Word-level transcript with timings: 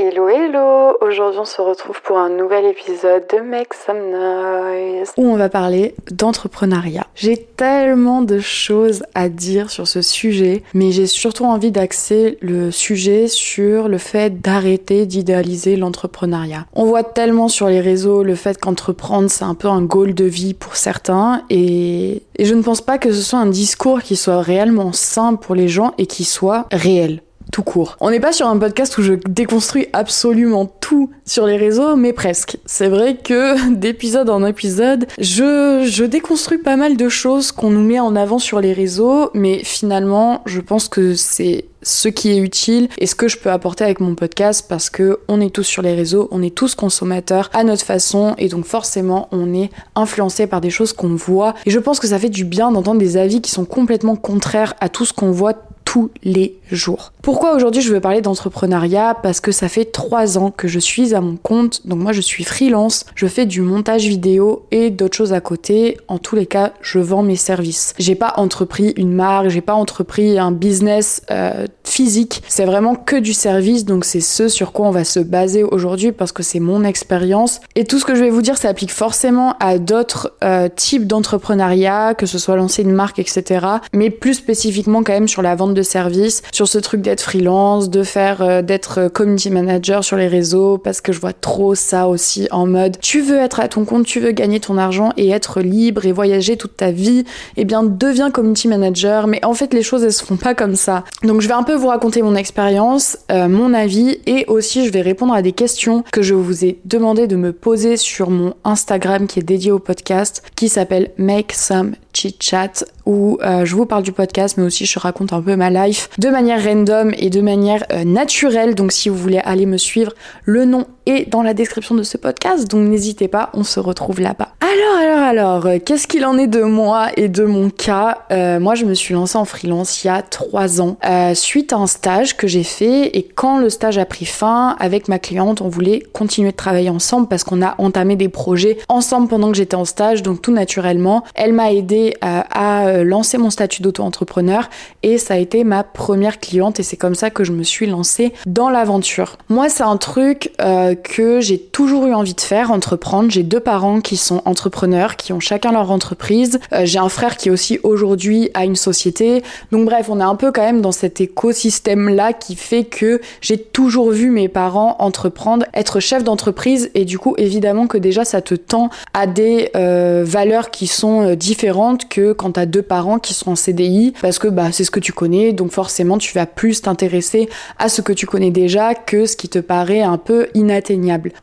Hello 0.00 0.28
hello 0.28 0.96
Aujourd'hui 1.00 1.40
on 1.40 1.44
se 1.44 1.60
retrouve 1.60 2.00
pour 2.02 2.18
un 2.18 2.28
nouvel 2.28 2.66
épisode 2.66 3.24
de 3.34 3.40
Make 3.40 3.74
Some 3.74 4.12
Noise 4.12 5.10
où 5.16 5.26
on 5.26 5.36
va 5.36 5.48
parler 5.48 5.96
d'entrepreneuriat. 6.12 7.08
J'ai 7.16 7.36
tellement 7.36 8.22
de 8.22 8.38
choses 8.38 9.02
à 9.16 9.28
dire 9.28 9.70
sur 9.70 9.88
ce 9.88 10.00
sujet, 10.00 10.62
mais 10.72 10.92
j'ai 10.92 11.08
surtout 11.08 11.46
envie 11.46 11.72
d'axer 11.72 12.38
le 12.40 12.70
sujet 12.70 13.26
sur 13.26 13.88
le 13.88 13.98
fait 13.98 14.40
d'arrêter 14.40 15.04
d'idéaliser 15.04 15.74
l'entrepreneuriat. 15.74 16.66
On 16.74 16.84
voit 16.84 17.02
tellement 17.02 17.48
sur 17.48 17.66
les 17.66 17.80
réseaux 17.80 18.22
le 18.22 18.36
fait 18.36 18.56
qu'entreprendre 18.56 19.28
c'est 19.28 19.44
un 19.44 19.56
peu 19.56 19.66
un 19.66 19.82
goal 19.82 20.14
de 20.14 20.26
vie 20.26 20.54
pour 20.54 20.76
certains 20.76 21.42
et, 21.50 22.22
et 22.36 22.44
je 22.44 22.54
ne 22.54 22.62
pense 22.62 22.82
pas 22.82 22.98
que 22.98 23.10
ce 23.10 23.20
soit 23.20 23.40
un 23.40 23.46
discours 23.46 24.02
qui 24.02 24.14
soit 24.14 24.42
réellement 24.42 24.92
simple 24.92 25.44
pour 25.44 25.56
les 25.56 25.66
gens 25.66 25.94
et 25.98 26.06
qui 26.06 26.22
soit 26.22 26.66
réel 26.70 27.20
tout 27.50 27.62
court. 27.62 27.96
On 28.00 28.10
n'est 28.10 28.20
pas 28.20 28.32
sur 28.32 28.46
un 28.46 28.58
podcast 28.58 28.98
où 28.98 29.02
je 29.02 29.14
déconstruis 29.28 29.86
absolument 29.92 30.66
tout 30.66 31.10
sur 31.24 31.46
les 31.46 31.56
réseaux, 31.56 31.96
mais 31.96 32.12
presque. 32.12 32.58
C'est 32.66 32.88
vrai 32.88 33.16
que 33.16 33.74
d'épisode 33.74 34.30
en 34.30 34.44
épisode, 34.44 35.06
je, 35.18 35.86
je 35.88 36.04
déconstruis 36.04 36.58
pas 36.58 36.76
mal 36.76 36.96
de 36.96 37.08
choses 37.08 37.52
qu'on 37.52 37.70
nous 37.70 37.84
met 37.84 38.00
en 38.00 38.16
avant 38.16 38.38
sur 38.38 38.60
les 38.60 38.72
réseaux, 38.72 39.30
mais 39.34 39.62
finalement, 39.64 40.42
je 40.46 40.60
pense 40.60 40.88
que 40.88 41.14
c'est 41.14 41.64
ce 41.82 42.08
qui 42.08 42.30
est 42.30 42.38
utile 42.38 42.88
et 42.98 43.06
ce 43.06 43.14
que 43.14 43.28
je 43.28 43.38
peux 43.38 43.50
apporter 43.50 43.84
avec 43.84 44.00
mon 44.00 44.14
podcast 44.14 44.66
parce 44.68 44.90
que 44.90 45.20
on 45.28 45.40
est 45.40 45.50
tous 45.54 45.62
sur 45.62 45.82
les 45.82 45.94
réseaux, 45.94 46.28
on 46.30 46.42
est 46.42 46.54
tous 46.54 46.74
consommateurs 46.74 47.50
à 47.52 47.64
notre 47.64 47.84
façon 47.84 48.34
et 48.38 48.48
donc 48.48 48.64
forcément 48.64 49.28
on 49.32 49.54
est 49.54 49.70
influencé 49.94 50.46
par 50.46 50.60
des 50.60 50.70
choses 50.70 50.92
qu'on 50.92 51.14
voit 51.14 51.54
et 51.66 51.70
je 51.70 51.78
pense 51.78 52.00
que 52.00 52.08
ça 52.08 52.18
fait 52.18 52.28
du 52.28 52.44
bien 52.44 52.72
d'entendre 52.72 52.98
des 52.98 53.16
avis 53.16 53.40
qui 53.40 53.50
sont 53.50 53.64
complètement 53.64 54.16
contraires 54.16 54.74
à 54.80 54.88
tout 54.88 55.04
ce 55.04 55.12
qu'on 55.12 55.30
voit 55.30 55.54
tous 55.88 56.10
les 56.22 56.58
jours. 56.70 57.14
Pourquoi 57.22 57.54
aujourd'hui 57.54 57.80
je 57.80 57.90
veux 57.90 58.00
parler 58.00 58.20
d'entrepreneuriat? 58.20 59.16
Parce 59.22 59.40
que 59.40 59.52
ça 59.52 59.70
fait 59.70 59.86
trois 59.86 60.36
ans 60.36 60.50
que 60.50 60.68
je 60.68 60.78
suis 60.78 61.14
à 61.14 61.22
mon 61.22 61.36
compte, 61.36 61.86
donc 61.86 61.98
moi 62.00 62.12
je 62.12 62.20
suis 62.20 62.44
freelance, 62.44 63.06
je 63.14 63.26
fais 63.26 63.46
du 63.46 63.62
montage 63.62 64.06
vidéo 64.06 64.66
et 64.70 64.90
d'autres 64.90 65.16
choses 65.16 65.32
à 65.32 65.40
côté. 65.40 65.96
En 66.06 66.18
tous 66.18 66.36
les 66.36 66.44
cas, 66.44 66.74
je 66.82 66.98
vends 66.98 67.22
mes 67.22 67.36
services. 67.36 67.94
J'ai 67.98 68.16
pas 68.16 68.34
entrepris 68.36 68.92
une 68.98 69.14
marque, 69.14 69.48
j'ai 69.48 69.62
pas 69.62 69.72
entrepris 69.72 70.38
un 70.38 70.52
business 70.52 71.22
euh, 71.30 71.66
physique. 71.84 72.42
C'est 72.48 72.66
vraiment 72.66 72.94
que 72.94 73.16
du 73.16 73.32
service, 73.32 73.86
donc 73.86 74.04
c'est 74.04 74.20
ce 74.20 74.48
sur 74.48 74.72
quoi 74.72 74.88
on 74.88 74.90
va 74.90 75.04
se 75.04 75.20
baser 75.20 75.62
aujourd'hui 75.62 76.12
parce 76.12 76.32
que 76.32 76.42
c'est 76.42 76.60
mon 76.60 76.84
expérience. 76.84 77.62
Et 77.76 77.84
tout 77.84 77.98
ce 77.98 78.04
que 78.04 78.14
je 78.14 78.20
vais 78.20 78.30
vous 78.30 78.42
dire 78.42 78.58
s'applique 78.58 78.92
forcément 78.92 79.54
à 79.58 79.78
d'autres 79.78 80.34
euh, 80.44 80.68
types 80.68 81.06
d'entrepreneuriat, 81.06 82.12
que 82.12 82.26
ce 82.26 82.38
soit 82.38 82.56
lancer 82.56 82.82
une 82.82 82.92
marque, 82.92 83.18
etc. 83.18 83.66
Mais 83.94 84.10
plus 84.10 84.34
spécifiquement 84.34 85.02
quand 85.02 85.14
même 85.14 85.28
sur 85.28 85.40
la 85.40 85.54
vente 85.54 85.72
de 85.77 85.77
services, 85.82 86.42
sur 86.52 86.68
ce 86.68 86.78
truc 86.78 87.00
d'être 87.00 87.20
freelance, 87.20 87.90
de 87.90 88.02
faire 88.02 88.42
euh, 88.42 88.62
d'être 88.62 89.00
euh, 89.00 89.08
community 89.08 89.50
manager 89.50 90.04
sur 90.04 90.16
les 90.16 90.28
réseaux, 90.28 90.78
parce 90.78 91.00
que 91.00 91.12
je 91.12 91.20
vois 91.20 91.32
trop 91.32 91.74
ça 91.74 92.08
aussi 92.08 92.48
en 92.50 92.66
mode 92.66 92.98
tu 93.00 93.20
veux 93.20 93.38
être 93.38 93.60
à 93.60 93.68
ton 93.68 93.84
compte, 93.84 94.06
tu 94.06 94.20
veux 94.20 94.32
gagner 94.32 94.60
ton 94.60 94.78
argent 94.78 95.12
et 95.16 95.30
être 95.30 95.60
libre 95.60 96.06
et 96.06 96.12
voyager 96.12 96.56
toute 96.56 96.76
ta 96.76 96.90
vie, 96.90 97.24
eh 97.56 97.64
bien 97.64 97.82
deviens 97.82 98.30
community 98.30 98.68
manager. 98.68 99.26
Mais 99.26 99.44
en 99.44 99.54
fait 99.54 99.74
les 99.74 99.82
choses 99.82 100.04
elles 100.04 100.12
se 100.12 100.24
font 100.24 100.36
pas 100.36 100.54
comme 100.54 100.76
ça. 100.76 101.04
Donc 101.22 101.40
je 101.40 101.48
vais 101.48 101.54
un 101.54 101.62
peu 101.62 101.74
vous 101.74 101.88
raconter 101.88 102.22
mon 102.22 102.34
expérience, 102.34 103.18
euh, 103.30 103.48
mon 103.48 103.74
avis 103.74 104.18
et 104.26 104.44
aussi 104.46 104.86
je 104.86 104.92
vais 104.92 105.02
répondre 105.02 105.34
à 105.34 105.42
des 105.42 105.52
questions 105.52 106.04
que 106.12 106.22
je 106.22 106.34
vous 106.34 106.64
ai 106.64 106.78
demandé 106.84 107.26
de 107.26 107.36
me 107.36 107.52
poser 107.52 107.96
sur 107.96 108.30
mon 108.30 108.54
Instagram 108.64 109.26
qui 109.26 109.40
est 109.40 109.42
dédié 109.42 109.70
au 109.70 109.78
podcast, 109.78 110.42
qui 110.56 110.68
s'appelle 110.68 111.10
Make 111.16 111.52
Some 111.52 111.94
Chit 112.12 112.36
Chat 112.40 112.84
où 113.08 113.38
euh, 113.42 113.64
je 113.64 113.74
vous 113.74 113.86
parle 113.86 114.02
du 114.02 114.12
podcast, 114.12 114.58
mais 114.58 114.64
aussi 114.64 114.84
je 114.84 114.98
raconte 114.98 115.32
un 115.32 115.40
peu 115.40 115.56
ma 115.56 115.70
life 115.70 116.10
de 116.18 116.28
manière 116.28 116.62
random 116.62 117.12
et 117.16 117.30
de 117.30 117.40
manière 117.40 117.82
euh, 117.90 118.04
naturelle. 118.04 118.74
Donc 118.74 118.92
si 118.92 119.08
vous 119.08 119.16
voulez 119.16 119.38
aller 119.38 119.64
me 119.64 119.78
suivre, 119.78 120.12
le 120.44 120.66
nom 120.66 120.86
dans 121.28 121.42
la 121.42 121.54
description 121.54 121.94
de 121.94 122.02
ce 122.02 122.16
podcast, 122.16 122.68
donc 122.70 122.88
n'hésitez 122.88 123.28
pas, 123.28 123.50
on 123.54 123.64
se 123.64 123.80
retrouve 123.80 124.20
là-bas. 124.20 124.48
Alors, 124.60 124.98
alors, 125.00 125.24
alors, 125.24 125.66
euh, 125.66 125.78
qu'est-ce 125.84 126.06
qu'il 126.06 126.24
en 126.24 126.38
est 126.38 126.46
de 126.46 126.62
moi 126.62 127.08
et 127.16 127.28
de 127.28 127.44
mon 127.44 127.70
cas 127.70 128.18
Moi, 128.30 128.74
je 128.74 128.84
me 128.84 128.94
suis 128.94 129.14
lancée 129.14 129.38
en 129.38 129.44
freelance 129.44 130.04
il 130.04 130.08
y 130.08 130.10
a 130.10 130.22
trois 130.22 130.80
ans, 130.80 130.96
suite 131.34 131.72
à 131.72 131.76
un 131.76 131.86
stage 131.86 132.36
que 132.36 132.46
j'ai 132.46 132.62
fait, 132.62 133.16
et 133.16 133.22
quand 133.22 133.58
le 133.58 133.70
stage 133.70 133.98
a 133.98 134.04
pris 134.04 134.24
fin, 134.24 134.76
avec 134.80 135.08
ma 135.08 135.18
cliente, 135.18 135.60
on 135.60 135.68
voulait 135.68 136.00
continuer 136.12 136.50
de 136.50 136.56
travailler 136.56 136.90
ensemble 136.90 137.28
parce 137.28 137.44
qu'on 137.44 137.62
a 137.62 137.74
entamé 137.78 138.16
des 138.16 138.28
projets 138.28 138.78
ensemble 138.88 139.28
pendant 139.28 139.50
que 139.50 139.56
j'étais 139.56 139.76
en 139.76 139.84
stage, 139.84 140.22
donc 140.22 140.42
tout 140.42 140.52
naturellement, 140.52 141.24
elle 141.34 141.52
m'a 141.52 141.72
aidé 141.72 142.14
à 142.20 142.86
euh, 142.88 143.04
lancé 143.04 143.38
mon 143.38 143.50
statut 143.50 143.82
d'auto-entrepreneur 143.82 144.68
et 145.02 145.18
ça 145.18 145.34
a 145.34 145.36
été 145.36 145.64
ma 145.64 145.84
première 145.84 146.40
cliente 146.40 146.80
et 146.80 146.82
c'est 146.82 146.96
comme 146.96 147.14
ça 147.14 147.30
que 147.30 147.44
je 147.44 147.52
me 147.52 147.62
suis 147.62 147.86
lancée 147.86 148.32
dans 148.46 148.70
l'aventure. 148.70 149.36
Moi, 149.48 149.68
c'est 149.68 149.82
un 149.82 149.96
truc 149.96 150.52
euh, 150.60 150.94
que 151.02 151.40
j'ai 151.40 151.58
toujours 151.58 152.06
eu 152.06 152.14
envie 152.14 152.34
de 152.34 152.40
faire, 152.40 152.70
entreprendre. 152.70 153.30
J'ai 153.30 153.42
deux 153.42 153.60
parents 153.60 154.00
qui 154.00 154.16
sont 154.16 154.42
entrepreneurs, 154.44 155.16
qui 155.16 155.32
ont 155.32 155.40
chacun 155.40 155.72
leur 155.72 155.90
entreprise. 155.90 156.60
Euh, 156.72 156.82
j'ai 156.84 156.98
un 156.98 157.08
frère 157.08 157.36
qui 157.36 157.50
aussi 157.50 157.78
aujourd'hui 157.82 158.50
a 158.54 158.64
une 158.64 158.76
société. 158.76 159.42
Donc 159.72 159.86
bref, 159.86 160.08
on 160.08 160.20
est 160.20 160.24
un 160.24 160.36
peu 160.36 160.52
quand 160.52 160.62
même 160.62 160.80
dans 160.80 160.92
cet 160.92 161.20
écosystème-là 161.20 162.32
qui 162.32 162.56
fait 162.56 162.84
que 162.84 163.20
j'ai 163.40 163.58
toujours 163.58 164.10
vu 164.10 164.30
mes 164.30 164.48
parents 164.48 164.96
entreprendre, 164.98 165.64
être 165.74 166.00
chef 166.00 166.24
d'entreprise 166.24 166.90
et 166.94 167.04
du 167.04 167.18
coup, 167.18 167.34
évidemment 167.38 167.86
que 167.86 167.98
déjà 167.98 168.24
ça 168.24 168.40
te 168.40 168.54
tend 168.54 168.90
à 169.14 169.26
des 169.26 169.70
valeurs 169.74 170.70
qui 170.70 170.86
sont 170.86 171.34
différentes 171.34 172.08
que 172.08 172.32
quand 172.32 172.52
t'as 172.52 172.66
deux 172.66 172.82
parents 172.82 173.18
qui 173.18 173.34
sont 173.34 173.52
en 173.52 173.56
CDI 173.56 174.14
parce 174.20 174.38
que 174.38 174.48
bah 174.48 174.72
c'est 174.72 174.84
ce 174.84 174.90
que 174.90 175.00
tu 175.00 175.12
connais 175.12 175.52
donc 175.52 175.72
forcément 175.72 176.18
tu 176.18 176.34
vas 176.34 176.46
plus 176.46 176.82
t'intéresser 176.82 177.48
à 177.78 177.88
ce 177.88 178.02
que 178.02 178.12
tu 178.12 178.26
connais 178.26 178.50
déjà 178.50 178.94
que 178.94 179.26
ce 179.26 179.36
qui 179.36 179.48
te 179.48 179.58
paraît 179.58 180.02
un 180.02 180.18
peu 180.18 180.48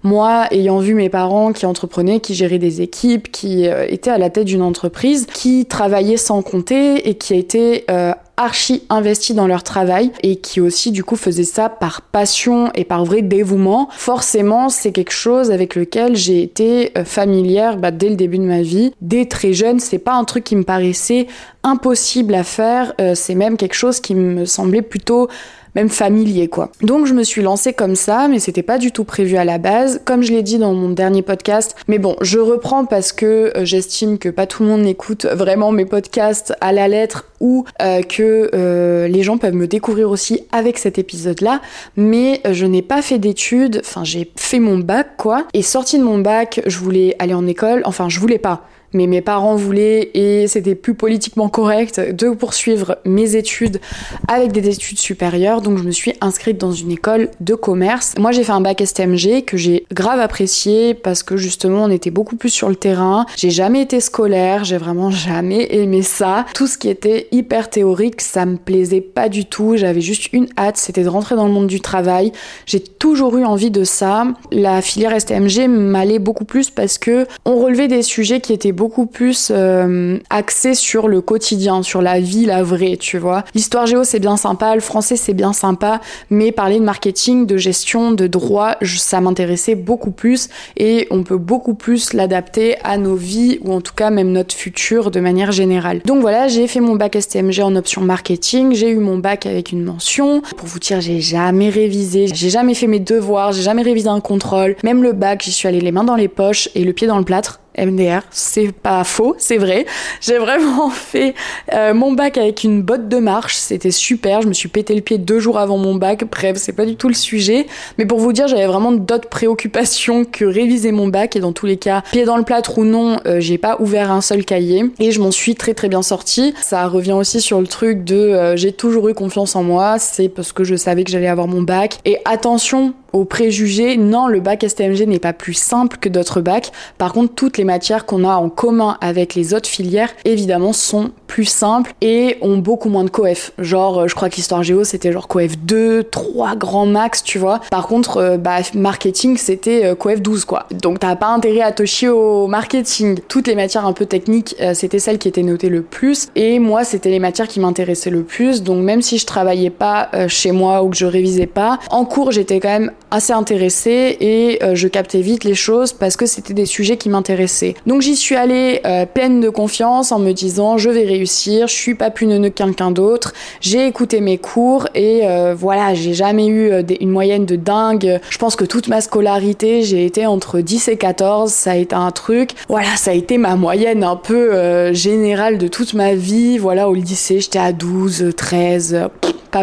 Moi, 0.03 0.45
ayant 0.51 0.79
vu 0.79 0.93
mes 0.93 1.09
parents 1.09 1.53
qui 1.53 1.65
entreprenaient, 1.65 2.19
qui 2.19 2.33
géraient 2.33 2.59
des 2.59 2.81
équipes, 2.81 3.31
qui 3.31 3.67
euh, 3.67 3.85
étaient 3.87 4.11
à 4.11 4.17
la 4.17 4.29
tête 4.29 4.45
d'une 4.45 4.61
entreprise, 4.61 5.27
qui 5.33 5.65
travaillaient 5.65 6.17
sans 6.17 6.41
compter 6.41 7.07
et 7.09 7.15
qui 7.15 7.35
étaient 7.35 7.85
euh, 7.89 8.13
archi 8.37 8.83
investis 8.89 9.35
dans 9.35 9.47
leur 9.47 9.63
travail 9.63 10.11
et 10.23 10.37
qui 10.37 10.59
aussi 10.59 10.91
du 10.91 11.03
coup 11.03 11.15
faisaient 11.15 11.43
ça 11.43 11.69
par 11.69 12.01
passion 12.01 12.71
et 12.75 12.83
par 12.83 13.05
vrai 13.05 13.21
dévouement, 13.21 13.87
forcément 13.91 14.69
c'est 14.69 14.91
quelque 14.91 15.13
chose 15.13 15.51
avec 15.51 15.75
lequel 15.75 16.15
j'ai 16.15 16.41
été 16.41 16.91
euh, 16.97 17.05
familière 17.05 17.77
bah, 17.77 17.91
dès 17.91 18.09
le 18.09 18.15
début 18.15 18.39
de 18.39 18.43
ma 18.43 18.61
vie. 18.61 18.93
Dès 19.01 19.25
très 19.25 19.53
jeune, 19.53 19.79
c'est 19.79 19.99
pas 19.99 20.13
un 20.13 20.23
truc 20.23 20.43
qui 20.43 20.55
me 20.55 20.63
paraissait 20.63 21.27
impossible 21.63 22.35
à 22.35 22.43
faire, 22.43 22.93
c'est 23.15 23.33
même 23.33 23.57
quelque 23.57 23.73
chose 23.73 23.99
qui 23.99 24.13
me 24.13 24.45
semblait 24.45 24.83
plutôt 24.83 25.29
même 25.75 25.89
familier 25.89 26.47
quoi. 26.47 26.71
Donc 26.81 27.05
je 27.05 27.13
me 27.13 27.23
suis 27.23 27.41
lancée 27.41 27.73
comme 27.73 27.95
ça, 27.95 28.27
mais 28.27 28.39
c'était 28.39 28.63
pas 28.63 28.77
du 28.77 28.91
tout 28.91 29.03
prévu 29.03 29.37
à 29.37 29.45
la 29.45 29.57
base, 29.57 30.01
comme 30.05 30.23
je 30.23 30.31
l'ai 30.31 30.41
dit 30.41 30.57
dans 30.57 30.73
mon 30.73 30.89
dernier 30.89 31.21
podcast. 31.21 31.75
Mais 31.87 31.99
bon, 31.99 32.15
je 32.21 32.39
reprends 32.39 32.85
parce 32.85 33.11
que 33.11 33.51
euh, 33.55 33.65
j'estime 33.65 34.17
que 34.17 34.29
pas 34.29 34.47
tout 34.47 34.63
le 34.63 34.69
monde 34.69 34.85
écoute 34.85 35.25
vraiment 35.25 35.71
mes 35.71 35.85
podcasts 35.85 36.53
à 36.61 36.71
la 36.71 36.87
lettre 36.87 37.25
ou 37.39 37.65
euh, 37.81 38.01
que 38.01 38.49
euh, 38.53 39.07
les 39.07 39.23
gens 39.23 39.37
peuvent 39.37 39.53
me 39.53 39.67
découvrir 39.67 40.09
aussi 40.09 40.41
avec 40.51 40.77
cet 40.77 40.97
épisode-là. 40.97 41.61
Mais 41.97 42.41
je 42.49 42.65
n'ai 42.65 42.81
pas 42.81 43.01
fait 43.01 43.19
d'études, 43.19 43.81
enfin 43.83 44.03
j'ai 44.03 44.31
fait 44.35 44.59
mon 44.59 44.77
bac 44.77 45.17
quoi. 45.17 45.45
Et 45.53 45.61
sorti 45.61 45.99
de 45.99 46.03
mon 46.03 46.19
bac, 46.19 46.61
je 46.65 46.77
voulais 46.79 47.15
aller 47.19 47.33
en 47.33 47.45
école, 47.47 47.81
enfin 47.85 48.09
je 48.09 48.19
voulais 48.19 48.39
pas 48.39 48.67
mais 48.95 49.07
mes 49.07 49.21
parents 49.21 49.55
voulaient 49.55 50.09
et 50.13 50.47
c'était 50.47 50.73
plus 50.75 50.95
politiquement 50.95 51.49
correct 51.49 51.99
de 51.99 52.29
poursuivre 52.29 52.97
mes 53.05 53.35
études 53.35 53.79
avec 54.27 54.51
des 54.51 54.69
études 54.69 54.97
supérieures, 54.97 55.61
donc 55.61 55.77
je 55.77 55.83
me 55.83 55.91
suis 55.91 56.13
inscrite 56.21 56.57
dans 56.57 56.71
une 56.71 56.91
école 56.91 57.29
de 57.41 57.53
commerce. 57.53 58.15
Moi 58.17 58.31
j'ai 58.31 58.43
fait 58.43 58.53
un 58.53 58.61
bac 58.61 58.81
STMG 58.83 59.43
que 59.45 59.57
j'ai 59.57 59.85
grave 59.93 60.19
apprécié 60.19 60.93
parce 60.93 61.21
que 61.21 61.37
justement 61.37 61.83
on 61.83 61.89
était 61.89 62.11
beaucoup 62.11 62.35
plus 62.35 62.49
sur 62.49 62.69
le 62.69 62.75
terrain. 62.75 63.25
J'ai 63.37 63.49
jamais 63.49 63.81
été 63.81 63.99
scolaire, 63.99 64.63
j'ai 64.63 64.77
vraiment 64.77 65.11
jamais 65.11 65.67
aimé 65.75 66.01
ça. 66.01 66.45
Tout 66.55 66.67
ce 66.67 66.77
qui 66.77 66.89
était 66.89 67.27
hyper 67.31 67.69
théorique, 67.69 68.21
ça 68.21 68.45
me 68.45 68.57
plaisait 68.57 69.01
pas 69.01 69.29
du 69.29 69.45
tout. 69.45 69.75
J'avais 69.75 70.01
juste 70.01 70.31
une 70.31 70.47
hâte, 70.57 70.77
c'était 70.77 71.03
de 71.03 71.09
rentrer 71.09 71.35
dans 71.35 71.47
le 71.47 71.53
monde 71.53 71.67
du 71.67 71.81
travail. 71.81 72.31
J'ai 72.65 72.79
toujours 72.79 73.37
eu 73.37 73.43
envie 73.43 73.71
de 73.71 73.83
ça. 73.83 74.25
La 74.51 74.81
filière 74.81 75.19
STMG 75.19 75.67
m'allait 75.67 76.19
beaucoup 76.19 76.45
plus 76.45 76.69
parce 76.69 76.97
que 76.97 77.27
on 77.45 77.59
relevait 77.59 77.87
des 77.87 78.01
sujets 78.01 78.39
qui 78.39 78.53
étaient 78.53 78.71
beaucoup 78.71 78.84
beaucoup 78.85 79.07
plus 79.07 79.51
euh, 79.51 80.19
axé 80.29 80.75
sur 80.75 81.07
le 81.07 81.19
quotidien, 81.19 81.81
sur 81.81 82.03
la 82.03 82.19
vie, 82.19 82.45
la 82.45 82.61
vraie, 82.61 82.97
tu 82.97 83.17
vois. 83.17 83.43
L'histoire 83.55 83.87
géo, 83.87 84.03
c'est 84.03 84.19
bien 84.19 84.37
sympa, 84.37 84.75
le 84.75 84.79
français, 84.79 85.15
c'est 85.15 85.33
bien 85.33 85.53
sympa, 85.53 86.01
mais 86.29 86.51
parler 86.51 86.77
de 86.77 86.83
marketing, 86.83 87.47
de 87.47 87.57
gestion, 87.57 88.11
de 88.11 88.27
droit, 88.27 88.75
ça 88.83 89.21
m'intéressait 89.21 89.73
beaucoup 89.73 90.11
plus 90.11 90.49
et 90.77 91.07
on 91.09 91.23
peut 91.23 91.39
beaucoup 91.39 91.73
plus 91.73 92.13
l'adapter 92.13 92.75
à 92.83 92.99
nos 92.99 93.15
vies 93.15 93.57
ou 93.63 93.73
en 93.73 93.81
tout 93.81 93.95
cas 93.95 94.11
même 94.11 94.31
notre 94.31 94.53
futur 94.53 95.09
de 95.09 95.19
manière 95.19 95.51
générale. 95.51 96.03
Donc 96.05 96.21
voilà, 96.21 96.47
j'ai 96.47 96.67
fait 96.67 96.79
mon 96.79 96.95
bac 96.95 97.17
STMG 97.19 97.61
en 97.61 97.75
option 97.75 98.01
marketing, 98.01 98.75
j'ai 98.75 98.91
eu 98.91 98.99
mon 98.99 99.17
bac 99.17 99.47
avec 99.47 99.71
une 99.71 99.83
mention. 99.83 100.43
Pour 100.57 100.67
vous 100.67 100.77
dire, 100.77 101.01
j'ai 101.01 101.21
jamais 101.21 101.69
révisé, 101.69 102.27
j'ai 102.31 102.51
jamais 102.51 102.75
fait 102.75 102.85
mes 102.85 102.99
devoirs, 102.99 103.51
j'ai 103.51 103.63
jamais 103.63 103.81
révisé 103.81 104.09
un 104.09 104.19
contrôle. 104.19 104.75
Même 104.83 105.01
le 105.01 105.13
bac, 105.13 105.41
j'y 105.43 105.51
suis 105.51 105.67
allée 105.67 105.81
les 105.81 105.91
mains 105.91 106.03
dans 106.03 106.15
les 106.15 106.27
poches 106.27 106.69
et 106.75 106.83
le 106.83 106.93
pied 106.93 107.07
dans 107.07 107.17
le 107.17 107.25
plâtre 107.25 107.61
MDR, 107.77 108.21
c'est 108.31 108.71
pas 108.71 109.03
faux, 109.03 109.35
c'est 109.37 109.57
vrai. 109.57 109.85
J'ai 110.21 110.37
vraiment 110.37 110.89
fait 110.91 111.33
euh, 111.73 111.93
mon 111.93 112.13
bac 112.13 112.37
avec 112.37 112.63
une 112.63 112.81
botte 112.81 113.07
de 113.07 113.17
marche, 113.17 113.55
c'était 113.55 113.91
super. 113.91 114.41
Je 114.41 114.47
me 114.47 114.53
suis 114.53 114.69
pété 114.69 114.95
le 114.95 115.01
pied 115.01 115.17
deux 115.17 115.39
jours 115.39 115.57
avant 115.57 115.77
mon 115.77 115.95
bac. 115.95 116.23
Bref, 116.29 116.57
c'est 116.57 116.73
pas 116.73 116.85
du 116.85 116.95
tout 116.95 117.07
le 117.07 117.13
sujet. 117.13 117.67
Mais 117.97 118.05
pour 118.05 118.19
vous 118.19 118.33
dire, 118.33 118.47
j'avais 118.47 118.67
vraiment 118.67 118.91
d'autres 118.91 119.29
préoccupations 119.29 120.25
que 120.25 120.45
réviser 120.45 120.91
mon 120.91 121.07
bac. 121.07 121.35
Et 121.35 121.39
dans 121.39 121.53
tous 121.53 121.65
les 121.65 121.77
cas, 121.77 122.03
pied 122.11 122.25
dans 122.25 122.37
le 122.37 122.43
plâtre 122.43 122.77
ou 122.77 122.85
non, 122.85 123.17
euh, 123.25 123.39
j'ai 123.39 123.57
pas 123.57 123.77
ouvert 123.79 124.11
un 124.11 124.21
seul 124.21 124.45
cahier. 124.45 124.85
Et 124.99 125.11
je 125.11 125.21
m'en 125.21 125.31
suis 125.31 125.55
très 125.55 125.73
très 125.73 125.89
bien 125.89 126.01
sortie. 126.01 126.53
Ça 126.61 126.87
revient 126.87 127.13
aussi 127.13 127.41
sur 127.41 127.61
le 127.61 127.67
truc 127.67 128.03
de 128.03 128.15
euh, 128.15 128.55
j'ai 128.55 128.71
toujours 128.71 129.09
eu 129.09 129.13
confiance 129.13 129.55
en 129.55 129.63
moi. 129.63 129.99
C'est 129.99 130.29
parce 130.29 130.51
que 130.51 130.63
je 130.63 130.75
savais 130.75 131.03
que 131.03 131.11
j'allais 131.11 131.27
avoir 131.27 131.47
mon 131.47 131.61
bac. 131.61 131.99
Et 132.05 132.17
attention, 132.25 132.93
aux 133.15 133.23
préjugés, 133.23 133.95
non, 133.95 134.27
le 134.27 134.41
bac 134.41 134.65
STMG 134.67 135.07
n'est 135.07 135.19
pas 135.19 135.31
plus 135.31 135.53
simple 135.53 135.97
que 135.97 136.09
d'autres 136.09 136.41
bacs. 136.41 136.71
Par 136.97 137.13
contre, 137.13 137.33
toutes 137.33 137.57
les 137.57 137.63
matières 137.63 138.05
qu'on 138.05 138.25
a 138.25 138.35
en 138.35 138.49
commun 138.49 138.97
avec 138.99 139.35
les 139.35 139.53
autres 139.53 139.69
filières, 139.69 140.09
évidemment, 140.25 140.73
sont 140.73 141.11
plus 141.27 141.45
simples 141.45 141.93
et 142.01 142.37
ont 142.41 142.57
beaucoup 142.57 142.89
moins 142.89 143.05
de 143.05 143.09
coef. 143.09 143.53
Genre, 143.57 143.99
euh, 143.99 144.07
je 144.07 144.15
crois 144.15 144.29
que 144.29 144.35
l'histoire 144.35 144.63
géo, 144.63 144.83
c'était 144.83 145.13
genre 145.13 145.29
coef 145.29 145.57
2, 145.57 146.03
3 146.03 146.55
grands 146.57 146.85
max, 146.85 147.23
tu 147.23 147.39
vois. 147.39 147.61
Par 147.71 147.87
contre, 147.87 148.17
euh, 148.17 148.37
bah, 148.37 148.57
marketing, 148.73 149.37
c'était 149.37 149.85
euh, 149.85 149.95
coef 149.95 150.21
12, 150.21 150.43
quoi. 150.43 150.65
Donc, 150.71 150.99
t'as 150.99 151.15
pas 151.15 151.27
intérêt 151.27 151.61
à 151.61 151.71
te 151.71 151.85
chier 151.85 152.09
au 152.09 152.47
marketing. 152.47 153.19
Toutes 153.29 153.47
les 153.47 153.55
matières 153.55 153.85
un 153.85 153.93
peu 153.93 154.05
techniques, 154.05 154.55
c'était 154.73 154.99
celles 154.99 155.19
qui 155.19 155.27
étaient 155.29 155.43
notées 155.43 155.69
le 155.69 155.81
plus. 155.81 156.27
Et 156.35 156.59
moi, 156.59 156.83
c'était 156.83 157.09
les 157.09 157.19
matières 157.19 157.47
qui 157.47 157.61
m'intéressaient 157.61 158.09
le 158.09 158.23
plus. 158.23 158.61
Donc, 158.61 158.83
même 158.83 159.01
si 159.01 159.17
je 159.17 159.25
travaillais 159.25 159.69
pas 159.69 160.09
chez 160.27 160.51
moi 160.51 160.83
ou 160.83 160.89
que 160.89 160.97
je 160.97 161.05
révisais 161.05 161.47
pas, 161.47 161.79
en 161.89 162.03
cours, 162.05 162.31
j'étais 162.31 162.59
quand 162.59 162.69
même 162.69 162.91
assez 163.15 163.33
intéressée 163.33 164.17
et 164.19 164.59
euh, 164.61 164.75
je 164.75 164.89
captais 164.89 165.21
vite 165.21 165.45
les 165.45 165.55
choses 165.55 165.93
parce 165.93 166.17
que 166.17 166.25
c'était 166.25 166.53
des 166.53 166.65
sujets 166.65 166.97
qui 166.97 167.07
m'intéressaient. 167.07 167.73
Donc 167.87 168.01
j'y 168.01 168.15
suis 168.15 168.35
allée 168.35 168.81
euh, 168.85 169.05
pleine 169.05 169.39
de 169.39 169.49
confiance 169.49 170.11
en 170.11 170.19
me 170.19 170.33
disant 170.33 170.77
je 170.77 170.89
vais 170.89 171.05
réussir, 171.05 171.67
je 171.67 171.73
suis 171.73 171.95
pas 171.95 172.11
plus 172.11 172.27
neuneux 172.27 172.49
que 172.49 172.55
quelqu'un 172.55 172.91
d'autre. 172.91 173.33
J'ai 173.61 173.87
écouté 173.87 174.19
mes 174.19 174.37
cours 174.37 174.89
et 174.95 175.21
euh, 175.23 175.55
voilà, 175.57 175.93
j'ai 175.93 176.13
jamais 176.13 176.47
eu 176.47 176.71
une 176.99 177.09
moyenne 177.09 177.45
de 177.45 177.55
dingue. 177.55 178.19
Je 178.29 178.37
pense 178.37 178.57
que 178.57 178.65
toute 178.65 178.89
ma 178.89 178.99
scolarité, 178.99 179.83
j'ai 179.83 180.05
été 180.05 180.25
entre 180.25 180.59
10 180.59 180.89
et 180.89 180.97
14, 180.97 181.51
ça 181.51 181.71
a 181.71 181.75
été 181.75 181.95
un 181.95 182.11
truc. 182.11 182.51
Voilà, 182.67 182.97
ça 182.97 183.11
a 183.11 183.13
été 183.13 183.37
ma 183.37 183.55
moyenne 183.55 184.03
un 184.03 184.17
peu 184.17 184.93
générale 184.93 185.57
de 185.57 185.67
toute 185.67 185.93
ma 185.93 186.15
vie. 186.15 186.57
Voilà, 186.57 186.89
au 186.89 186.93
lycée, 186.93 187.39
j'étais 187.39 187.59
à 187.59 187.71
12, 187.71 188.33
13 188.35 189.09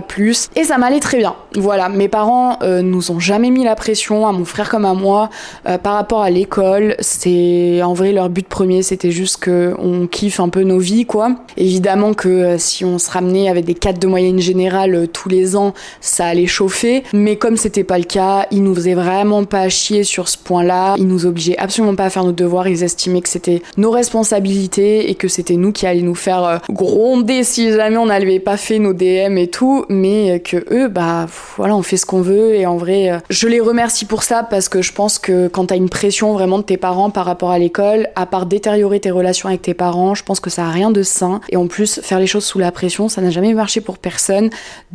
plus. 0.00 0.48
Et 0.56 0.64
ça 0.64 0.78
m'allait 0.78 1.00
très 1.00 1.18
bien. 1.18 1.34
Voilà, 1.54 1.88
mes 1.88 2.08
parents 2.08 2.58
euh, 2.62 2.82
nous 2.82 3.10
ont 3.10 3.18
jamais 3.18 3.50
mis 3.50 3.64
la 3.64 3.74
pression, 3.74 4.26
à 4.26 4.32
mon 4.32 4.44
frère 4.44 4.70
comme 4.70 4.84
à 4.84 4.94
moi, 4.94 5.30
euh, 5.66 5.78
par 5.78 5.94
rapport 5.94 6.22
à 6.22 6.30
l'école. 6.30 6.96
C'est 7.00 7.82
en 7.82 7.92
vrai 7.92 8.12
leur 8.12 8.30
but 8.30 8.46
premier, 8.46 8.82
c'était 8.82 9.10
juste 9.10 9.38
que 9.38 9.74
on 9.78 10.06
kiffe 10.06 10.40
un 10.40 10.48
peu 10.48 10.62
nos 10.62 10.78
vies, 10.78 11.04
quoi. 11.04 11.32
Évidemment 11.56 12.14
que 12.14 12.28
euh, 12.28 12.58
si 12.58 12.84
on 12.84 12.98
se 12.98 13.10
ramenait 13.10 13.48
avec 13.48 13.64
des 13.64 13.74
4 13.74 13.98
de 13.98 14.06
moyenne 14.06 14.38
générale 14.38 15.08
tous 15.12 15.28
les 15.28 15.56
ans, 15.56 15.74
ça 16.00 16.26
allait 16.26 16.46
chauffer. 16.46 17.02
Mais 17.12 17.36
comme 17.36 17.56
c'était 17.56 17.84
pas 17.84 17.98
le 17.98 18.04
cas, 18.04 18.46
ils 18.50 18.62
nous 18.62 18.74
faisaient 18.74 18.94
vraiment 18.94 19.44
pas 19.44 19.68
chier 19.68 20.04
sur 20.04 20.28
ce 20.28 20.38
point-là. 20.38 20.94
Ils 20.96 21.08
nous 21.08 21.26
obligeaient 21.26 21.58
absolument 21.58 21.96
pas 21.96 22.04
à 22.04 22.10
faire 22.10 22.24
nos 22.24 22.32
devoirs. 22.32 22.68
Ils 22.68 22.84
estimaient 22.84 23.20
que 23.20 23.28
c'était 23.28 23.62
nos 23.76 23.90
responsabilités 23.90 25.10
et 25.10 25.14
que 25.14 25.28
c'était 25.28 25.56
nous 25.56 25.72
qui 25.72 25.86
allions 25.86 26.02
nous 26.02 26.14
faire 26.14 26.60
gronder 26.68 27.44
si 27.44 27.72
jamais 27.72 27.96
on 27.96 28.06
n'avait 28.06 28.40
pas 28.40 28.56
fait 28.56 28.78
nos 28.78 28.92
DM 28.92 29.38
et 29.38 29.48
tout 29.48 29.81
mais 29.88 30.40
que 30.40 30.64
eux, 30.72 30.88
bah 30.88 31.26
voilà, 31.56 31.76
on 31.76 31.82
fait 31.82 31.96
ce 31.96 32.06
qu'on 32.06 32.22
veut 32.22 32.54
et 32.54 32.66
en 32.66 32.76
vrai, 32.76 33.10
euh, 33.10 33.18
je 33.30 33.48
les 33.48 33.60
remercie 33.60 34.04
pour 34.04 34.22
ça 34.22 34.42
parce 34.42 34.68
que 34.68 34.82
je 34.82 34.92
pense 34.92 35.18
que 35.18 35.48
quand 35.48 35.66
t'as 35.66 35.76
une 35.76 35.88
pression 35.88 36.32
vraiment 36.32 36.58
de 36.58 36.64
tes 36.64 36.76
parents 36.76 37.10
par 37.10 37.24
rapport 37.24 37.50
à 37.50 37.58
l'école, 37.58 38.08
à 38.16 38.26
part 38.26 38.46
détériorer 38.46 39.00
tes 39.00 39.10
relations 39.10 39.48
avec 39.48 39.62
tes 39.62 39.74
parents, 39.74 40.14
je 40.14 40.22
pense 40.22 40.40
que 40.40 40.50
ça 40.50 40.66
a 40.66 40.70
rien 40.70 40.90
de 40.90 41.02
sain 41.02 41.40
et 41.50 41.56
en 41.56 41.66
plus 41.66 42.00
faire 42.00 42.18
les 42.18 42.26
choses 42.26 42.44
sous 42.44 42.58
la 42.58 42.72
pression, 42.72 43.08
ça 43.08 43.20
n'a 43.20 43.30
jamais 43.30 43.54
marché 43.54 43.80
pour 43.80 43.98
personne. 43.98 44.50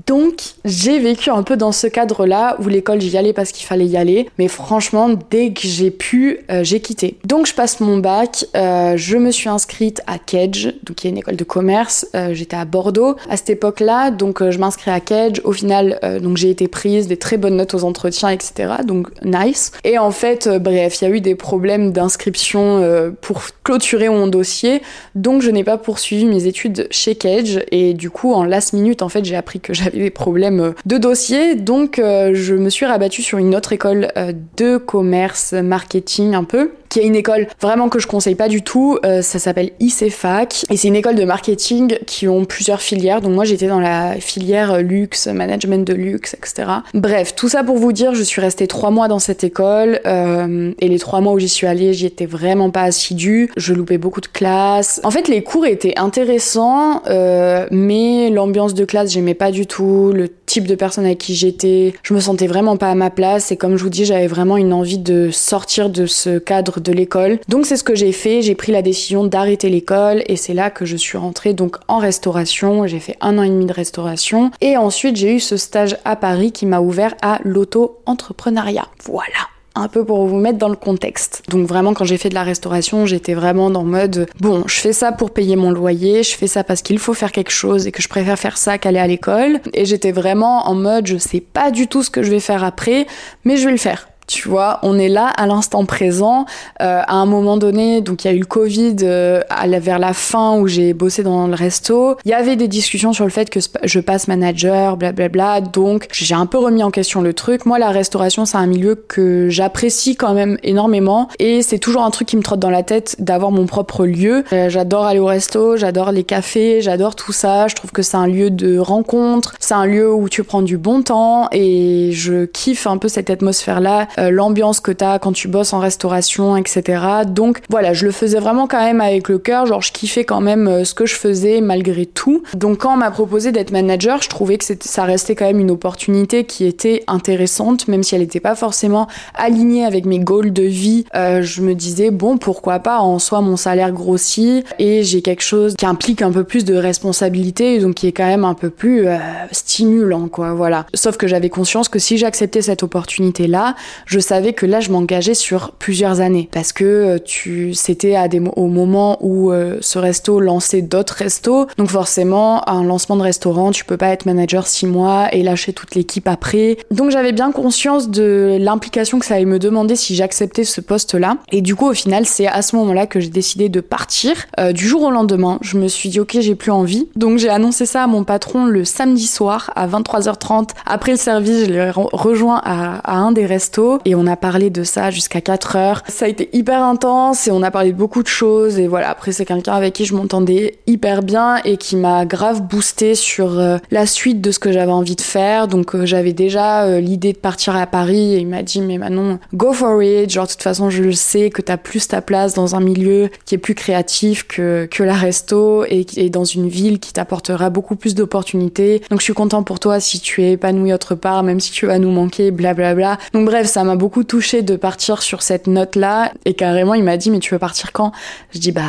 Donc 0.06 0.42
j'ai 0.66 1.00
vécu 1.00 1.30
un 1.30 1.44
peu 1.44 1.58
dans 1.58 1.72
ce 1.72 1.88
cadre-là 1.88 2.58
où 2.60 2.68
l'école 2.68 3.02
j'y 3.02 3.18
allais 3.18 3.34
parce 3.34 3.52
qu'il 3.52 3.66
fallait 3.66 3.88
y 3.88 3.98
aller, 3.98 4.30
mais 4.38 4.48
franchement 4.48 5.10
dès 5.30 5.54
que 5.54 5.62
j'ai 5.68 5.92
pu, 5.92 6.40
euh, 6.52 6.64
j'ai 6.64 6.80
quitté. 6.80 7.18
Donc 7.26 7.48
je 7.48 7.54
passe 7.54 7.80
mon 7.80 7.98
bac, 7.98 8.46
euh, 8.56 8.94
je 8.98 9.18
me 9.18 9.32
suis 9.32 9.50
inscrite 9.50 10.02
à 10.08 10.18
Kedge, 10.20 10.68
donc 10.84 10.98
qui 10.98 11.08
est 11.08 11.12
une 11.12 11.18
école 11.18 11.36
de 11.36 11.44
commerce, 11.44 12.08
j'étais 12.32 12.56
à 12.56 12.66
Bordeaux 12.66 13.16
à 13.30 13.38
cette 13.38 13.50
époque-là, 13.50 14.12
donc 14.12 14.48
je 14.48 14.58
m'inscris 14.58 14.77
à 14.86 15.00
Cage. 15.00 15.42
Au 15.44 15.52
final, 15.52 16.00
euh, 16.04 16.20
donc 16.20 16.38
j'ai 16.38 16.50
été 16.50 16.68
prise, 16.68 17.08
des 17.08 17.18
très 17.18 17.38
bonnes 17.38 17.58
notes 17.58 17.74
aux 17.74 17.84
entretiens, 17.84 18.30
etc. 18.30 18.74
Donc 18.86 19.08
nice. 19.24 19.72
Et 19.84 19.98
en 19.98 20.12
fait, 20.12 20.48
euh, 20.48 20.60
bref, 20.60 21.02
il 21.02 21.08
y 21.08 21.12
a 21.12 21.16
eu 21.16 21.22
des 21.22 21.36
problèmes 21.36 21.92
d'inscription 21.92 22.82
euh, 22.82 23.10
pour 23.22 23.42
clôturer 23.64 24.10
mon 24.10 24.28
dossier, 24.28 24.82
donc 25.16 25.42
je 25.42 25.50
n'ai 25.50 25.64
pas 25.64 25.78
poursuivi 25.78 26.26
mes 26.26 26.46
études 26.46 26.88
chez 26.92 27.16
Cage. 27.16 27.62
Et 27.72 27.94
du 27.94 28.10
coup, 28.10 28.34
en 28.34 28.44
last 28.44 28.74
minute, 28.74 29.02
en 29.02 29.10
fait, 29.10 29.26
j'ai 29.26 29.36
appris 29.36 29.60
que 29.60 29.74
j'avais 29.78 30.00
des 30.00 30.10
problèmes 30.10 30.74
de 30.86 30.98
dossier, 30.98 31.56
donc 31.56 31.98
je 31.98 32.54
me 32.54 32.70
suis 32.70 32.86
rabattue 32.86 33.22
sur 33.22 33.38
une 33.38 33.56
autre 33.56 33.74
école 33.74 34.12
de 34.58 34.78
commerce, 34.78 35.54
marketing 35.54 36.36
un 36.36 36.44
peu 36.44 36.72
qui 36.90 37.00
est 37.00 37.06
une 37.06 37.16
école 37.16 37.48
vraiment 37.60 37.90
que 37.90 38.00
je 38.00 38.08
conseille 38.08 38.36
pas 38.36 38.48
du 38.48 38.62
tout. 38.62 38.98
Ça 39.04 39.40
s'appelle 39.40 39.72
ICFAC 39.80 40.66
et 40.70 40.78
c'est 40.78 40.88
une 40.88 40.96
école 40.96 41.16
de 41.16 41.26
marketing 41.26 41.98
qui 42.06 42.28
ont 42.28 42.46
plusieurs 42.46 42.82
filières. 42.82 43.22
Donc 43.22 43.34
moi 43.34 43.44
j'étais 43.44 43.68
dans 43.68 43.82
la 43.82 44.16
filière 44.22 44.57
luxe, 44.82 45.28
management 45.28 45.86
de 45.86 45.94
luxe, 45.94 46.34
etc. 46.34 46.70
Bref, 46.94 47.36
tout 47.36 47.50
ça 47.50 47.64
pour 47.64 47.78
vous 47.78 47.92
dire, 47.92 48.14
je 48.14 48.24
suis 48.24 48.42
restée 48.42 48.68
trois 48.68 48.92
mois 48.92 49.08
dans 49.08 49.20
cette 49.20 49.44
école 49.44 50.00
euh, 50.06 50.72
et 50.80 50.88
les 50.88 51.00
trois 51.00 51.22
mois 51.22 51.34
où 51.34 51.40
j'y 51.40 51.50
suis 51.50 51.68
allée, 51.68 51.94
j'y 51.94 52.06
étais 52.06 52.26
vraiment 52.26 52.70
pas 52.70 52.84
assidue. 52.84 53.50
Je 53.58 53.74
loupais 53.74 53.98
beaucoup 53.98 54.22
de 54.22 54.28
classes. 54.28 55.02
En 55.04 55.12
fait, 55.12 55.28
les 55.28 55.44
cours 55.44 55.66
étaient 55.66 55.98
intéressants, 55.98 57.04
euh, 57.08 57.66
mais 57.72 58.30
l'ambiance 58.30 58.74
de 58.74 58.86
classe 58.86 59.12
j'aimais 59.12 59.34
pas 59.34 59.52
du 59.52 59.66
tout. 59.66 60.12
Le 60.14 60.30
type 60.46 60.68
de 60.68 60.76
personne 60.76 61.06
avec 61.06 61.18
qui 61.18 61.36
j'étais, 61.36 61.94
je 62.04 62.14
me 62.14 62.20
sentais 62.20 62.48
vraiment 62.48 62.78
pas 62.78 62.90
à 62.90 62.96
ma 62.96 63.10
place 63.10 63.52
et 63.52 63.58
comme 63.58 63.78
je 63.78 63.84
vous 63.84 63.90
dis, 63.90 64.06
j'avais 64.06 64.28
vraiment 64.28 64.58
une 64.58 64.74
envie 64.74 64.98
de 64.98 65.30
sortir 65.32 65.90
de 65.90 66.06
ce 66.06 66.40
cadre 66.40 66.80
de 66.80 66.92
l'école. 66.92 67.40
Donc 67.50 67.66
c'est 67.66 67.78
ce 67.78 67.84
que 67.84 67.96
j'ai 67.96 68.12
fait, 68.12 68.42
j'ai 68.42 68.56
pris 68.56 68.72
la 68.72 68.82
décision 68.82 69.26
d'arrêter 69.26 69.70
l'école 69.70 70.24
et 70.28 70.36
c'est 70.36 70.54
là 70.54 70.70
que 70.70 70.86
je 70.86 70.96
suis 70.96 71.18
rentrée 71.18 71.54
donc 71.54 71.78
en 71.88 71.98
restauration, 71.98 72.88
j'ai 72.88 73.00
fait 73.00 73.18
un 73.22 73.38
an 73.38 73.44
et 73.44 73.50
demi 73.50 73.66
de 73.66 73.74
restauration 73.74 74.47
et 74.62 74.78
ensuite 74.78 75.16
j'ai 75.16 75.36
eu 75.36 75.40
ce 75.40 75.58
stage 75.58 75.98
à 76.06 76.16
Paris 76.16 76.52
qui 76.52 76.66
m'a 76.66 76.80
ouvert 76.80 77.14
à 77.22 77.40
l'auto-entrepreneuriat. 77.44 78.88
Voilà 79.04 79.48
un 79.78 79.88
peu 79.88 80.04
pour 80.04 80.26
vous 80.26 80.38
mettre 80.38 80.58
dans 80.58 80.70
le 80.70 80.76
contexte. 80.76 81.44
Donc 81.50 81.68
vraiment 81.68 81.94
quand 81.94 82.06
j'ai 82.06 82.18
fait 82.18 82.30
de 82.30 82.34
la 82.34 82.44
restauration, 82.44 83.06
j'étais 83.06 83.34
vraiment 83.34 83.70
dans 83.70 83.84
mode 83.84 84.28
bon, 84.40 84.64
je 84.68 84.80
fais 84.80 84.94
ça 84.94 85.12
pour 85.12 85.32
payer 85.32 85.56
mon 85.56 85.72
loyer, 85.72 86.24
je 86.24 86.36
fais 86.36 86.48
ça 86.48 86.64
parce 86.64 86.82
qu'il 86.82 87.00
faut 87.00 87.14
faire 87.14 87.32
quelque 87.32 87.52
chose 87.52 87.88
et 87.88 87.92
que 87.92 88.02
je 88.02 88.10
préfère 88.10 88.40
faire 88.40 88.58
ça 88.58 88.78
qu'aller 88.78 89.00
à 89.00 89.08
l'école 89.08 89.60
et 89.74 89.86
j'étais 89.86 90.12
vraiment 90.12 90.68
en 90.68 90.76
mode 90.76 91.08
je 91.08 91.18
sais 91.18 91.42
pas 91.42 91.72
du 91.72 91.88
tout 91.88 92.04
ce 92.04 92.10
que 92.10 92.24
je 92.24 92.32
vais 92.32 92.40
faire 92.40 92.64
après, 92.64 93.08
mais 93.46 93.58
je 93.58 93.66
vais 93.66 93.72
le 93.72 93.78
faire. 93.78 94.10
Tu 94.28 94.50
vois, 94.50 94.80
on 94.84 95.00
est 95.00 95.08
là 95.08 95.28
à 95.28 95.48
l'instant 95.48 95.86
présent. 95.86 96.46
Euh, 96.82 97.02
à 97.08 97.16
un 97.16 97.26
moment 97.26 97.56
donné, 97.56 98.02
donc 98.02 98.26
il 98.26 98.28
y 98.28 98.30
a 98.30 98.34
eu 98.34 98.40
le 98.40 98.46
Covid 98.46 98.98
euh, 99.04 99.42
vers 99.80 100.00
la 100.00 100.14
fin 100.14 100.58
où 100.58 100.68
j'ai 100.68 100.94
bossé 100.94 101.24
dans 101.24 101.48
le 101.48 101.56
resto. 101.56 102.18
Il 102.26 102.32
y 102.32 102.34
avait 102.34 102.58
des 102.58 102.68
discussions 102.68 103.14
sur 103.14 103.24
le 103.24 103.32
fait 103.32 103.50
que 103.50 103.60
je 103.84 104.00
passe 104.02 104.28
manager, 104.28 104.98
blablabla. 104.98 105.62
Donc 105.62 106.08
j'ai 106.12 106.36
un 106.36 106.46
peu 106.46 106.58
remis 106.58 106.84
en 106.84 106.92
question 106.92 107.22
le 107.22 107.34
truc. 107.34 107.66
Moi, 107.66 107.80
la 107.80 107.90
restauration, 107.90 108.46
c'est 108.46 108.58
un 108.58 108.68
milieu 108.68 108.96
que 108.96 109.48
j'apprécie 109.50 110.18
quand 110.18 110.34
même 110.34 110.58
énormément 110.62 111.30
et 111.40 111.62
c'est 111.62 111.80
toujours 111.80 112.04
un 112.04 112.12
truc 112.12 112.28
qui 112.28 112.36
me 112.36 112.44
trotte 112.44 112.60
dans 112.60 112.70
la 112.70 112.84
tête 112.84 113.16
d'avoir 113.20 113.52
mon 113.52 113.66
propre 113.66 114.06
lieu. 114.06 114.44
Euh, 114.52 114.68
j'adore 114.70 115.06
aller 115.06 115.20
au 115.20 115.26
resto, 115.26 115.78
j'adore 115.78 116.12
les 116.12 116.24
cafés, 116.26 116.82
j'adore 116.82 117.16
tout 117.16 117.32
ça. 117.32 117.70
Je 117.70 117.76
trouve 117.76 117.92
que 117.92 118.02
c'est 118.02 118.18
un 118.18 118.28
lieu 118.28 118.50
de 118.50 118.78
rencontre, 118.78 119.56
c'est 119.60 119.74
un 119.74 119.86
lieu 119.86 120.14
où 120.14 120.28
tu 120.28 120.44
prends 120.44 120.62
du 120.62 120.78
bon 120.78 121.02
temps 121.02 121.48
et 121.54 122.12
je 122.12 122.44
kiffe 122.44 122.88
un 122.88 122.98
peu 122.98 123.08
cette 123.08 123.30
atmosphère-là 123.30 124.08
euh, 124.20 124.30
l'ambiance 124.32 124.80
que 124.80 124.92
t'as 124.92 125.20
quand 125.20 125.32
tu 125.32 125.48
bosses 125.48 125.74
en 125.74 125.80
restauration, 125.80 126.58
etc. 126.58 127.02
Donc 127.28 127.62
voilà, 127.70 127.94
je 127.94 128.06
le 128.06 128.12
faisais 128.12 128.40
vraiment 128.40 128.68
quand 128.68 128.84
même 128.84 129.02
avec 129.02 129.30
le 129.30 129.38
cœur, 129.38 129.66
genre 129.66 129.82
je 129.82 129.92
kiffais 129.92 130.24
quand 130.24 130.42
même 130.42 130.68
euh, 130.68 130.84
ce 130.84 130.94
que 130.94 131.06
je 131.06 131.16
faisais 131.16 131.62
malgré 131.62 132.06
tout. 132.06 132.44
Donc 132.54 132.80
quand 132.80 132.94
on 132.94 132.98
m'a 132.98 133.12
proposé 133.12 133.52
d'être 133.52 133.72
manager, 133.72 134.22
je 134.22 134.30
trouvais 134.30 134.58
que 134.58 134.66
ça 134.80 135.04
restait 135.04 135.36
quand 135.36 135.46
même 135.46 135.60
une 135.60 135.72
opportunité 135.72 136.46
qui 136.46 136.66
était 136.66 137.04
intéressante, 137.08 137.88
même 137.88 138.04
si 138.04 138.16
elle 138.16 138.22
n'était 138.22 138.40
pas 138.40 138.56
forcément 138.56 139.08
alignée 139.36 139.86
avec 139.86 140.06
mes 140.06 140.20
goals 140.20 140.54
de 140.54 140.64
vie. 140.64 141.06
Euh, 141.16 141.42
je 141.42 141.62
me 141.62 141.76
disais 141.76 142.12
bon 142.12 142.38
pourquoi 142.38 142.80
pas, 142.80 143.00
en 143.00 143.20
soi 143.20 143.42
mon 143.42 143.58
salaire 143.58 143.92
grossit 143.92 144.66
et 144.80 145.04
j'ai 145.04 145.22
quelque 145.22 145.44
chose 145.44 145.76
qui 145.76 145.86
implique 145.86 146.22
un 146.22 146.32
peu 146.32 146.44
plus 146.44 146.66
de 146.66 146.76
responsabilité, 146.76 147.80
donc 147.80 147.96
qui 147.96 148.08
est 148.08 148.12
quand 148.12 148.26
même 148.26 148.46
un 148.46 148.54
peu 148.54 148.70
plus 148.70 149.08
stimulant 149.52 150.28
quoi. 150.28 150.54
Voilà. 150.54 150.86
Sauf 150.94 151.18
que 151.18 151.28
j'avais 151.28 151.50
conscience 151.50 151.90
que 151.90 152.00
si 152.00 152.18
j'acceptais 152.18 152.62
cette 152.62 152.84
opportunité 152.84 153.48
là, 153.48 153.76
je 154.08 154.20
savais 154.20 154.54
que 154.54 154.66
là 154.66 154.80
je 154.80 154.92
m'engageais 154.92 155.34
sur 155.34 155.72
plusieurs 155.74 156.22
années 156.22 156.50
parce 156.52 156.74
que 156.74 156.84
euh, 156.84 157.18
tu 157.24 157.74
c'était 157.74 158.16
à 158.16 158.28
des 158.28 158.42
au 158.56 158.68
moment 158.68 159.18
où 159.22 159.52
euh, 159.52 159.78
ce 159.82 160.00
resto 160.00 160.40
lançait 160.40 160.82
d'autres 160.82 161.16
restos. 161.16 161.68
Donc 161.78 161.90
forcément, 161.90 162.68
un 162.70 162.84
lancement 162.84 163.16
de 163.16 163.22
restaurant, 163.22 163.72
tu 163.72 163.86
peux 163.86 163.98
pas 163.98 164.10
être 164.10 164.26
manager 164.26 164.68
six 164.68 164.86
mois 164.86 165.28
et 165.34 165.44
lâcher 165.44 165.74
toute 165.74 165.96
l'équipe 165.96 166.28
après. 166.28 166.78
Donc 166.92 167.12
j'avais 167.12 167.32
bien 167.32 167.52
conscience 167.52 168.10
de 168.10 168.58
l'implication 168.60 169.20
que 169.20 169.26
ça 169.26 169.36
allait 169.36 169.46
me 169.46 169.60
demander 169.60 169.96
si 169.96 170.16
j'acceptais 170.16 170.64
ce 170.64 170.82
poste-là. 170.82 171.38
Et 171.52 171.62
du 171.62 171.76
coup, 171.76 171.88
au 171.88 171.94
final, 171.94 172.26
c'est 172.26 172.48
à 172.48 172.62
ce 172.62 172.76
moment-là 172.76 173.08
que 173.08 173.20
j'ai 173.20 173.30
décidé 173.30 173.70
de 173.70 173.82
partir. 173.82 174.36
Euh, 174.60 174.72
du 174.72 174.88
jour 174.88 175.04
au 175.04 175.12
lendemain, 175.12 175.60
je 175.62 175.78
me 175.78 175.88
suis 175.88 176.10
dit 176.10 176.20
ok, 176.20 176.38
j'ai 176.40 176.56
plus 176.56 176.72
envie. 176.72 177.08
Donc 177.16 177.38
j'ai 177.38 177.50
annoncé 177.50 177.86
ça 177.86 178.04
à 178.04 178.08
mon 178.08 178.24
patron 178.24 178.66
le 178.66 178.86
samedi 178.86 179.28
soir 179.28 179.72
à 179.76 179.88
23h30. 179.88 180.70
Après 180.86 181.12
le 181.12 181.18
service, 181.18 181.66
je 181.66 181.72
l'ai 181.72 181.92
rejoint 181.92 182.62
à, 182.64 182.98
à, 183.00 183.18
un 183.18 183.32
des 183.32 183.46
restos 183.46 183.97
et 184.06 184.16
on 184.16 184.28
a 184.28 184.36
parlé 184.36 184.70
de 184.70 184.84
ça 184.84 185.12
jusqu'à 185.12 185.42
4 185.42 185.76
heures. 185.76 186.04
Ça 186.08 186.26
a 186.26 186.28
été 186.28 186.50
hyper 186.54 186.84
intense 186.84 187.48
et 187.48 187.52
on 187.52 187.64
a 187.64 187.72
parlé 187.72 187.92
de 187.92 187.98
beaucoup 187.98 188.24
de 188.24 188.28
choses. 188.28 188.80
Et 188.80 188.88
voilà, 188.88 189.10
après 189.10 189.32
c'est 189.32 189.46
quelqu'un 189.46 189.74
avec 189.74 189.94
qui 189.94 190.06
je 190.06 190.16
m'entendais 190.16 190.78
hyper 190.88 191.24
bien 191.24 191.58
et 191.66 191.78
qui 191.78 191.96
m'a 191.96 192.26
grave 192.26 192.62
boosté 192.62 193.16
sur 193.16 193.60
euh, 193.60 193.78
la 193.92 194.06
suite 194.06 194.42
de 194.42 194.52
ce 194.52 194.60
que 194.60 194.72
j'avais 194.72 194.92
envie 194.92 195.16
de 195.16 195.22
faire. 195.22 195.68
Donc 195.68 195.96
euh, 195.96 196.06
j'avais 196.06 196.34
déjà 196.34 196.86
euh, 196.86 197.00
l'idée 197.00 197.34
de 197.34 197.38
partir 197.38 197.76
à 197.76 197.88
Paris 197.88 198.36
et 198.36 198.40
il 198.40 198.48
m'a 198.48 198.64
dit 198.64 198.82
mais 198.82 198.98
Manon, 198.98 199.40
go 199.54 199.74
for 199.74 200.02
it. 200.02 200.30
Genre 200.30 200.46
de 200.46 200.52
toute 200.52 200.64
façon 200.64 200.90
je 200.90 201.04
le 201.04 201.14
sais 201.14 201.50
que 201.50 201.62
t'as 201.62 201.78
plus 201.78 202.08
ta 202.08 202.22
place 202.22 202.54
dans 202.54 202.76
un 202.76 202.80
milieu 202.80 203.30
qui 203.46 203.56
est 203.56 203.60
plus 203.60 203.76
créatif 203.76 204.48
que, 204.48 204.88
que 204.90 205.04
la 205.04 205.14
resto 205.14 205.86
et, 205.86 206.06
dans 206.30 206.46
une 206.46 206.68
ville 206.68 207.00
qui 207.00 207.14
t'apportera 207.14 207.70
beaucoup 207.70 207.96
plus 207.96 208.16
d'opportunités. 208.16 209.02
Donc 209.10 209.20
je 209.20 209.24
suis 209.24 209.34
content 209.34 209.64
pour 209.64 209.80
toi 209.80 210.00
si 210.00 210.20
tu 210.20 210.44
es 210.44 210.54
épanoui 210.54 210.94
autre 210.94 211.16
part, 211.16 211.44
même 211.44 211.60
si 211.60 211.72
tu 211.72 211.88
vas 211.88 212.00
nous 212.00 212.12
manquer, 212.12 212.52
blablabla. 212.52 212.96
Bla 212.96 213.16
bla. 213.16 213.18
Donc 213.34 213.46
bref, 213.46 213.68
ça 213.68 213.84
m'a 213.88 213.96
beaucoup 213.96 214.24
touché 214.24 214.62
de 214.62 214.76
partir 214.76 215.22
sur 215.22 215.42
cette 215.42 215.68
note-là. 215.68 216.32
Et 216.46 216.54
carrément 216.54 216.94
il 216.94 217.04
m'a 217.04 217.18
dit 217.18 217.32
mais 217.32 217.40
tu 217.40 217.54
veux 217.54 217.60
partir 217.60 217.92
quand? 217.92 218.12
Je 218.54 218.60
dis 218.60 218.72
bah 218.72 218.84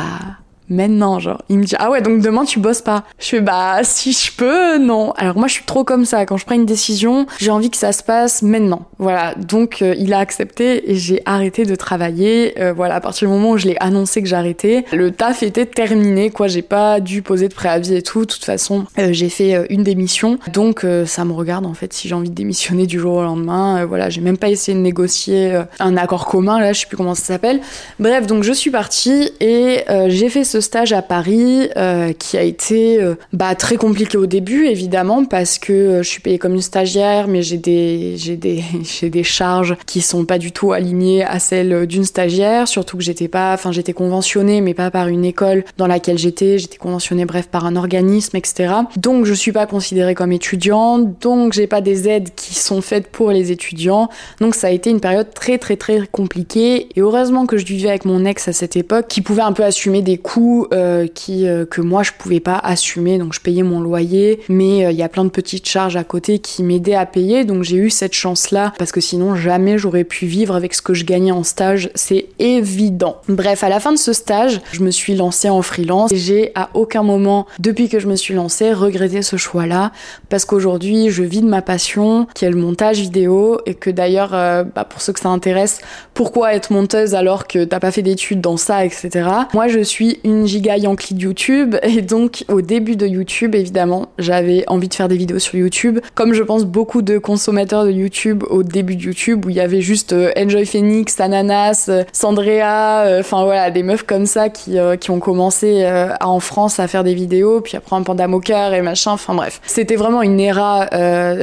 maintenant, 0.69 1.19
genre. 1.19 1.41
Il 1.49 1.59
me 1.59 1.63
dit, 1.63 1.75
ah 1.79 1.89
ouais, 1.89 2.01
donc 2.01 2.21
demain 2.21 2.45
tu 2.45 2.59
bosses 2.59 2.81
pas. 2.81 3.03
Je 3.19 3.27
fais, 3.27 3.41
bah, 3.41 3.79
si 3.83 4.11
je 4.11 4.31
peux, 4.35 4.77
non. 4.77 5.11
Alors 5.17 5.37
moi, 5.37 5.47
je 5.47 5.53
suis 5.53 5.65
trop 5.65 5.83
comme 5.83 6.05
ça. 6.05 6.25
Quand 6.25 6.37
je 6.37 6.45
prends 6.45 6.55
une 6.55 6.65
décision, 6.65 7.25
j'ai 7.39 7.51
envie 7.51 7.69
que 7.69 7.77
ça 7.77 7.91
se 7.91 8.03
passe 8.03 8.41
maintenant. 8.41 8.87
Voilà. 8.97 9.33
Donc, 9.35 9.81
euh, 9.81 9.95
il 9.97 10.13
a 10.13 10.19
accepté 10.19 10.91
et 10.91 10.95
j'ai 10.95 11.21
arrêté 11.25 11.65
de 11.65 11.75
travailler. 11.75 12.59
Euh, 12.59 12.73
voilà, 12.73 12.95
à 12.95 13.01
partir 13.01 13.27
du 13.27 13.33
moment 13.33 13.51
où 13.51 13.57
je 13.57 13.67
l'ai 13.67 13.77
annoncé 13.79 14.21
que 14.21 14.27
j'arrêtais, 14.27 14.85
le 14.91 15.11
taf 15.11 15.43
était 15.43 15.65
terminé, 15.65 16.29
quoi. 16.29 16.47
J'ai 16.47 16.61
pas 16.61 16.99
dû 16.99 17.21
poser 17.21 17.47
de 17.47 17.53
préavis 17.53 17.95
et 17.95 18.01
tout. 18.01 18.21
De 18.21 18.25
toute 18.25 18.45
façon, 18.45 18.85
euh, 18.97 19.09
j'ai 19.11 19.29
fait 19.29 19.65
une 19.69 19.83
démission. 19.83 20.37
Donc, 20.53 20.85
ça 21.05 21.25
me 21.25 21.33
regarde, 21.33 21.65
en 21.65 21.73
fait, 21.73 21.93
si 21.93 22.07
j'ai 22.07 22.15
envie 22.15 22.29
de 22.29 22.35
démissionner 22.35 22.85
du 22.85 22.99
jour 22.99 23.15
au 23.15 23.23
lendemain. 23.23 23.85
voilà, 23.85 24.09
j'ai 24.09 24.21
même 24.21 24.37
pas 24.37 24.49
essayé 24.49 24.77
de 24.77 24.81
négocier 24.81 25.59
un 25.79 25.97
accord 25.97 26.25
commun, 26.25 26.59
là, 26.59 26.73
je 26.73 26.81
sais 26.81 26.87
plus 26.87 26.97
comment 26.97 27.15
ça 27.15 27.23
s'appelle. 27.23 27.61
Bref, 27.99 28.27
donc 28.27 28.43
je 28.43 28.53
suis 28.53 28.71
partie 28.71 29.31
et 29.39 29.83
j'ai 30.07 30.29
fait 30.29 30.43
ce 30.43 30.58
stage 30.61 30.93
à 30.93 31.01
Paris 31.01 31.69
euh, 31.77 32.13
qui 32.13 32.37
a 32.37 32.43
été 32.43 33.01
euh, 33.01 33.15
bah, 33.33 33.55
très 33.55 33.77
compliqué 33.77 34.17
au 34.17 34.25
début 34.25 34.65
évidemment 34.65 35.25
parce 35.25 35.59
que 35.59 35.73
euh, 35.73 36.03
je 36.03 36.09
suis 36.09 36.21
payée 36.21 36.37
comme 36.37 36.55
une 36.55 36.61
stagiaire 36.61 37.27
mais 37.27 37.41
j'ai 37.41 37.57
des 37.57 38.15
charges 39.23 39.75
qui 39.85 40.01
sont 40.01 40.25
pas 40.25 40.37
du 40.37 40.51
tout 40.51 40.71
alignées 40.71 41.23
à 41.23 41.39
celles 41.39 41.85
d'une 41.87 42.03
stagiaire 42.03 42.67
surtout 42.67 42.97
que 42.97 43.03
j'étais 43.03 43.27
pas 43.27 43.57
j'étais 43.71 43.93
conventionnée 43.93 44.61
mais 44.61 44.73
pas 44.73 44.91
par 44.91 45.07
une 45.07 45.25
école 45.25 45.63
dans 45.77 45.87
laquelle 45.87 46.17
j'étais. 46.17 46.57
J'étais 46.57 46.77
conventionnée 46.77 47.25
bref 47.25 47.47
par 47.47 47.65
un 47.65 47.75
organisme 47.75 48.35
etc 48.35 48.73
donc 48.97 49.25
je 49.25 49.33
suis 49.33 49.51
pas 49.51 49.65
considérée 49.65 50.15
comme 50.15 50.31
étudiante 50.31 51.19
donc 51.21 51.53
j'ai 51.53 51.67
pas 51.67 51.81
des 51.81 52.07
aides 52.07 52.29
qui 52.35 52.55
sont 52.55 52.81
faites 52.81 53.07
pour 53.07 53.31
les 53.31 53.51
étudiants. 53.51 54.09
Donc 54.39 54.55
ça 54.55 54.67
a 54.67 54.69
été 54.71 54.89
une 54.89 54.99
période 54.99 55.33
très 55.33 55.57
très 55.57 55.75
très 55.75 56.07
compliquée. 56.07 56.89
Et 56.95 57.01
heureusement 57.01 57.45
que 57.45 57.57
je 57.57 57.65
vivais 57.65 57.89
avec 57.89 58.05
mon 58.05 58.25
ex 58.25 58.47
à 58.47 58.53
cette 58.53 58.75
époque 58.75 59.07
qui 59.07 59.21
pouvait 59.21 59.41
un 59.41 59.53
peu 59.53 59.63
assumer 59.63 60.01
des 60.01 60.17
coûts 60.17 60.48
euh, 60.71 61.07
euh, 61.29 61.65
que 61.65 61.81
moi 61.81 62.03
je 62.03 62.11
pouvais 62.17 62.39
pas 62.39 62.57
assumer. 62.57 63.17
Donc 63.17 63.33
je 63.33 63.39
payais 63.39 63.63
mon 63.63 63.79
loyer 63.79 64.39
mais 64.49 64.85
euh, 64.85 64.91
il 64.91 64.97
y 64.97 65.03
a 65.03 65.09
plein 65.09 65.25
de 65.25 65.29
petites 65.29 65.67
charges 65.67 65.95
à 65.95 66.03
côté 66.03 66.39
qui 66.39 66.63
m'aidaient 66.63 66.95
à 66.95 67.05
payer. 67.05 67.45
Donc 67.45 67.63
j'ai 67.63 67.77
eu 67.77 67.89
cette 67.89 68.13
chance 68.13 68.51
là 68.51 68.73
parce 68.77 68.91
que 68.91 69.01
sinon 69.01 69.35
jamais 69.35 69.77
j'aurais 69.77 70.03
pu 70.03 70.25
vivre 70.25 70.55
avec 70.55 70.73
ce 70.73 70.81
que 70.81 70.93
je 70.93 71.05
gagnais 71.05 71.31
en 71.31 71.43
stage. 71.43 71.89
C'est 71.95 72.27
évident. 72.39 73.17
Bref 73.27 73.63
à 73.63 73.69
la 73.69 73.79
fin 73.79 73.91
de 73.91 73.97
ce 73.97 74.13
stage 74.13 74.61
je 74.71 74.81
me 74.81 74.91
suis 74.91 75.15
lancée 75.15 75.49
en 75.49 75.61
freelance. 75.61 76.11
Et 76.11 76.17
j'ai 76.17 76.51
à 76.55 76.69
aucun 76.73 77.03
moment 77.03 77.45
depuis 77.59 77.89
que 77.89 77.99
je 77.99 78.07
me 78.07 78.15
suis 78.15 78.33
lancée 78.33 78.73
regretté 78.73 79.21
ce 79.21 79.37
choix 79.37 79.65
là 79.65 79.91
parce 80.29 80.45
qu'aujourd'hui 80.45 81.09
je 81.09 81.23
vis 81.23 81.41
de 81.41 81.47
ma 81.47 81.61
passion 81.61 82.27
qui 82.33 82.45
est 82.45 82.49
le 82.49 82.57
montage 82.57 82.99
vidéo. 82.99 83.59
Et 83.65 83.73
que 83.73 83.89
d'ailleurs 83.89 84.31
bah, 84.31 84.85
pour 84.89 85.01
ceux 85.01 85.13
que 85.13 85.19
ça 85.19 85.29
intéresse 85.29 85.81
pourquoi 86.13 86.53
être 86.53 86.71
monteuse 86.71 87.15
alors 87.15 87.47
que 87.47 87.63
t'as 87.63 87.79
pas 87.79 87.91
fait 87.91 88.01
d'études 88.01 88.41
dans 88.41 88.57
ça 88.57 88.85
etc 88.85 89.29
moi 89.53 89.67
je 89.67 89.79
suis 89.79 90.19
une 90.23 90.28
giga 90.45 90.77
Yankee 90.77 91.13
de 91.13 91.21
YouTube. 91.21 91.75
Et 91.83 92.01
donc 92.01 92.43
au 92.47 92.61
début 92.61 92.95
de 92.95 93.07
YouTube 93.07 93.55
évidemment 93.55 94.09
j'avais 94.17 94.63
envie 94.67 94.87
de 94.87 94.93
faire 94.93 95.07
des 95.07 95.17
vidéos 95.17 95.39
sur 95.39 95.55
YouTube. 95.55 95.99
Comme 96.15 96.33
je 96.33 96.43
pense 96.43 96.65
beaucoup 96.65 97.01
de 97.01 97.17
consommateurs 97.17 97.85
de 97.85 97.91
YouTube 97.91 98.43
au 98.49 98.63
début 98.63 98.95
de 98.95 99.03
YouTube 99.03 99.45
où 99.45 99.49
il 99.49 99.55
y 99.55 99.59
avait 99.59 99.81
juste 99.81 100.13
euh, 100.13 100.31
Enjoy 100.37 100.65
Phoenix, 100.65 101.19
Ananas, 101.19 101.85
euh, 101.89 102.03
Sandrea, 102.13 103.05
euh, 103.05 103.19
enfin 103.19 103.43
voilà 103.43 103.71
des 103.71 103.83
meufs 103.83 104.03
comme 104.03 104.25
ça 104.25 104.49
qui, 104.49 104.77
qui 104.99 105.11
ont 105.11 105.19
commencé 105.19 105.87
en 106.21 106.39
France 106.39 106.79
à 106.79 106.87
faire 106.87 107.03
des 107.03 107.13
vidéos 107.13 107.61
puis 107.61 107.77
après 107.77 107.95
un 107.95 108.03
panda 108.03 108.27
moqueur 108.27 108.73
et 108.73 108.81
machin. 108.81 109.11
Enfin 109.11 109.33
bref. 109.33 109.61
C'était 109.65 109.95
vraiment 109.95 110.21
une 110.21 110.39
era 110.39 110.87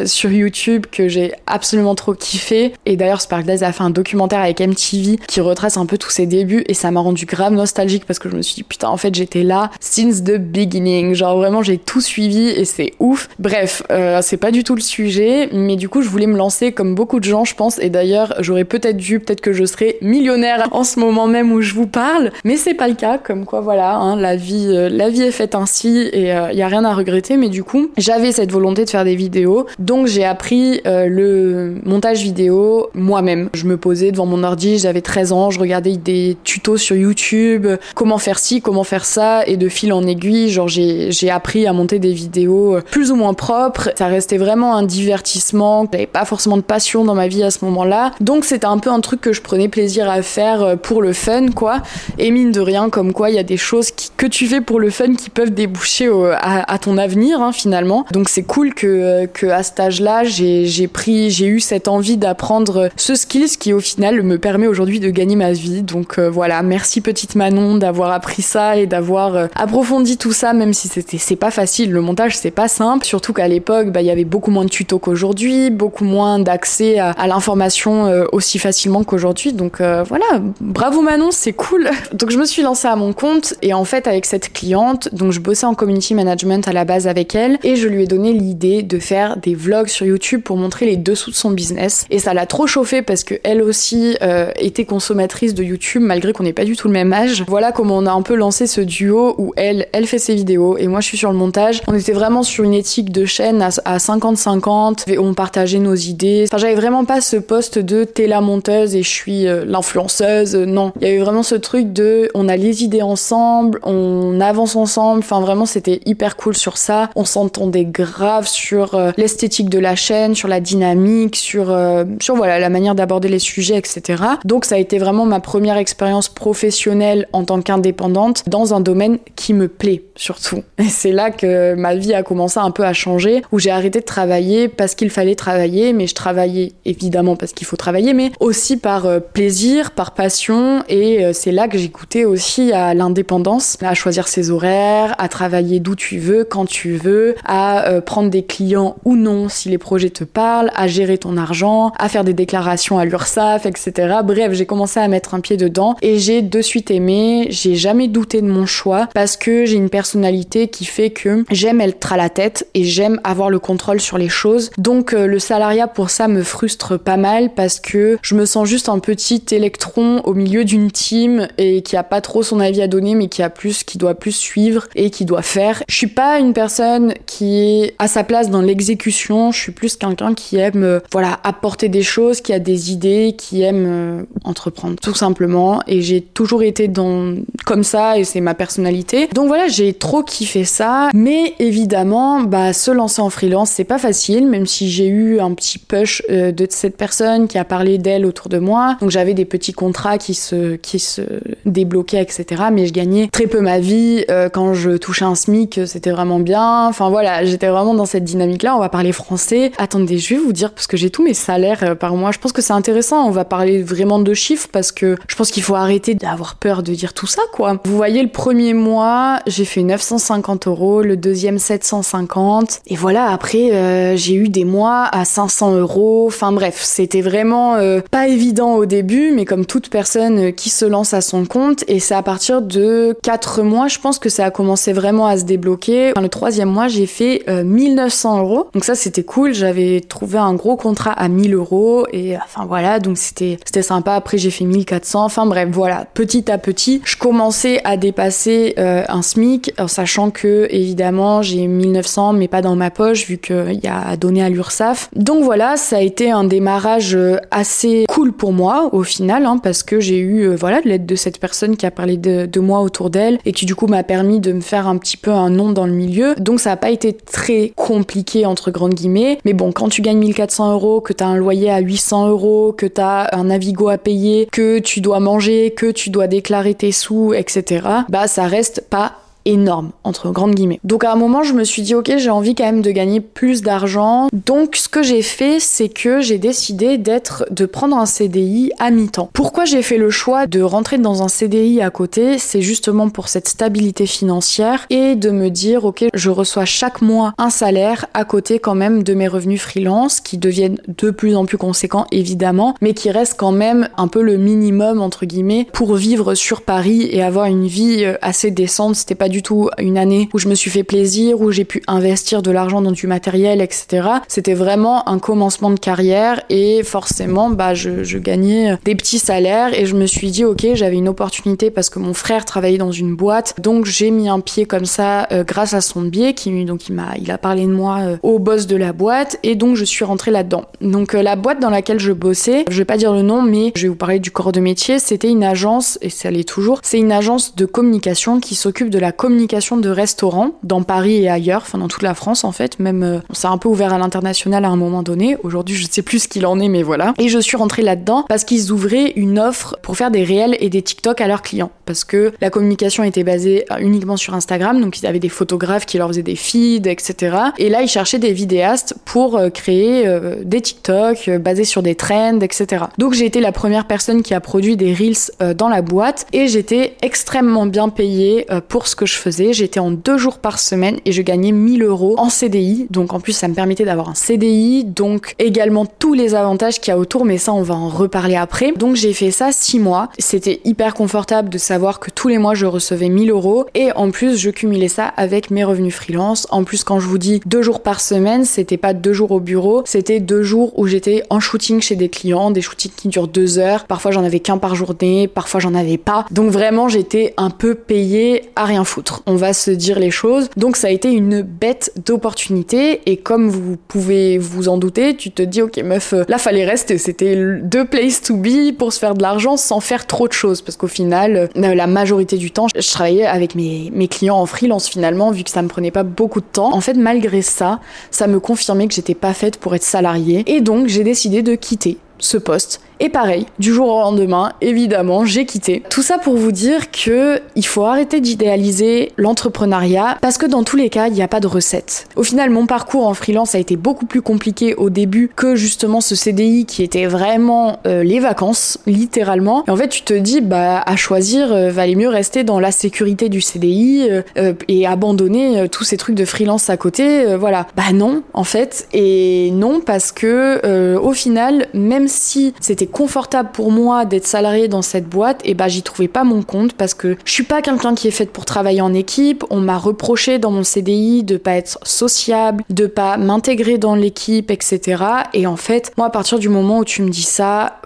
sur 0.07 0.31
YouTube 0.31 0.87
que 0.91 1.09
j'ai 1.09 1.33
absolument 1.47 1.95
trop 1.95 2.15
kiffé. 2.15 2.73
Et 2.87 2.97
d'ailleurs 2.97 3.21
Sparkdays 3.21 3.63
a 3.63 3.73
fait 3.73 3.83
un 3.83 3.91
documentaire 3.91 4.41
avec 4.41 4.61
MTV 4.61 5.19
qui 5.27 5.41
retrace 5.41 5.77
un 5.77 5.87
peu 5.87 5.99
tous 5.99 6.11
ses 6.11 6.27
débuts 6.27 6.65
et 6.67 6.75
ça 6.75 6.91
m'a 6.91 7.01
rendu 7.01 7.27
grave 7.27 7.53
nostalgique 7.53 8.05
parce 8.07 8.19
que 8.19 8.29
je 8.29 8.37
me 8.37 8.43
suis 8.43 8.57
dit 8.57 8.63
putain 8.77 8.89
en 8.91 8.99
fait, 8.99 9.15
j'étais 9.15 9.43
là 9.43 9.71
since 9.81 10.23
the 10.23 10.37
beginning. 10.37 11.15
Genre 11.15 11.35
vraiment, 11.39 11.63
j'ai 11.63 11.79
tout 11.79 12.03
suivi 12.03 12.49
et 12.49 12.67
c'est 12.67 12.93
ouf. 13.01 13.31
Bref, 13.39 13.83
euh, 13.91 14.21
c'est 14.23 14.37
pas 14.37 14.51
du 14.51 14.65
tout 14.65 14.75
le 14.75 14.83
sujet, 14.83 15.49
mais 15.51 15.77
du 15.77 15.89
coup, 15.89 16.03
je 16.03 16.11
voulais 16.11 16.27
me 16.27 16.37
lancer 16.37 16.73
comme 16.73 16.95
beaucoup 16.95 17.19
de 17.19 17.25
gens, 17.25 17.47
je 17.47 17.55
pense. 17.55 17.79
Et 17.79 17.89
d'ailleurs, 17.89 18.35
j'aurais 18.41 18.65
peut-être 18.65 18.99
dû, 18.99 19.19
peut-être 19.19 19.41
que 19.41 19.55
je 19.55 19.65
serais 19.65 19.97
millionnaire 20.03 20.69
en 20.73 20.85
ce 20.85 21.01
moment 21.01 21.27
même 21.27 21.53
où 21.53 21.63
je 21.63 21.73
vous 21.73 21.87
parle, 21.87 22.33
mais 22.45 22.57
c'est 22.57 22.75
pas 22.75 22.87
le 22.87 22.95
cas. 22.95 23.17
Comme 23.17 23.47
quoi, 23.47 23.63
voilà, 23.63 23.97
hein, 23.97 24.15
la 24.17 24.37
vie, 24.37 24.67
euh, 24.69 24.91
la 24.91 25.09
vie 25.09 25.23
est 25.23 25.31
faite 25.31 25.55
ainsi 25.55 26.11
et 26.13 26.25
il 26.25 26.31
euh, 26.31 26.53
y 26.53 26.61
a 26.61 26.69
rien 26.69 26.85
à 26.85 26.93
regretter. 26.93 27.39
Mais 27.39 27.49
du 27.49 27.65
coup, 27.65 27.89
j'avais 27.97 28.31
cette 28.31 28.53
volonté 28.53 28.85
de 28.85 28.91
faire 28.91 29.05
des 29.05 29.17
vidéos, 29.17 29.65
donc 29.79 30.07
j'ai 30.07 30.25
appris 30.25 30.83
le 30.85 31.77
montage 31.87 32.21
vidéo 32.21 32.91
moi-même. 32.93 33.49
Je 33.55 33.65
me 33.65 33.79
posais 33.79 34.13
devant 34.13 34.27
mon 34.27 34.45
ordi, 34.45 34.79
j'avais 34.79 35.01
13 35.01 35.33
ans, 35.33 35.51
je 35.51 35.61
regardais 35.61 35.97
des 35.97 36.37
tutos 36.45 36.77
sur 36.77 36.95
YouTube, 36.95 37.67
comment 37.95 38.19
faire 38.19 38.39
ci, 38.39 38.61
comment 38.67 38.83
faire 38.83 39.05
ça 39.05 39.47
et 39.47 39.57
de 39.57 39.69
fil 39.69 39.93
en 39.93 40.05
aiguille, 40.05 40.51
genre 40.51 40.67
j'ai, 40.67 41.13
j'ai 41.13 41.31
appris 41.31 41.69
à 41.69 41.73
monter 41.73 42.01
des 42.01 42.13
vidéos 42.13 42.79
plus 42.91 43.13
ou 43.13 43.15
moins 43.15 43.33
propres. 43.33 43.91
Ça 43.97 44.09
restait 44.09 44.39
vraiment 44.39 44.75
un 44.75 44.83
divertissement. 44.83 45.87
J'avais 45.93 46.07
pas 46.07 46.25
forcément 46.25 46.57
de 46.57 46.63
passion 46.63 47.05
dans 47.05 47.15
ma 47.15 47.29
vie 47.29 47.45
à 47.45 47.53
ce 47.53 47.65
moment-là. 47.65 48.11
Donc 48.21 48.45
c'était 48.45 48.67
un 48.67 48.79
peu 48.79 48.91
un 48.91 48.99
truc 48.99 49.21
que 49.21 49.33
je 49.33 49.41
prenais 49.41 49.69
plaisir 49.69 50.11
à 50.11 50.21
faire 50.23 50.63
euh, 50.65 50.75
pour 50.75 51.01
le 51.01 51.13
fun, 51.13 51.53
quoi. 51.53 51.81
Et 52.19 52.33
mine 52.33 52.51
de 52.51 52.61
rien, 52.61 52.91
comme 52.91 53.13
quoi 53.13 53.31
il 53.31 53.37
y 53.37 53.39
a 53.39 53.45
des 53.45 53.57
choses 53.57 53.93
qui, 53.93 54.11
que 54.17 54.27
tu 54.27 54.49
fais 54.49 54.61
pour 54.61 54.81
le 54.81 54.91
fun 54.91 55.15
qui 55.15 55.31
peuvent 55.31 55.55
déboucher 55.55 56.11
à, 56.41 56.79
ton 56.79 56.99
avenir, 56.99 57.41
hein, 57.41 57.53
finalement. 57.53 58.05
Donc 58.13 58.29
c'est 58.29 58.43
cool 58.43 58.75
que, 58.75 59.27
que 59.27 59.47
à 59.47 59.63
cet 59.63 59.79
âge-là, 59.79 60.25
j'ai, 60.25 60.67
j'ai 60.67 60.89
pris, 60.89 61.31
j'ai 61.31 61.47
eu 61.47 61.61
cette 61.61 61.87
envie 61.87 62.17
d'apprendre 62.17 62.89
ce 62.97 63.15
skills 63.15 63.59
qui 63.61 63.73
au 63.73 63.81
final 63.81 64.23
me 64.23 64.39
permet 64.39 64.67
aujourd'hui 64.67 64.99
de 64.99 65.11
gagner 65.11 65.37
ma 65.37 65.53
vie. 65.53 65.83
Donc 65.83 66.19
euh, 66.19 66.29
voilà, 66.29 66.63
merci 66.63 67.01
petite 67.01 67.37
Manon 67.37 67.77
d'avoir 67.77 68.11
appris 68.11 68.43
ça 68.43 68.56
et 68.57 68.87
d'avoir 68.87 69.37
euh, 69.37 69.47
approfondi 69.55 70.17
tout 70.17 70.33
ça, 70.33 70.53
même 70.53 70.73
si 70.73 70.89
c'était 70.89 71.19
c'est 71.19 71.37
pas 71.37 71.51
facile. 71.51 71.93
Le 71.93 72.01
montage 72.01 72.37
c'est 72.37 72.51
pas 72.51 72.69
simple, 72.69 73.05
surtout 73.05 73.33
qu'à 73.33 73.49
l'époque 73.49 73.91
bah, 73.91 74.01
il 74.01 74.07
y 74.07 74.11
avait 74.11 74.25
beaucoup 74.25 74.51
moins 74.51 74.65
de 74.65 74.71
tutos 74.71 74.99
qu'aujourd'hui, 74.99 75.71
beaucoup 75.71 76.05
moins 76.05 76.39
d'accès 76.39 76.99
à, 76.99 77.27
l'information 77.27 78.07
euh, 78.07 78.25
aussi 78.33 78.59
facilement 78.59 79.05
qu'aujourd'hui. 79.05 79.53
Donc 79.53 79.81
euh, 79.81 80.03
voilà, 80.05 80.27
bravo 80.61 81.03
Manon, 81.03 81.31
c'est 81.31 81.53
cool. 81.53 81.91
Donc 82.13 82.31
je 82.31 82.39
me 82.39 82.45
suis 82.45 82.63
lancée 82.63 82.89
à 82.89 82.97
mon 82.97 83.13
compte 83.13 83.55
et 83.63 83.75
en 83.75 83.85
fait 83.85 84.07
avec 84.07 84.27
cette 84.27 84.53
cliente, 84.53 85.09
donc 85.13 85.33
je 85.33 85.41
bossais 85.41 85.67
en 85.67 85.75
community 85.75 86.15
management 86.15 86.67
à 86.69 86.73
la 86.73 86.85
base 86.85 87.07
avec 87.07 87.35
elle 87.35 87.59
et 87.63 87.77
je 87.77 87.89
lui 87.89 88.05
ai 88.05 88.07
donné 88.07 88.33
l'idée 88.33 88.83
de 88.83 88.99
faire 88.99 89.37
des 89.37 89.55
vlogs 89.55 89.89
sur 89.89 90.07
YouTube 90.07 90.43
pour 90.43 90.57
montrer 90.57 90.87
les 90.87 90.97
dessous 90.97 91.31
de 91.31 91.37
son 91.37 91.51
business. 91.51 92.07
Et 92.11 92.19
ça 92.19 92.35
l'a 92.35 92.47
trop 92.47 92.67
chauffé 92.67 93.03
parce 93.03 93.25
que 93.25 93.35
elle 93.43 93.63
aussi 93.63 94.17
était 94.59 94.85
consommatrice 94.85 95.55
de 95.55 95.63
YouTube 95.63 96.03
malgré 96.03 96.33
qu'on 96.33 96.45
n'ait 96.45 96.53
pas 96.53 96.65
du 96.65 96.77
tout 96.77 96.89
le 96.89 96.95
même 96.95 97.13
âge. 97.13 97.45
Voilà 97.49 97.73
comment 97.73 97.99
on 97.99 98.07
a 98.07 98.13
un 98.13 98.23
peu 98.23 98.35
lancé 98.35 98.46
ce 98.51 98.81
duo 98.81 99.35
où 99.39 99.53
elle, 99.57 99.87
elle 99.93 100.07
fait 100.07 100.19
ses 100.19 100.35
vidéos 100.35 100.77
et 100.77 100.87
moi 100.87 101.01
je 101.01 101.07
suis 101.07 101.19
sur 101.19 101.31
le 101.31 101.37
montage. 101.37 101.83
On 101.87 101.95
était 101.95 102.13
vraiment 102.13 102.43
sur 102.43 102.65
une 102.65 102.75
éthique 102.75 103.13
de 103.13 103.25
chaîne 103.25 103.63
à 103.63 103.97
50-50, 103.99 105.19
on 105.19 105.35
partageait 105.35 105.79
nos 105.79 105.95
idées. 105.95 106.45
Enfin, 106.47 106.59
j'avais 106.59 106.75
vraiment 106.75 107.05
pas 107.05 107.21
ce 107.21 107.37
poste 107.37 107.79
de 107.79 108.05
t'es 108.05 108.27
la 108.27 108.41
monteuse 108.41 108.95
et 108.95 109.03
je 109.03 109.09
suis 109.09 109.47
euh, 109.47 109.65
l'influenceuse. 109.67 110.55
Non, 110.55 110.93
il 111.01 111.07
y 111.07 111.11
avait 111.11 111.21
vraiment 111.21 111.43
ce 111.43 111.55
truc 111.55 111.93
de 111.93 112.29
on 112.35 112.49
a 112.49 112.57
les 112.57 112.85
idées 112.85 113.03
ensemble, 113.03 113.81
on, 113.83 114.17
on 114.37 114.41
avance 114.41 114.77
ensemble. 114.77 115.21
Enfin, 115.21 115.41
vraiment, 115.41 115.67
c'était 115.67 116.01
hyper 116.05 116.37
cool 116.37 116.57
sur 116.57 116.77
ça. 116.79 117.11
On 117.17 117.25
s'entendait 117.25 117.85
grave 117.85 118.47
sur 118.47 118.95
euh, 118.95 119.11
l'esthétique 119.17 119.69
de 119.69 119.79
la 119.79 119.97
chaîne, 119.97 120.35
sur 120.35 120.49
la 120.49 120.61
dynamique, 120.61 121.37
sur, 121.37 121.71
euh, 121.71 122.05
sur 122.21 122.37
voilà, 122.37 122.59
la 122.59 122.69
manière 122.69 122.95
d'aborder 122.95 123.29
les 123.29 123.39
sujets, 123.39 123.77
etc. 123.77 124.23
Donc, 124.45 124.65
ça 124.65 124.77
a 124.77 124.79
été 124.79 124.99
vraiment 124.99 125.25
ma 125.25 125.41
première 125.41 125.77
expérience 125.77 126.29
professionnelle 126.29 127.29
en 127.33 127.45
tant 127.45 127.61
qu'indépendante 127.61 128.36
dans 128.47 128.75
un 128.75 128.81
domaine 128.81 129.19
qui 129.35 129.55
me 129.55 129.69
plaît, 129.69 130.05
surtout. 130.15 130.63
Et 130.79 130.89
c'est 130.89 131.13
là 131.13 131.31
que 131.31 131.75
ma 131.75 131.95
vie 131.95 132.15
a 132.15 132.23
commencé 132.23 132.59
un 132.59 132.71
peu 132.71 132.85
à 132.85 132.93
changer, 132.93 133.43
où 133.53 133.59
j'ai 133.59 133.71
arrêté 133.71 134.01
de 134.01 134.05
travailler 134.05 134.69
parce 134.69 134.95
qu'il 134.95 135.11
fallait 135.11 135.35
travailler, 135.35 135.93
mais 135.93 136.07
je 136.07 136.15
travaillais 136.15 136.73
évidemment 136.85 137.37
parce 137.37 137.53
qu'il 137.53 137.67
faut 137.67 137.77
travailler, 137.77 138.13
mais 138.13 138.33
aussi 138.41 138.77
par 138.77 139.07
euh, 139.07 139.21
plaisir, 139.21 139.93
par 139.93 140.13
passion, 140.13 140.83
et 140.89 141.33
c'est 141.33 141.53
là 141.53 141.69
que 141.69 141.77
goûté 141.89 142.25
aussi 142.25 142.73
à 142.73 142.95
l'indépendance, 142.95 143.77
à 143.83 143.95
choisir 143.95 144.29
ses 144.29 144.51
horaires, 144.51 145.15
à 145.19 145.29
travailler 145.29 145.81
d'où 145.81 145.95
tu 145.95 146.19
veux, 146.19 146.45
quand 146.45 146.67
tu 146.67 146.93
veux, 146.93 147.35
à 147.45 147.89
euh, 147.89 148.01
prendre 148.01 148.31
des 148.31 148.45
clients 148.45 148.97
ou 149.05 149.17
non 149.17 149.49
si 149.49 149.69
les 149.69 149.79
projets 149.79 150.11
te 150.11 150.25
parlent, 150.25 150.71
à 150.75 150.87
gérer 150.87 151.19
ton 151.19 151.37
argent, 151.37 151.93
à 151.99 152.09
faire 152.09 152.25
des 152.25 152.35
déclarations 152.35 152.99
à 152.99 153.05
l'URSSAF, 153.05 153.67
etc. 153.67 154.19
Bref, 154.25 154.53
j'ai 154.53 154.67
commencé 154.67 155.01
à 155.01 155.09
mettre 155.09 155.35
un 155.35 155.41
pied 155.41 155.57
dedans 155.57 155.97
et 156.03 156.19
j'ai 156.19 156.43
de 156.43 156.61
suite 156.61 156.91
aimé, 156.91 157.47
j'ai 157.51 157.75
jamais 157.75 158.09
douté 158.09 158.26
de 158.35 158.47
mon 158.47 158.67
choix 158.67 159.09
parce 159.15 159.37
que 159.37 159.65
j'ai 159.65 159.77
une 159.77 159.91
personnalité 159.91 160.69
qui 160.69 160.85
fait 160.85 161.11
que 161.11 161.45
j'aime 161.51 161.81
être 161.81 162.13
à 162.13 162.17
la 162.17 162.29
tête 162.29 162.67
et 162.75 162.85
j'aime 162.85 163.21
avoir 163.25 163.51
le 163.51 163.59
contrôle 163.59 164.01
sur 164.01 164.19
les 164.19 164.29
choses. 164.29 164.71
Donc 164.79 165.13
euh, 165.13 165.27
le 165.27 165.39
salariat 165.39 165.87
pour 165.87 166.11
ça 166.11 166.29
me 166.29 166.43
frustre 166.43 166.99
pas 166.99 167.17
mal 167.17 167.51
parce 167.55 167.81
que 167.81 168.19
je 168.23 168.35
me 168.35 168.45
sens 168.45 168.69
juste 168.69 168.89
un 168.89 168.99
petit 168.99 169.43
électron 169.51 170.21
au 170.25 170.35
milieu 170.35 170.65
d'une 170.65 170.91
team 170.91 171.49
et 171.59 171.83
qui 171.83 171.97
a 171.97 172.03
pas 172.03 172.21
trop 172.21 172.43
son 172.43 172.61
avis 172.61 172.83
à 172.83 172.89
donner 172.89 173.15
mais 173.15 173.29
qui 173.29 173.43
a 173.43 173.51
plus 173.51 173.85
qui 173.85 173.99
doit 173.99 174.15
plus 174.15 174.33
suivre 174.33 174.89
et 174.95 175.11
qui 175.11 175.25
doit 175.25 175.43
faire. 175.43 175.83
Je 175.89 175.95
suis 175.95 176.07
pas 176.07 176.39
une 176.39 176.53
personne 176.53 177.15
qui 177.27 177.59
est 177.61 177.95
à 177.99 178.09
sa 178.09 178.25
place 178.25 178.51
dans 178.51 178.63
l'exécution, 178.63 179.53
je 179.53 179.59
suis 179.59 179.73
plus 179.73 179.97
quelqu'un 179.97 180.35
qui 180.35 180.57
aime 180.57 180.83
euh, 180.83 181.01
voilà, 181.13 181.39
apporter 181.45 181.89
des 181.89 182.03
choses, 182.03 182.41
qui 182.41 182.53
a 182.53 182.59
des 182.59 182.93
idées, 182.93 183.35
qui 183.37 183.63
aime 183.63 183.85
euh, 183.87 184.23
entreprendre 184.45 184.97
tout 185.01 185.15
simplement 185.15 185.81
et 185.87 186.03
j'ai 186.03 186.21
toujours 186.21 186.63
été 186.63 186.89
dans 186.89 187.35
comme 187.65 187.85
ça 187.85 188.16
et 188.17 188.25
c'est 188.25 188.41
ma 188.41 188.55
personnalité. 188.55 189.29
Donc 189.35 189.49
voilà, 189.49 189.69
j'ai 189.69 189.93
trop 189.93 190.23
kiffé 190.23 190.65
ça, 190.65 191.09
mais 191.15 191.55
évidemment, 191.59 192.43
bah 192.43 192.73
se 192.73 192.91
lancer 192.91 193.23
en 193.23 193.31
freelance, 193.31 193.71
c'est 193.71 193.85
pas 193.85 193.99
facile 193.99 194.47
même 194.47 194.67
si 194.67 194.91
j'ai 194.91 195.07
eu 195.07 195.41
un 195.41 195.55
petit 195.55 195.79
push 195.79 196.23
euh, 196.31 196.53
de 196.53 196.67
cette 196.71 196.97
personne 196.97 197.49
qui 197.49 197.59
a 197.59 197.65
parlé 197.65 197.99
d'elle 197.99 198.27
autour 198.27 198.49
de 198.49 198.59
moi. 198.59 198.97
Donc 199.01 199.11
j'avais 199.11 199.35
des 199.35 199.45
petits 199.45 199.73
contrats 199.73 200.19
qui 200.19 200.35
se 200.35 200.77
qui 200.77 200.99
se 200.99 201.23
débloquaient 201.65 202.23
etc. 202.23 202.65
Mais 202.73 202.87
je 202.87 202.93
gagnais 202.93 203.29
très 203.33 203.47
peu 203.47 203.61
ma 203.61 203.79
vie 203.79 204.25
quand 204.53 204.75
je 204.75 204.97
touchais 204.97 205.25
un 205.25 205.35
SMIC, 205.35 205.81
c'était 205.87 206.11
vraiment 206.11 206.39
bien. 206.39 206.87
Enfin 206.89 207.11
voilà, 207.11 207.45
j'étais 207.45 207.69
vraiment 207.69 207.95
dans 207.95 208.07
cette 208.07 208.25
dynamique-là. 208.25 208.77
On 208.77 208.81
va 208.81 208.89
parler 208.89 209.13
français. 209.13 209.73
Attendez, 209.79 210.19
je 210.19 210.35
vais 210.35 210.41
vous 210.41 210.53
dire 210.53 210.73
parce 210.73 210.87
que 210.87 210.97
j'ai 210.97 211.11
tous 211.11 211.23
mes 211.23 211.35
salaires 211.35 211.83
euh, 211.83 211.95
par 211.95 212.15
mois. 212.15 212.33
Je 212.33 212.39
pense 212.39 212.53
que 212.53 212.63
c'est 212.63 212.73
intéressant. 212.73 213.27
On 213.27 213.31
va 213.31 213.45
parler 213.45 213.83
vraiment 213.83 214.19
de 214.19 214.35
chiffres 214.35 214.69
parce 214.71 214.93
que 214.93 215.17
je 215.29 215.35
pense 215.35 215.51
qu'il 215.51 215.63
faut 215.63 215.75
arrêter 215.75 216.15
d'avoir 216.15 216.57
peur 216.57 216.83
de 216.83 216.95
dire 216.95 217.13
tout 217.13 217.27
ça, 217.27 217.43
quoi. 217.53 217.81
Vous 217.85 217.97
voyez, 217.97 218.06
le 218.15 218.29
premier 218.29 218.75
mois, 218.75 219.41
j'ai 219.47 219.65
fait 219.65 219.83
950 219.83 220.67
euros, 220.67 221.03
le 221.03 221.17
deuxième 221.17 221.59
750. 221.59 222.81
Et 222.87 222.97
voilà, 222.97 223.31
après, 223.31 223.73
euh, 223.73 224.17
j'ai 224.17 224.35
eu 224.35 224.49
des 224.49 224.65
mois 224.65 225.09
à 225.13 225.25
500 225.25 225.77
euros. 225.77 226.25
Enfin 226.27 226.53
bref, 226.53 226.81
c'était 226.83 227.21
vraiment 227.21 227.77
euh, 227.77 228.01
pas 228.11 228.29
évident 228.29 228.75
au 228.75 228.87
début, 228.87 229.33
mais 229.33 229.45
comme 229.45 229.67
toute 229.67 229.89
personne 229.89 230.53
qui 230.53 230.71
se 230.71 230.85
lance 230.85 231.15
à 231.15 231.21
son 231.21 231.45
compte. 231.47 231.85
Et 231.89 232.01
c'est 232.01 232.15
à 232.15 232.23
partir 232.23 232.63
de 232.63 233.17
4 233.23 233.63
mois, 233.63 233.89
je 233.89 233.99
pense 233.99 234.19
que 234.19 234.29
ça 234.29 234.47
a 234.47 234.51
commencé 234.51 234.93
vraiment 234.93 235.27
à 235.27 235.37
se 235.37 235.45
débloquer. 235.45 236.13
Enfin, 236.13 236.23
le 236.23 236.29
troisième 236.29 236.71
mois, 236.71 236.89
j'ai 236.89 237.07
fait 237.07 237.45
1900 237.49 238.41
euros. 238.41 238.69
Donc 238.73 238.85
ça, 238.85 238.95
c'était 238.95 239.25
cool. 239.25 239.55
J'avais 239.55 240.01
trouvé 240.01 240.39
un 240.39 240.55
gros 240.55 240.77
contrat 240.77 241.13
à 241.13 241.29
1000 241.29 241.55
euros 241.55 242.07
et 242.13 242.37
enfin 242.37 242.67
voilà, 242.67 243.01
donc 243.01 243.19
c'était 243.19 243.59
sympa. 243.83 244.15
Après, 244.15 244.39
j'ai 244.39 244.51
fait 244.51 244.65
1400. 244.65 245.25
Enfin 245.25 245.47
bref, 245.47 245.69
voilà. 245.71 246.07
Petit 246.15 246.51
à 246.51 246.59
petit, 246.59 247.03
je 247.05 247.17
commençais 247.17 247.81
à 247.87 247.97
dépasser 247.97 248.75
euh, 248.79 249.05
un 249.09 249.23
SMIC, 249.23 249.73
en 249.79 249.87
sachant 249.87 250.31
que 250.31 250.67
évidemment 250.71 251.41
j'ai 251.41 251.69
1900, 251.69 252.33
mais 252.33 252.49
pas 252.49 252.61
dans 252.61 252.75
ma 252.75 252.91
poche 252.91 253.27
vu 253.29 253.39
qu'il 253.39 253.81
y 253.83 253.87
a 253.87 254.01
à 254.01 254.17
donner 254.17 254.43
à 254.43 254.49
l'URSSAF. 254.49 255.09
Donc 255.15 255.45
voilà, 255.45 255.77
ça 255.77 255.99
a 255.99 256.01
été 256.01 256.31
un 256.33 256.43
démarrage 256.43 257.15
euh, 257.15 257.37
assez 257.53 258.05
cool 258.09 258.33
pour 258.33 258.53
moi 258.53 258.91
au 258.93 259.05
final, 259.05 259.47
hein, 259.47 259.59
parce 259.63 259.85
que 259.85 260.01
j'ai 260.01 260.19
eu 260.19 260.49
euh, 260.49 260.57
voilà 260.57 260.81
l'aide 260.85 261.07
de 261.07 261.15
cette 261.15 261.39
personne 261.39 261.77
qui 261.77 261.87
a 261.87 261.93
parlé 261.93 262.17
de, 262.17 262.47
de 262.47 262.61
moi 262.61 262.81
autour 262.81 263.09
d'elle 263.09 263.39
et 263.47 263.53
qui 263.53 263.67
du 263.67 263.77
coup 263.77 263.87
m'a 263.87 264.03
permis 264.03 264.41
de 264.41 264.53
me 264.53 264.61
faire 264.61 264.89
un 264.89 264.99
petit 264.99 265.17
peu 265.17 265.31
un 265.31 265.49
nom 265.49 265.71
dans 265.71 265.87
le 265.87 265.93
milieu. 265.93 266.35
Donc 266.39 266.59
ça 266.59 266.71
n'a 266.71 266.77
pas 266.77 266.91
été 266.91 267.13
très 267.13 267.73
compliqué 267.77 268.47
entre 268.47 268.73
grandes 268.73 268.95
guillemets. 268.95 269.39
Mais 269.45 269.53
bon, 269.53 269.71
quand 269.71 269.89
tu 269.89 270.03
gagnes 270.03 270.19
1400 270.19 270.73
euros, 270.73 271.01
que 271.01 271.13
t'as 271.13 271.27
un 271.27 271.37
loyer 271.37 271.71
à 271.71 271.79
800 271.79 272.31
euros, 272.31 272.75
que 272.77 272.87
t'as 272.87 273.29
un 273.33 273.45
Navigo 273.45 273.89
à 273.89 273.99
payer, 273.99 274.49
que 274.51 274.81
tu 274.81 275.01
dois 275.01 275.21
manger, 275.21 275.71
que 275.71 275.93
tu 275.93 276.11
dois 276.11 276.27
déclarer 276.27 276.75
tes 276.75 276.91
sous, 276.91 277.33
etc. 277.33 277.76
Bah 278.09 278.29
ça 278.29 278.47
reste 278.47 278.83
pas 278.89 279.13
énorme, 279.47 279.93
entre 280.05 280.31
grandes 280.31 280.55
guillemets. 280.55 280.81
Donc 280.85 281.05
à 281.05 281.13
un 281.13 281.17
moment, 281.17 281.43
je 281.43 281.55
me 281.55 281.65
suis 281.65 281.83
dit, 281.83 281.95
ok, 281.95 282.13
j'ai 282.19 282.31
envie 282.31 282.55
quand 282.55 282.65
même 282.65 282.83
de 282.83 282.91
gagner 282.91 283.21
plus 283.21 283.63
d'argent. 283.63 284.29
Donc 284.33 284.77
ce 284.77 284.89
que 284.89 285.03
j'ai 285.03 285.23
fait, 285.23 285.59
c'est 285.61 285.89
que 285.89 286.21
j'ai 286.21 286.39
décidé 286.39 286.99
d'être, 286.99 287.47
de 287.51 287.65
prendre 287.65 287.97
un 287.97 288.07
CDI 288.07 288.73
à 288.79 288.91
mi-temps. 288.91 289.31
Pourquoi 289.33 289.65
j'ai 289.65 289.83
fait 289.83 289.97
le 289.97 290.11
choix 290.11 290.47
de 290.47 290.61
rentrer 290.61 290.99
dans 290.99 291.23
un 291.23 291.29
CDI 291.29 291.81
à 291.81 291.91
côté? 291.91 292.39
C'est 292.39 292.61
justement 292.61 293.09
pour 293.09 293.29
cette 293.29 293.49
stabilité 293.49 294.07
financière 294.07 294.87
et 294.91 295.15
de 295.15 295.31
me 295.31 295.49
dire, 295.49 295.85
ok, 295.85 296.05
je 296.13 296.31
reçois 296.31 296.65
chaque 296.65 297.01
mois 297.01 297.33
un 297.39 297.51
salaire 297.51 298.07
à 298.15 298.25
côté 298.25 298.59
quand 298.59 298.75
même 298.75 299.03
de 299.03 299.15
mes 299.15 299.29
revenus 299.29 299.61
freelance 299.61 300.21
qui 300.21 300.39
deviennent 300.39 300.79
de 300.89 301.11
plus 301.11 301.37
en 301.37 301.47
plus 301.47 301.59
conséquents 301.59 302.07
évidemment, 302.11 302.75
mais 302.81 302.95
qui 302.95 303.11
restent 303.11 303.39
quand 303.39 303.53
même 303.53 303.89
un 303.97 304.09
peu 304.09 304.23
le 304.23 304.37
minimum 304.37 305.01
entre 305.01 305.27
guillemets 305.27 305.67
pour 305.73 305.95
vivre 305.95 306.35
sur 306.35 306.63
Paris 306.63 307.09
et 307.11 307.23
avoir 307.23 307.47
une 307.47 307.67
vie 307.67 308.05
euh, 308.05 308.17
assez 308.23 308.51
décente. 308.51 308.97
C'était 308.97 309.15
pas 309.15 309.29
du 309.29 309.36
tout 309.43 309.71
une 309.79 309.99
année 309.99 310.29
où 310.35 310.39
je 310.39 310.49
me 310.49 310.55
suis 310.55 310.71
fait 310.71 310.85
plaisir, 310.85 311.41
où 311.41 311.51
j'ai 311.51 311.65
pu 311.65 311.83
investir 311.87 312.43
de 312.43 312.51
l'argent 312.51 312.81
dans 312.81 312.93
du 312.93 313.07
matériel, 313.07 313.61
etc. 313.61 314.09
C'était 314.29 314.55
vraiment 314.55 315.09
un 315.09 315.19
commencement 315.19 315.71
de 315.71 315.79
carrière 315.79 316.43
et 316.51 316.83
forcément, 316.83 317.51
bah, 317.51 317.75
je, 317.75 318.05
je 318.05 318.19
gagnais 318.19 318.77
des 318.85 318.95
petits 318.95 319.19
salaires 319.19 319.79
et 319.79 319.87
je 319.87 319.95
me 319.95 320.07
suis 320.07 320.31
dit, 320.31 320.45
ok, 320.45 320.67
j'avais 320.75 320.97
une 320.97 321.09
opportunité 321.09 321.71
parce 321.71 321.91
que 321.91 321.99
mon 321.99 322.15
frère 322.15 322.45
travaillait 322.45 322.79
dans 322.79 322.93
une 322.93 323.15
boîte, 323.15 323.55
donc 323.61 323.87
j'ai 323.87 324.11
mis 324.11 324.29
un 324.29 324.41
pied 324.41 324.67
comme 324.67 324.87
ça 324.87 325.27
euh, 325.33 325.45
grâce 325.45 325.75
à 325.75 325.81
son 325.81 326.03
biais, 326.03 326.35
qui 326.35 326.65
donc 326.65 326.89
il 326.89 326.95
m'a, 326.95 327.15
il 327.21 327.31
a 327.31 327.39
parlé 327.39 327.63
de 327.67 327.73
moi 327.73 327.99
euh, 328.01 328.17
au 328.23 328.39
boss 328.39 328.67
de 328.67 328.77
la 328.77 328.93
boîte 328.93 329.39
et 329.43 329.55
donc 329.55 329.77
je 329.77 329.85
suis 329.85 330.05
rentrée 330.05 330.31
là-dedans. 330.31 330.65
Donc 330.81 331.15
euh, 331.15 331.23
la 331.23 331.37
boîte 331.37 331.61
dans 331.61 331.71
laquelle 331.71 332.01
je 332.01 332.13
bossais, 332.13 332.65
je 332.69 332.79
vais 332.79 332.85
pas 332.85 332.97
dire 332.97 333.13
le 333.13 333.23
nom, 333.23 333.43
mais 333.43 333.73
je 333.75 333.83
vais 333.83 333.89
vous 333.89 333.97
parler 333.97 334.19
du 334.19 334.31
corps 334.31 334.53
de 334.53 334.61
métier. 334.61 334.99
C'était 334.99 335.29
une 335.29 335.45
agence 335.45 335.99
et 336.03 336.11
ça 336.11 336.31
l'est 336.31 336.49
toujours. 336.49 336.81
C'est 336.83 336.99
une 336.99 337.13
agence 337.13 337.57
de 337.57 337.67
communication 337.67 338.41
qui 338.41 338.55
s'occupe 338.55 338.91
de 338.91 338.99
la 338.99 339.13
communication 339.13 339.26
communication 339.27 339.77
de 339.77 339.89
restaurants 339.89 340.53
dans 340.63 340.85
Paris 340.85 341.25
et 341.25 341.29
ailleurs, 341.29 341.63
enfin 341.63 341.79
dans 341.79 341.89
toute 341.89 342.03
la 342.03 342.15
France 342.15 342.45
en 342.45 342.53
fait. 342.53 342.79
Même 342.79 343.03
euh, 343.03 343.19
on 343.29 343.35
s'est 343.35 343.49
un 343.49 343.59
peu 343.59 343.69
ouvert 343.69 343.93
à 343.93 343.99
l'international 343.99 344.65
à 344.65 344.69
un 344.69 344.77
moment 344.77 345.03
donné. 345.03 345.37
Aujourd'hui, 345.43 345.75
je 345.75 345.85
sais 345.91 346.03
plus 346.03 346.21
ce 346.21 346.29
qu'il 346.29 346.47
en 346.47 346.61
est, 346.61 346.69
mais 346.69 346.85
voilà. 346.85 347.13
Et 347.19 347.29
je 347.29 347.41
suis 347.41 347.57
rentrée 347.57 347.83
là-dedans 347.83 348.25
parce 348.29 348.45
qu'ils 348.45 348.71
ouvraient 348.71 349.15
une 349.17 349.41
offre 349.41 349.77
pour 349.83 349.97
faire 349.97 350.13
des 350.13 350.23
réels 350.23 350.57
et 350.61 350.71
des 350.71 350.81
TikTok 350.81 351.21
à 351.21 351.27
leurs 351.27 351.43
clients. 351.43 351.73
Parce 351.87 352.05
que 352.05 352.35
la 352.41 352.51
communication 352.51 353.03
était 353.03 353.25
basée 353.25 353.65
euh, 353.73 353.79
uniquement 353.81 354.17
sur 354.17 354.33
Instagram, 354.35 354.81
donc 354.81 354.97
ils 355.01 355.07
avaient 355.09 355.19
des 355.19 355.29
photographes 355.29 355.87
qui 355.87 355.99
leur 355.99 356.07
faisaient 356.07 356.23
des 356.23 356.37
feeds, 356.37 356.89
etc. 356.89 357.37
Et 357.59 357.69
là, 357.69 357.83
ils 357.83 357.89
cherchaient 357.89 358.21
des 358.21 358.33
vidéastes 358.33 358.95
pour 359.05 359.39
euh, 359.39 359.51
créer 359.51 360.05
des 360.45 360.61
TikTok 360.61 361.31
basés 361.41 361.65
sur 361.65 361.83
des 361.83 361.97
trends, 361.97 362.39
etc. 362.41 362.85
Donc 362.99 363.15
j'ai 363.15 363.27
été 363.27 363.41
la 363.41 363.51
première 363.51 363.89
personne 363.89 364.23
qui 364.23 364.35
a 364.35 364.41
produit 364.41 364.77
des 364.77 364.95
reels 364.95 365.55
dans 365.57 365.69
la 365.69 365.83
boîte 365.83 366.27
et 366.33 366.47
j'étais 366.47 366.95
extrêmement 367.03 367.67
bien 367.67 367.89
payée 367.89 368.47
pour 368.69 368.87
ce 368.87 368.95
que 368.95 369.07
je 369.07 369.16
faisais. 369.17 369.53
J'étais 369.53 369.81
en 369.81 369.91
deux 369.91 370.19
jours 370.19 370.39
par 370.39 370.59
semaine 370.59 370.99
et 371.05 371.13
je 371.13 371.23
gagnais 371.23 371.53
1000 371.53 371.83
euros 371.83 372.15
en 372.19 372.31
CDI. 372.31 372.87
Donc 372.91 373.13
en 373.13 373.21
plus, 373.21 373.33
ça 373.33 373.49
me 373.49 373.55
permettait 373.55 373.85
d'avoir 373.85 374.09
un 374.09 374.15
CDI, 374.15 374.85
donc 374.85 375.35
également 375.39 375.87
tous 375.87 376.15
les 376.15 376.35
avantages 376.35 376.81
qu'il 376.81 376.93
y 376.93 376.95
a 376.95 376.99
autour, 376.99 377.25
mais 377.25 377.39
ça, 377.39 377.53
on 377.53 377.63
va 377.63 377.75
en 377.75 377.89
reparler 377.89 378.37
après. 378.37 378.73
Donc 378.73 378.97
j'ai 378.97 379.13
fait 379.13 379.31
ça 379.31 379.53
six 379.53 379.79
mois. 379.79 380.09
C'était 380.19 380.61
hyper 380.65 380.95
confortable 380.95 381.49
de 381.49 381.59
savoir 381.59 382.01
que 382.01 382.11
tous 382.11 382.29
les 382.29 382.39
mois, 382.39 382.55
je 382.55 382.67
recevais 382.67 383.09
1000 383.09 383.31
euros 383.31 383.67
et 383.75 383.93
en 383.93 384.11
plus, 384.11 384.37
je 384.37 384.51
cumulais 384.51 384.89
ça 384.89 385.07
avec 385.17 385.51
mes 385.51 385.65
revenus 385.65 385.95
freelance. 385.95 386.47
En 386.51 386.65
plus, 386.65 386.85
quand 386.85 387.01
je 387.01 387.07
vous 387.07 387.19
dis 387.19 387.41
deux 387.47 387.63
jours 387.63 387.83
par 387.83 388.01
semaine, 388.01 388.45
c'était 388.45 388.77
pas 388.77 388.95
deux 388.95 389.13
jours 389.13 389.31
au 389.31 389.41
bureau, 389.41 389.83
c'était 389.85 390.21
deux 390.21 390.43
jours 390.43 390.79
où 390.79 390.87
j'étais 390.87 391.23
en 391.31 391.41
shooting 391.41 391.81
chez 391.81 391.97
des 391.97 392.09
clients, 392.09 392.51
des 392.51 392.63
shootings 392.63 392.93
qui 392.97 393.09
durent 393.09 393.29
deux 393.29 393.59
heures. 393.59 393.85
Parfois, 393.87 394.11
j'en 394.11 394.25
avais 394.25 394.41
qu'un 394.41 394.59
par 394.59 394.75
journée, 394.75 395.29
parfois, 395.29 395.61
j'en 395.61 395.75
avais 395.75 395.99
pas. 395.99 396.27
Donc 396.31 396.51
vraiment, 396.51 396.89
j'étais 396.89 397.35
un 397.37 397.51
peu 397.51 397.75
payée 397.75 398.43
à 398.57 398.65
rien 398.65 398.85
foutre 398.85 398.96
On 399.27 399.37
va 399.37 399.53
se 399.53 399.71
dire 399.71 399.99
les 399.99 400.11
choses. 400.11 400.49
Donc 400.57 400.77
ça 400.77 400.89
a 400.89 400.91
été 400.91 401.11
une 401.11 401.43
bête 401.43 401.93
d'opportunité 402.05 403.03
et 403.07 403.17
comme 403.17 403.49
vous 403.49 403.77
pouvez 403.89 404.39
vous 404.39 404.69
en 404.69 404.79
douter, 404.79 405.17
tu 405.17 405.31
te 405.31 405.43
dis 405.43 405.63
ok 405.63 405.79
meuf, 405.79 406.13
euh, 406.13 406.25
là 406.29 406.39
fallait 406.39 406.65
rester. 406.65 406.99
C'était 406.99 407.37
deux 407.63 407.85
place 407.85 408.23
to 408.23 408.37
be 408.37 408.77
pour 408.77 408.93
se 408.93 408.99
faire 408.99 409.15
de 409.15 409.23
l'argent 409.23 409.57
sans 409.57 409.81
faire 409.81 410.07
trop 410.07 410.29
de 410.29 410.33
choses 410.33 410.63
parce 410.63 410.77
qu'au 410.77 410.89
final, 410.89 411.51
euh, 411.55 411.75
la 411.75 411.87
majorité 411.87 412.37
du 412.37 412.51
temps, 412.51 412.67
je 412.75 412.91
travaillais 412.91 413.27
avec 413.27 413.55
mes, 413.55 413.91
mes 413.93 414.09
clients 414.09 414.37
en 414.37 414.47
freelance 414.47 414.89
finalement 414.89 415.31
vu 415.31 415.45
que 415.45 415.51
ça 415.51 415.63
me 415.63 415.69
prenait 415.69 415.91
pas 415.91 416.03
beaucoup 416.03 416.41
de 416.41 416.47
temps. 416.47 416.75
En 416.75 416.81
fait, 416.81 416.95
malgré 416.95 417.43
ça, 417.43 417.81
ça 418.11 418.27
me 418.27 418.41
confirmait 418.41 418.89
que 418.89 418.95
j'étais 418.95 419.15
pas 419.15 419.33
faite 419.35 419.59
pour 419.59 419.75
être 419.75 419.83
salariée 419.83 420.45
et 420.47 420.61
donc 420.61 420.89
j'ai 420.89 421.05
décidé 421.05 421.43
de 421.43 421.55
quitter 421.55 421.99
ce 422.19 422.39
poste 422.39 422.81
et 422.99 423.09
pareil, 423.09 423.47
du 423.59 423.75
jour 423.75 423.89
au 423.89 424.01
lendemain, 424.01 424.53
évidemment, 424.61 425.25
j'ai 425.25 425.45
quitté. 425.45 425.83
Tout 425.91 426.03
ça 426.03 426.19
pour 426.19 426.37
vous 426.37 426.53
dire 426.53 426.91
que 426.91 427.41
il 427.55 427.67
faut 427.67 427.85
arrêter 427.85 428.21
d'idéaliser 428.21 429.13
l'entrepreneuriat 429.17 430.17
parce 430.23 430.39
que 430.39 430.47
dans 430.47 430.65
tous 430.65 430.77
les 430.77 430.89
cas, 430.89 431.09
il 431.09 431.13
n'y 431.13 431.23
a 431.23 431.29
pas 431.29 431.41
de 431.41 431.47
recette. 431.47 432.07
Au 432.17 432.23
final, 432.23 432.51
mon 432.51 432.67
parcours 432.67 433.07
en 433.07 433.15
freelance 433.15 433.55
a 433.55 433.59
été 433.59 433.77
beaucoup 433.77 434.07
plus 434.07 434.23
compliqué 434.23 434.75
au 434.75 434.89
début 434.89 435.31
que 435.35 435.57
justement 435.57 436.01
ce 436.01 436.15
CDI 436.15 436.65
qui 436.65 436.83
était 436.83 437.07
vraiment 437.07 437.81
euh, 437.87 438.03
les 438.03 438.19
vacances, 438.19 438.79
littéralement. 438.87 439.65
Et 439.67 439.71
en 439.71 439.77
fait, 439.77 439.89
tu 439.89 440.03
te 440.03 440.15
dis, 440.15 440.41
bah, 440.41 440.83
à 440.85 440.97
choisir, 440.97 441.53
euh, 441.53 441.71
valait 441.71 441.95
mieux 441.95 442.09
rester 442.09 442.45
dans 442.45 442.61
la 442.61 442.73
sécurité 442.73 443.29
du 443.29 443.41
CDI 443.41 444.09
euh, 444.39 444.55
et 444.69 444.87
abandonner 444.87 445.69
tous 445.69 445.85
ces 445.85 445.97
trucs 445.97 446.15
de 446.15 446.25
freelance 446.25 446.71
à 446.71 446.77
côté. 446.77 447.37
voilà. 447.37 447.67
Bah 447.77 447.93
non, 447.93 448.23
en 448.33 448.45
fait. 448.45 448.89
Et 448.93 449.51
non, 449.53 449.81
parce 449.81 450.13
que 450.13 450.97
au 450.97 451.13
final, 451.13 451.67
même 451.75 452.09
si 452.09 452.55
c'était 452.61 452.86
confortable 452.87 453.51
pour 453.53 453.71
moi 453.71 454.05
d'être 454.05 454.27
salarié 454.27 454.69
dans 454.69 454.83
cette 454.83 455.09
boîte, 455.09 455.41
et 455.45 455.55
bah 455.55 455.69
j'y 455.69 455.83
trouvais 455.83 456.09
pas 456.09 456.25
mon 456.25 456.43
compte 456.43 456.73
parce 456.73 456.95
que 456.95 457.17
je 457.25 457.33
suis 457.33 457.43
pas 457.43 457.63
quelqu'un 457.63 457.95
qui 457.95 458.09
est 458.09 458.13
fait 458.13 458.31
pour 458.31 458.45
travailler 458.45 458.81
en 458.81 458.95
équipe. 458.95 459.45
On 459.51 459.61
m'a 459.61 459.79
reproché 459.79 460.39
dans 460.39 460.51
mon 460.51 460.65
CDI 460.65 461.23
de 461.23 461.37
pas 461.37 461.53
être 461.53 461.79
sociable, 461.83 462.65
de 462.71 462.87
pas 462.87 463.17
m'intégrer 463.17 463.79
dans 463.79 463.95
l'équipe, 463.95 464.51
etc. 464.51 465.03
Et 465.33 465.47
en 465.47 465.57
fait, 465.57 465.93
moi 465.97 466.07
à 466.07 466.11
partir 466.11 466.39
du 466.39 466.49
moment 466.49 466.79
où 466.79 466.85
tu 466.85 467.03
me 467.03 467.09
dis 467.09 467.23
ça, 467.23 467.81